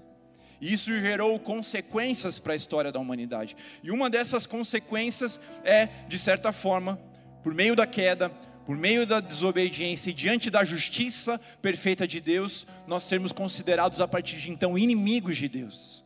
Isso 0.62 0.98
gerou 1.00 1.38
consequências 1.40 2.40
para 2.40 2.54
a 2.54 2.56
história 2.56 2.92
da 2.92 3.00
humanidade. 3.00 3.56
E 3.84 3.92
uma 3.92 4.10
dessas 4.10 4.46
consequências 4.46 5.42
é, 5.64 5.88
de 6.08 6.18
certa 6.18 6.54
forma, 6.54 6.98
por 7.44 7.54
meio 7.54 7.76
da 7.76 7.86
queda, 7.86 8.30
por 8.66 8.78
meio 8.78 9.06
da 9.06 9.20
desobediência 9.20 10.10
e 10.10 10.14
diante 10.14 10.50
da 10.50 10.64
justiça 10.64 11.40
perfeita 11.62 12.08
de 12.08 12.22
Deus, 12.22 12.66
nós 12.88 13.04
sermos 13.04 13.34
considerados 13.34 14.00
a 14.00 14.08
partir 14.08 14.38
de 14.38 14.52
então 14.52 14.78
inimigos 14.78 15.36
de 15.36 15.50
Deus. 15.50 16.06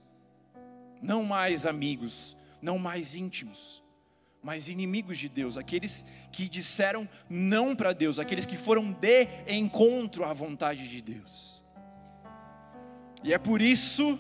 Não 1.02 1.24
mais 1.24 1.68
amigos, 1.68 2.36
não 2.60 2.80
mais 2.80 3.16
íntimos, 3.16 3.84
mas 4.48 4.70
inimigos 4.70 5.18
de 5.18 5.28
Deus, 5.28 5.58
aqueles 5.58 6.06
que 6.32 6.48
disseram 6.48 7.06
não 7.30 7.76
para 7.76 7.92
Deus, 7.92 8.18
aqueles 8.18 8.46
que 8.46 8.56
foram 8.56 8.94
de 8.94 9.28
encontro 9.46 10.24
à 10.24 10.34
vontade 10.34 10.88
de 10.88 11.02
Deus. 11.02 11.62
E 13.26 13.34
é 13.34 13.38
por 13.38 13.62
isso 13.62 14.18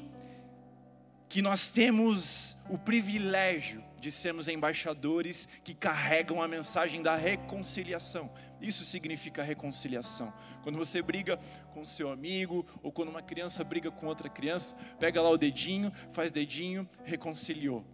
que 1.30 1.41
nós 1.41 1.69
temos 1.69 2.57
o 2.69 2.78
privilégio 2.78 3.82
de 4.01 4.11
sermos 4.11 4.49
embaixadores 4.49 5.47
que 5.63 5.73
carregam 5.73 6.41
a 6.43 6.47
mensagem 6.47 7.01
da 7.01 7.15
reconciliação. 7.15 8.30
Isso 8.59 8.84
significa 8.84 9.41
reconciliação. 9.41 10.34
Quando 10.61 10.78
você 10.78 11.01
briga 11.01 11.39
com 11.73 11.86
seu 11.86 12.11
amigo, 12.11 12.65
ou 12.84 12.91
quando 12.91 13.07
uma 13.07 13.21
criança 13.21 13.63
briga 13.63 13.89
com 13.89 14.07
outra 14.07 14.28
criança, 14.28 14.75
pega 14.99 15.21
lá 15.21 15.30
o 15.30 15.38
dedinho, 15.38 15.89
faz 16.11 16.34
dedinho, 16.34 16.86
reconciliou. 17.05 17.86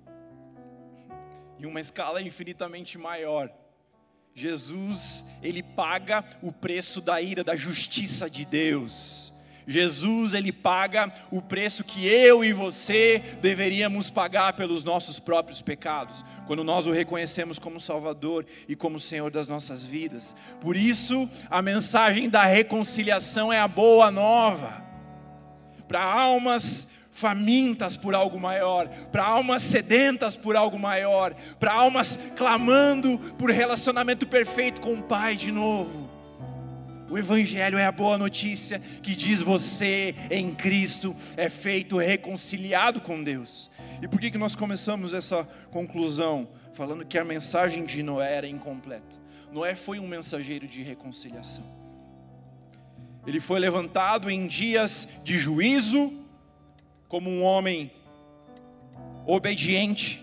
Em 1.59 1.65
uma 1.65 1.79
escala 1.79 2.21
infinitamente 2.21 2.97
maior. 2.97 3.51
Jesus, 4.35 5.25
ele 5.41 5.61
paga 5.61 6.25
o 6.41 6.51
preço 6.51 6.99
da 6.99 7.21
ira, 7.21 7.43
da 7.43 7.55
justiça 7.55 8.29
de 8.29 8.45
Deus 8.45 9.33
Jesus, 9.67 10.33
ele 10.33 10.51
paga 10.51 11.11
o 11.31 11.41
preço 11.41 11.83
que 11.83 12.05
eu 12.05 12.43
e 12.43 12.51
você 12.51 13.19
deveríamos 13.41 14.09
pagar 14.09 14.53
pelos 14.53 14.83
nossos 14.83 15.19
próprios 15.19 15.61
pecados, 15.61 16.23
quando 16.47 16.63
nós 16.63 16.85
o 16.87 16.91
reconhecemos 16.91 17.57
como 17.57 17.79
Salvador 17.79 18.45
e 18.67 18.75
como 18.75 18.99
Senhor 18.99 19.31
das 19.31 19.47
nossas 19.47 19.83
vidas. 19.83 20.35
Por 20.59 20.75
isso, 20.75 21.29
a 21.49 21.61
mensagem 21.61 22.29
da 22.29 22.43
reconciliação 22.43 23.51
é 23.51 23.59
a 23.59 23.67
boa 23.67 24.11
nova. 24.11 24.83
Para 25.87 26.03
almas 26.03 26.87
famintas 27.13 27.95
por 27.95 28.15
algo 28.15 28.39
maior, 28.39 28.89
para 29.11 29.23
almas 29.23 29.61
sedentas 29.61 30.35
por 30.35 30.55
algo 30.55 30.77
maior, 30.77 31.33
para 31.59 31.71
almas 31.71 32.19
clamando 32.35 33.17
por 33.37 33.51
relacionamento 33.51 34.27
perfeito 34.27 34.81
com 34.81 34.95
o 34.95 35.03
Pai 35.03 35.35
de 35.35 35.51
novo. 35.51 36.09
O 37.09 37.17
Evangelho 37.17 37.77
é 37.77 37.85
a 37.85 37.91
boa 37.91 38.17
notícia 38.17 38.79
que 39.03 39.15
diz 39.15 39.41
você 39.43 40.15
em 40.31 40.51
Cristo 40.55 41.15
é 41.37 41.47
feito 41.47 41.97
reconciliado 41.97 42.99
com 42.99 43.23
Deus. 43.23 43.69
E 44.01 44.07
por 44.07 44.19
que, 44.19 44.31
que 44.31 44.37
nós 44.37 44.55
começamos 44.55 45.13
essa 45.13 45.47
conclusão 45.69 46.47
falando 46.73 47.05
que 47.05 47.19
a 47.19 47.23
mensagem 47.23 47.85
de 47.85 48.01
Noé 48.01 48.37
era 48.37 48.47
incompleta? 48.47 49.21
Noé 49.51 49.75
foi 49.75 49.99
um 49.99 50.07
mensageiro 50.07 50.67
de 50.67 50.81
reconciliação. 50.81 51.63
Ele 53.27 53.39
foi 53.39 53.59
levantado 53.59 54.31
em 54.31 54.47
dias 54.47 55.07
de 55.23 55.37
juízo, 55.37 56.11
como 57.13 57.29
um 57.29 57.43
homem 57.43 57.91
obediente. 59.27 60.19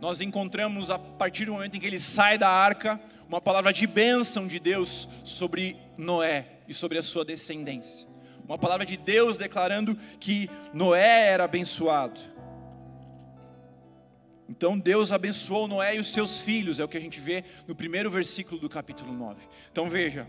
Nós 0.00 0.20
encontramos 0.20 0.88
a 0.88 1.00
partir 1.00 1.46
do 1.46 1.52
momento 1.54 1.76
em 1.76 1.80
que 1.80 1.86
ele 1.88 1.98
sai 1.98 2.38
da 2.38 2.48
arca, 2.48 3.00
uma 3.28 3.40
palavra 3.40 3.72
de 3.72 3.88
bênção 3.88 4.46
de 4.46 4.60
Deus 4.60 5.08
sobre 5.24 5.76
Noé 5.98 6.60
e 6.68 6.72
sobre 6.72 6.96
a 6.96 7.02
sua 7.02 7.24
descendência. 7.24 8.06
Uma 8.44 8.56
palavra 8.56 8.86
de 8.86 8.96
Deus 8.96 9.36
declarando 9.36 9.98
que 10.20 10.48
Noé 10.72 11.26
era 11.26 11.42
abençoado. 11.42 12.20
Então 14.48 14.78
Deus 14.78 15.10
abençoou 15.10 15.66
Noé 15.66 15.96
e 15.96 15.98
os 15.98 16.12
seus 16.12 16.40
filhos, 16.40 16.78
é 16.78 16.84
o 16.84 16.88
que 16.88 16.96
a 16.96 17.00
gente 17.00 17.18
vê 17.18 17.42
no 17.66 17.74
primeiro 17.74 18.12
versículo 18.12 18.60
do 18.60 18.68
capítulo 18.68 19.12
9. 19.12 19.40
Então 19.72 19.88
veja, 19.88 20.24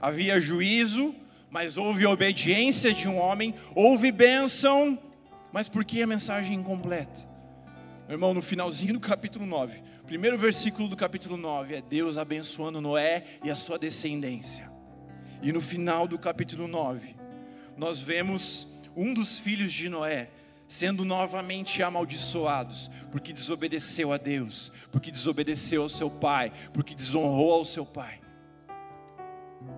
havia 0.00 0.40
juízo, 0.40 1.14
mas 1.54 1.78
houve 1.78 2.04
obediência 2.04 2.92
de 2.92 3.06
um 3.06 3.16
homem, 3.16 3.54
houve 3.76 4.10
bênção, 4.10 4.98
mas 5.52 5.68
por 5.68 5.84
que 5.84 6.02
a 6.02 6.06
mensagem 6.06 6.58
incompleta? 6.58 7.24
Meu 8.08 8.16
irmão, 8.16 8.34
no 8.34 8.42
finalzinho 8.42 8.94
do 8.94 8.98
capítulo 8.98 9.46
9, 9.46 9.80
primeiro 10.04 10.36
versículo 10.36 10.88
do 10.88 10.96
capítulo 10.96 11.36
9 11.36 11.76
é 11.76 11.80
Deus 11.80 12.18
abençoando 12.18 12.80
Noé 12.80 13.24
e 13.44 13.52
a 13.52 13.54
sua 13.54 13.78
descendência. 13.78 14.68
E 15.40 15.52
no 15.52 15.60
final 15.60 16.08
do 16.08 16.18
capítulo 16.18 16.66
9, 16.66 17.14
nós 17.76 18.02
vemos 18.02 18.66
um 18.96 19.14
dos 19.14 19.38
filhos 19.38 19.72
de 19.72 19.88
Noé 19.88 20.30
sendo 20.66 21.04
novamente 21.04 21.84
amaldiçoados, 21.84 22.90
porque 23.12 23.32
desobedeceu 23.32 24.12
a 24.12 24.16
Deus, 24.16 24.72
porque 24.90 25.08
desobedeceu 25.08 25.82
ao 25.82 25.88
seu 25.88 26.10
pai, 26.10 26.50
porque 26.72 26.96
desonrou 26.96 27.52
ao 27.52 27.64
seu 27.64 27.86
pai. 27.86 28.23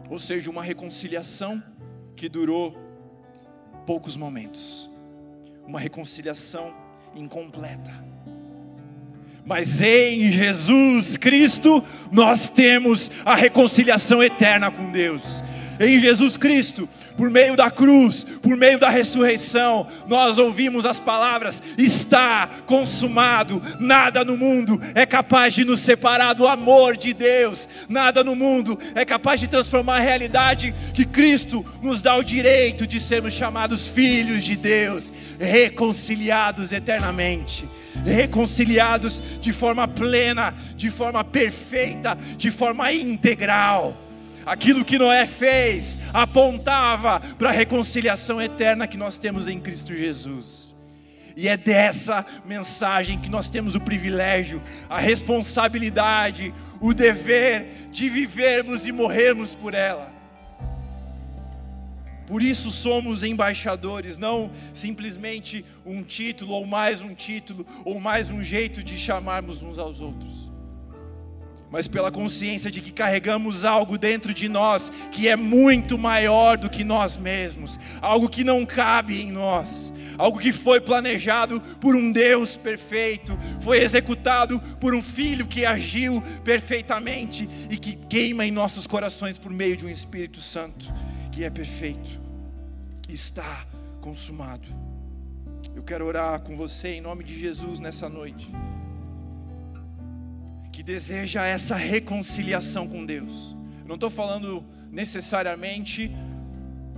Ou 0.09 0.19
seja, 0.19 0.51
uma 0.51 0.63
reconciliação 0.63 1.63
que 2.15 2.29
durou 2.29 2.77
poucos 3.87 4.17
momentos, 4.17 4.91
uma 5.67 5.81
reconciliação 5.81 6.75
incompleta 7.15 8.07
mas 9.47 9.81
em 9.81 10.33
Jesus 10.33 11.17
Cristo 11.17 11.83
nós 12.11 12.51
temos 12.51 13.13
a 13.25 13.37
reconciliação 13.37 14.21
eterna 14.21 14.73
com 14.73 14.91
Deus. 14.91 15.43
Em 15.79 15.99
Jesus 15.99 16.37
Cristo, 16.37 16.89
por 17.17 17.31
meio 17.31 17.57
da 17.57 17.71
cruz, 17.71 18.25
por 18.43 18.57
meio 18.57 18.79
da 18.79 18.89
ressurreição, 18.89 19.87
nós 20.07 20.39
ouvimos 20.39 20.87
as 20.87 20.99
palavras: 20.99 21.63
está 21.77 22.49
consumado. 22.67 23.63
Nada 23.79 24.25
no 24.25 24.37
mundo 24.37 24.81
é 24.95 25.05
capaz 25.05 25.55
de 25.55 25.65
nos 25.65 25.81
separar 25.81 26.35
do 26.35 26.47
amor 26.47 26.97
de 26.97 27.13
Deus, 27.13 27.69
nada 27.89 28.23
no 28.23 28.35
mundo 28.35 28.79
é 28.95 29.05
capaz 29.05 29.41
de 29.41 29.49
transformar 29.49 29.97
a 29.97 30.05
realidade 30.05 30.75
que 30.95 31.05
Cristo 31.05 31.65
nos 31.83 32.03
dá 32.03 32.17
o 32.17 32.25
direito 32.25 32.87
de 32.87 33.01
sermos 33.01 33.33
chamados 33.33 33.87
filhos 33.87 34.45
de 34.45 34.57
Deus, 34.57 35.13
reconciliados 35.39 36.73
eternamente 36.73 37.69
reconciliados 38.05 39.23
de 39.41 39.53
forma 39.53 39.89
plena, 39.89 40.55
de 40.77 40.91
forma 40.91 41.25
perfeita, 41.25 42.17
de 42.37 42.51
forma 42.51 42.93
integral. 42.93 43.97
Aquilo 44.47 44.85
que 44.85 44.97
Noé 44.97 45.27
fez 45.27 45.99
apontava 46.15 47.19
para 47.37 47.49
a 47.49 47.53
reconciliação 47.53 48.41
eterna 48.41 48.87
que 48.87 48.97
nós 48.97 49.19
temos 49.19 49.49
em 49.49 49.59
Cristo 49.59 49.93
Jesus. 49.93 50.77
E 51.37 51.49
é 51.49 51.57
dessa 51.57 52.25
mensagem 52.47 53.21
que 53.21 53.29
nós 53.29 53.51
temos 53.51 53.75
o 53.75 53.81
privilégio, 53.81 54.63
a 54.89 54.99
responsabilidade, 54.99 56.55
o 56.81 56.95
dever 56.95 57.89
de 57.91 58.09
vivermos 58.09 58.87
e 58.87 58.93
morrermos 58.93 59.53
por 59.53 59.75
ela. 59.75 60.15
Por 62.27 62.43
isso 62.43 62.71
somos 62.71 63.23
embaixadores, 63.23 64.17
não 64.17 64.51
simplesmente 64.73 65.65
um 65.85 66.03
título, 66.03 66.55
ou 66.55 66.67
mais 66.67 67.01
um 67.01 67.15
título, 67.15 67.67
ou 67.85 68.01
mais 68.01 68.31
um 68.31 68.43
jeito 68.43 68.83
de 68.83 68.97
chamarmos 68.97 69.63
uns 69.63 69.79
aos 69.79 70.01
outros, 70.01 70.46
mas 71.77 71.87
pela 71.87 72.11
consciência 72.11 72.71
de 72.71 72.81
que 72.81 72.91
carregamos 72.91 73.63
algo 73.63 73.99
dentro 73.99 74.33
de 74.33 74.49
nós 74.49 74.91
que 75.13 75.29
é 75.29 75.37
muito 75.37 75.99
maior 75.99 76.57
do 76.57 76.71
que 76.71 76.83
nós 76.83 77.19
mesmos, 77.19 77.79
algo 78.01 78.31
que 78.31 78.43
não 78.43 78.65
cabe 78.65 79.21
em 79.21 79.31
nós, 79.31 79.93
algo 80.17 80.39
que 80.39 80.55
foi 80.55 80.81
planejado 80.81 81.61
por 81.79 81.95
um 81.95 82.11
Deus 82.11 82.57
perfeito, 82.57 83.39
foi 83.61 83.83
executado 83.83 84.59
por 84.81 84.95
um 84.95 85.03
Filho 85.03 85.47
que 85.47 85.67
agiu 85.67 86.23
perfeitamente 86.43 87.47
e 87.69 87.77
que 87.77 87.93
queima 87.93 88.47
em 88.47 88.51
nossos 88.51 88.87
corações 88.87 89.37
por 89.37 89.53
meio 89.53 89.77
de 89.77 89.85
um 89.85 89.91
Espírito 89.91 90.41
Santo 90.41 90.91
que 91.31 91.45
é 91.45 91.51
perfeito, 91.51 92.19
está 93.07 93.67
consumado. 94.01 94.67
Eu 95.75 95.83
quero 95.83 96.07
orar 96.07 96.41
com 96.41 96.57
você 96.57 96.95
em 96.95 97.03
nome 97.03 97.23
de 97.23 97.39
Jesus 97.39 97.81
nessa 97.81 98.09
noite, 98.09 98.51
que 100.77 100.83
deseja 100.83 101.43
essa 101.47 101.75
reconciliação 101.75 102.87
com 102.87 103.07
Deus. 103.07 103.57
Eu 103.81 103.89
não 103.89 103.95
estou 103.95 104.11
falando 104.11 104.63
necessariamente 104.93 106.15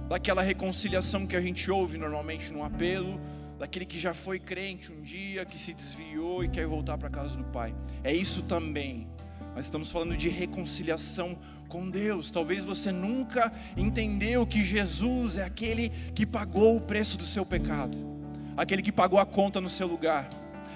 daquela 0.09 0.43
reconciliação 0.43 1.25
que 1.25 1.37
a 1.37 1.41
gente 1.41 1.71
ouve 1.71 1.97
normalmente 1.97 2.53
no 2.53 2.65
apelo, 2.65 3.21
daquele 3.57 3.87
que 3.87 3.97
já 3.97 4.13
foi 4.13 4.41
crente 4.41 4.91
um 4.91 5.01
dia, 5.01 5.45
que 5.45 5.57
se 5.57 5.73
desviou 5.73 6.43
e 6.43 6.49
quer 6.49 6.67
voltar 6.67 6.99
para 6.99 7.09
casa 7.09 7.37
do 7.37 7.45
Pai. 7.45 7.73
É 8.03 8.13
isso 8.13 8.43
também. 8.43 9.07
Mas 9.55 9.67
estamos 9.67 9.93
falando 9.93 10.17
de 10.17 10.29
reconciliação 10.29 11.39
com 11.69 11.89
Deus. 11.89 12.33
Talvez 12.33 12.65
você 12.65 12.91
nunca 12.91 13.53
entendeu 13.77 14.45
que 14.45 14.65
Jesus 14.65 15.37
é 15.37 15.45
aquele 15.45 15.91
que 16.17 16.27
pagou 16.27 16.77
o 16.77 16.81
preço 16.81 17.17
do 17.17 17.23
seu 17.23 17.47
pecado, 17.47 17.97
aquele 18.57 18.83
que 18.83 18.91
pagou 18.91 19.21
a 19.21 19.25
conta 19.25 19.61
no 19.61 19.69
seu 19.69 19.87
lugar, 19.87 20.29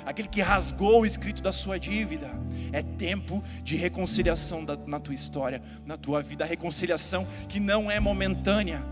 aquele 0.04 0.28
que 0.28 0.40
rasgou 0.40 1.02
o 1.02 1.06
escrito 1.06 1.42
da 1.42 1.52
sua 1.52 1.78
dívida. 1.78 2.30
É 2.72 2.82
tempo 2.82 3.42
de 3.62 3.76
reconciliação 3.76 4.64
da, 4.64 4.76
na 4.86 4.98
tua 4.98 5.14
história, 5.14 5.62
na 5.84 5.96
tua 5.96 6.22
vida, 6.22 6.44
a 6.44 6.46
reconciliação 6.46 7.26
que 7.48 7.60
não 7.60 7.90
é 7.90 8.00
momentânea, 8.00 8.82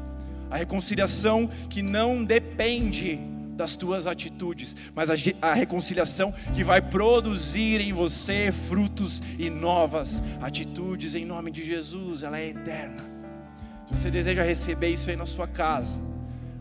a 0.51 0.57
reconciliação 0.57 1.49
que 1.69 1.83
não 1.83 2.25
depende 2.25 3.19
das 3.61 3.77
tuas 3.77 4.07
atitudes, 4.07 4.75
mas 4.95 5.11
a, 5.11 5.15
a, 5.43 5.53
reconciliação 5.53 6.33
que 6.55 6.65
vai 6.65 6.81
produzir 6.81 7.81
em 7.81 7.93
você 7.93 8.51
frutos 8.51 9.21
e 9.39 9.51
novas 9.51 10.23
atitudes 10.41 11.15
em 11.15 11.27
nome 11.27 11.51
de 11.51 11.63
Jesus, 11.63 12.23
ela 12.23 12.39
é 12.39 12.49
eterna. 12.49 13.05
Se 13.87 13.97
você 13.97 14.11
deseja 14.11 14.43
receber 14.43 14.89
isso 14.89 15.11
aí 15.11 15.17
na 15.17 15.27
sua 15.27 15.47
casa, 15.47 16.01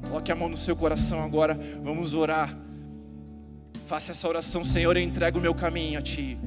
coloque 0.07 0.29
a 0.29 0.35
mão 0.35 0.49
no 0.49 0.57
seu 0.57 0.75
coração 0.75 1.23
agora, 1.23 1.57
vamos 1.81 2.13
orar. 2.13 2.53
Faça 3.89 4.11
essa 4.11 4.27
oração, 4.27 4.63
Senhor, 4.63 4.95
eu 4.95 5.01
entrego 5.01 5.39
o 5.39 5.41
meu 5.41 5.55
caminho 5.55 5.97
a 5.97 6.01
Ti. 6.03 6.37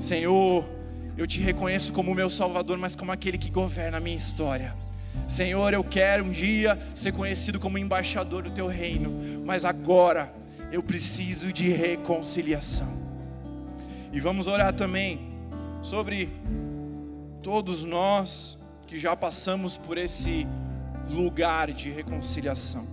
Senhor, 0.00 0.68
eu 1.16 1.28
te 1.28 1.38
reconheço 1.38 1.92
como 1.92 2.12
meu 2.12 2.28
Salvador, 2.28 2.76
mas 2.76 2.96
como 2.96 3.12
aquele 3.12 3.38
que 3.38 3.52
governa 3.52 3.98
a 3.98 4.00
minha 4.00 4.16
história. 4.16 4.74
Senhor, 5.28 5.72
eu 5.72 5.84
quero 5.84 6.24
um 6.24 6.32
dia 6.32 6.76
ser 6.96 7.12
conhecido 7.12 7.60
como 7.60 7.78
embaixador 7.78 8.42
do 8.42 8.50
teu 8.50 8.66
reino, 8.66 9.12
mas 9.46 9.64
agora 9.64 10.34
eu 10.72 10.82
preciso 10.82 11.52
de 11.52 11.68
reconciliação. 11.68 12.92
E 14.12 14.18
vamos 14.18 14.48
orar 14.48 14.74
também 14.74 15.20
sobre 15.80 16.28
todos 17.44 17.84
nós 17.84 18.58
que 18.88 18.98
já 18.98 19.14
passamos 19.14 19.78
por 19.78 19.96
esse 19.96 20.48
lugar 21.08 21.70
de 21.70 21.90
reconciliação. 21.90 22.88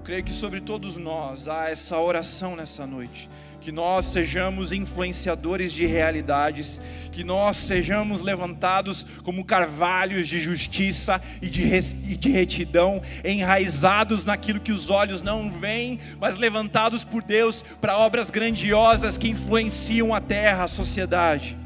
Eu 0.00 0.04
creio 0.04 0.24
que 0.24 0.32
sobre 0.32 0.62
todos 0.62 0.96
nós 0.96 1.46
há 1.46 1.68
essa 1.68 1.98
oração 1.98 2.56
nessa 2.56 2.86
noite 2.86 3.28
que 3.60 3.70
nós 3.70 4.06
sejamos 4.06 4.72
influenciadores 4.72 5.70
de 5.70 5.84
realidades, 5.84 6.80
que 7.12 7.22
nós 7.22 7.58
sejamos 7.58 8.22
levantados 8.22 9.04
como 9.22 9.44
carvalhos 9.44 10.26
de 10.26 10.40
justiça 10.40 11.20
e 11.42 11.50
de, 11.50 11.64
e 11.64 12.16
de 12.16 12.30
retidão, 12.30 13.02
enraizados 13.22 14.24
naquilo 14.24 14.58
que 14.58 14.72
os 14.72 14.88
olhos 14.88 15.20
não 15.20 15.50
veem, 15.50 16.00
mas 16.18 16.38
levantados 16.38 17.04
por 17.04 17.22
Deus 17.22 17.62
para 17.78 17.98
obras 17.98 18.30
grandiosas 18.30 19.18
que 19.18 19.28
influenciam 19.28 20.14
a 20.14 20.20
terra, 20.22 20.64
a 20.64 20.68
sociedade. 20.68 21.58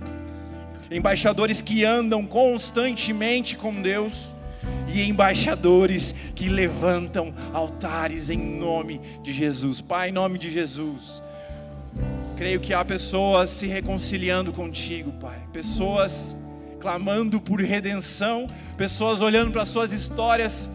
Embaixadores 0.90 1.60
que 1.60 1.84
andam 1.84 2.26
constantemente 2.26 3.56
com 3.56 3.80
Deus 3.80 4.33
e 4.88 5.02
embaixadores 5.02 6.14
que 6.34 6.48
levantam 6.48 7.34
altares 7.52 8.30
em 8.30 8.38
nome 8.38 9.00
de 9.22 9.32
Jesus. 9.32 9.80
Pai, 9.80 10.10
em 10.10 10.12
nome 10.12 10.38
de 10.38 10.50
Jesus. 10.50 11.22
Creio 12.36 12.60
que 12.60 12.74
há 12.74 12.84
pessoas 12.84 13.50
se 13.50 13.66
reconciliando 13.66 14.52
contigo, 14.52 15.12
Pai. 15.12 15.40
Pessoas 15.52 16.36
clamando 16.80 17.40
por 17.40 17.60
redenção, 17.60 18.46
pessoas 18.76 19.22
olhando 19.22 19.50
para 19.50 19.64
suas 19.64 19.92
histórias 19.92 20.70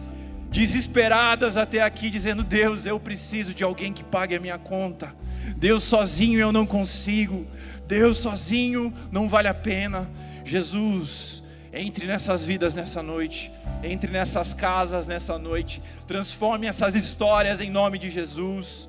desesperadas 0.50 1.56
até 1.56 1.80
aqui, 1.82 2.10
dizendo: 2.10 2.42
Deus, 2.42 2.86
eu 2.86 2.98
preciso 2.98 3.54
de 3.54 3.62
alguém 3.62 3.92
que 3.92 4.02
pague 4.02 4.34
a 4.34 4.40
minha 4.40 4.58
conta. 4.58 5.14
Deus, 5.56 5.84
sozinho 5.84 6.40
eu 6.40 6.52
não 6.52 6.66
consigo. 6.66 7.46
Deus, 7.86 8.18
sozinho 8.18 8.92
não 9.12 9.28
vale 9.28 9.48
a 9.48 9.54
pena. 9.54 10.10
Jesus, 10.44 11.42
entre 11.72 12.06
nessas 12.06 12.44
vidas 12.44 12.74
nessa 12.74 13.02
noite, 13.02 13.52
entre 13.82 14.10
nessas 14.10 14.52
casas 14.52 15.06
nessa 15.06 15.38
noite, 15.38 15.82
transforme 16.06 16.66
essas 16.66 16.94
histórias 16.94 17.60
em 17.60 17.70
nome 17.70 17.98
de 17.98 18.10
Jesus. 18.10 18.88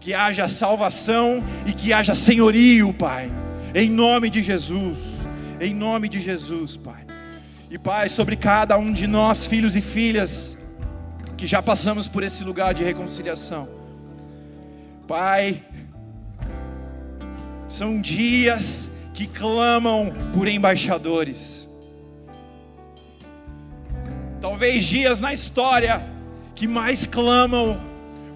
Que 0.00 0.14
haja 0.14 0.46
salvação 0.46 1.42
e 1.66 1.72
que 1.72 1.92
haja 1.92 2.14
senhorio, 2.14 2.92
Pai, 2.94 3.30
em 3.74 3.90
nome 3.90 4.30
de 4.30 4.42
Jesus, 4.42 5.26
em 5.60 5.74
nome 5.74 6.08
de 6.08 6.20
Jesus, 6.20 6.76
Pai. 6.76 7.04
E 7.70 7.76
Pai, 7.76 8.08
sobre 8.08 8.36
cada 8.36 8.78
um 8.78 8.92
de 8.92 9.06
nós, 9.06 9.44
filhos 9.44 9.76
e 9.76 9.80
filhas, 9.80 10.56
que 11.36 11.46
já 11.46 11.60
passamos 11.60 12.08
por 12.08 12.22
esse 12.22 12.42
lugar 12.44 12.72
de 12.72 12.84
reconciliação, 12.84 13.68
Pai, 15.06 15.62
são 17.66 18.00
dias 18.00 18.90
que 19.12 19.26
clamam 19.26 20.10
por 20.32 20.48
embaixadores, 20.48 21.67
talvez 24.40 24.84
dias 24.84 25.20
na 25.20 25.32
história 25.32 26.02
que 26.54 26.66
mais 26.66 27.06
clamam 27.06 27.80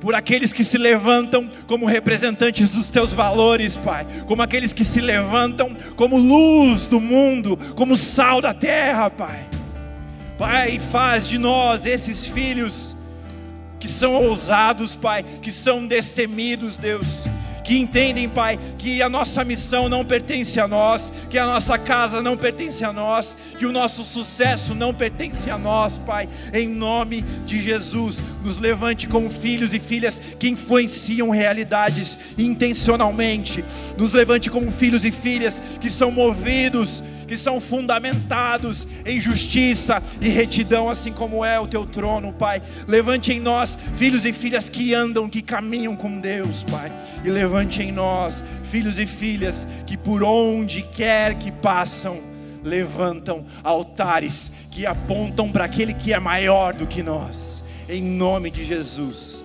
por 0.00 0.14
aqueles 0.14 0.52
que 0.52 0.64
se 0.64 0.76
levantam 0.76 1.48
como 1.66 1.86
representantes 1.86 2.70
dos 2.70 2.90
teus 2.90 3.12
valores, 3.12 3.76
Pai, 3.76 4.04
como 4.26 4.42
aqueles 4.42 4.72
que 4.72 4.82
se 4.82 5.00
levantam 5.00 5.76
como 5.94 6.16
luz 6.16 6.88
do 6.88 7.00
mundo, 7.00 7.56
como 7.76 7.96
sal 7.96 8.40
da 8.40 8.52
terra, 8.52 9.08
Pai. 9.08 9.48
Pai, 10.36 10.80
faz 10.80 11.28
de 11.28 11.38
nós 11.38 11.86
esses 11.86 12.26
filhos 12.26 12.96
que 13.78 13.86
são 13.86 14.14
ousados, 14.14 14.96
Pai, 14.96 15.24
que 15.40 15.52
são 15.52 15.86
destemidos, 15.86 16.76
Deus 16.76 17.28
que 17.62 17.78
entendem, 17.78 18.28
Pai, 18.28 18.58
que 18.78 19.02
a 19.02 19.08
nossa 19.08 19.44
missão 19.44 19.88
não 19.88 20.04
pertence 20.04 20.58
a 20.58 20.66
nós, 20.66 21.12
que 21.28 21.38
a 21.38 21.46
nossa 21.46 21.78
casa 21.78 22.20
não 22.20 22.36
pertence 22.36 22.84
a 22.84 22.92
nós, 22.92 23.36
que 23.58 23.66
o 23.66 23.72
nosso 23.72 24.02
sucesso 24.02 24.74
não 24.74 24.92
pertence 24.92 25.50
a 25.50 25.58
nós, 25.58 25.98
Pai. 25.98 26.28
Em 26.52 26.68
nome 26.68 27.22
de 27.46 27.62
Jesus, 27.62 28.22
nos 28.42 28.58
levante 28.58 29.06
como 29.06 29.30
filhos 29.30 29.74
e 29.74 29.78
filhas 29.78 30.20
que 30.38 30.48
influenciam 30.48 31.30
realidades 31.30 32.18
intencionalmente. 32.36 33.64
Nos 33.96 34.12
levante 34.12 34.50
como 34.50 34.70
filhos 34.72 35.04
e 35.04 35.10
filhas 35.10 35.62
que 35.80 35.90
são 35.90 36.10
movidos 36.10 37.02
que 37.32 37.36
são 37.38 37.62
fundamentados 37.62 38.86
em 39.06 39.18
justiça 39.18 40.02
e 40.20 40.28
retidão, 40.28 40.90
assim 40.90 41.10
como 41.10 41.42
é 41.42 41.58
o 41.58 41.66
teu 41.66 41.86
trono, 41.86 42.30
Pai. 42.30 42.60
Levante 42.86 43.32
em 43.32 43.40
nós 43.40 43.78
filhos 43.94 44.26
e 44.26 44.34
filhas 44.34 44.68
que 44.68 44.92
andam, 44.92 45.30
que 45.30 45.40
caminham 45.40 45.96
com 45.96 46.20
Deus, 46.20 46.62
Pai. 46.64 46.92
E 47.24 47.30
levante 47.30 47.80
em 47.80 47.90
nós 47.90 48.44
filhos 48.64 48.98
e 48.98 49.06
filhas 49.06 49.66
que 49.86 49.96
por 49.96 50.22
onde 50.22 50.82
quer 50.82 51.36
que 51.36 51.50
passam, 51.50 52.20
levantam 52.62 53.46
altares 53.64 54.52
que 54.70 54.84
apontam 54.84 55.50
para 55.50 55.64
aquele 55.64 55.94
que 55.94 56.12
é 56.12 56.20
maior 56.20 56.74
do 56.74 56.86
que 56.86 57.02
nós. 57.02 57.64
Em 57.88 58.02
nome 58.02 58.50
de 58.50 58.62
Jesus. 58.62 59.42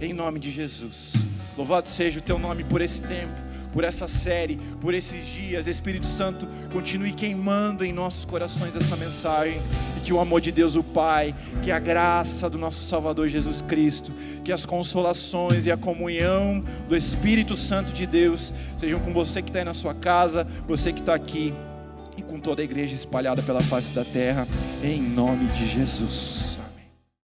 Em 0.00 0.12
nome 0.12 0.38
de 0.38 0.52
Jesus. 0.52 1.14
Louvado 1.58 1.88
seja 1.88 2.20
o 2.20 2.22
teu 2.22 2.38
nome 2.38 2.62
por 2.62 2.80
esse 2.80 3.02
tempo 3.02 3.43
por 3.74 3.82
essa 3.82 4.06
série, 4.06 4.56
por 4.80 4.94
esses 4.94 5.26
dias. 5.26 5.66
Espírito 5.66 6.06
Santo, 6.06 6.46
continue 6.72 7.12
queimando 7.12 7.84
em 7.84 7.92
nossos 7.92 8.24
corações 8.24 8.76
essa 8.76 8.94
mensagem 8.94 9.60
e 9.96 10.00
que 10.00 10.12
o 10.12 10.20
amor 10.20 10.40
de 10.40 10.52
Deus, 10.52 10.76
o 10.76 10.82
Pai, 10.84 11.34
que 11.64 11.72
a 11.72 11.80
graça 11.80 12.48
do 12.48 12.56
nosso 12.56 12.86
Salvador 12.86 13.28
Jesus 13.28 13.60
Cristo, 13.60 14.12
que 14.44 14.52
as 14.52 14.64
consolações 14.64 15.66
e 15.66 15.72
a 15.72 15.76
comunhão 15.76 16.62
do 16.88 16.96
Espírito 16.96 17.56
Santo 17.56 17.92
de 17.92 18.06
Deus 18.06 18.54
sejam 18.78 19.00
com 19.00 19.12
você 19.12 19.42
que 19.42 19.48
está 19.48 19.58
aí 19.58 19.64
na 19.64 19.74
sua 19.74 19.92
casa, 19.92 20.46
você 20.68 20.92
que 20.92 21.00
está 21.00 21.14
aqui 21.14 21.52
e 22.16 22.22
com 22.22 22.38
toda 22.38 22.62
a 22.62 22.64
igreja 22.64 22.94
espalhada 22.94 23.42
pela 23.42 23.60
face 23.60 23.92
da 23.92 24.04
terra, 24.04 24.46
em 24.84 25.02
nome 25.02 25.46
de 25.46 25.66
Jesus. 25.66 26.53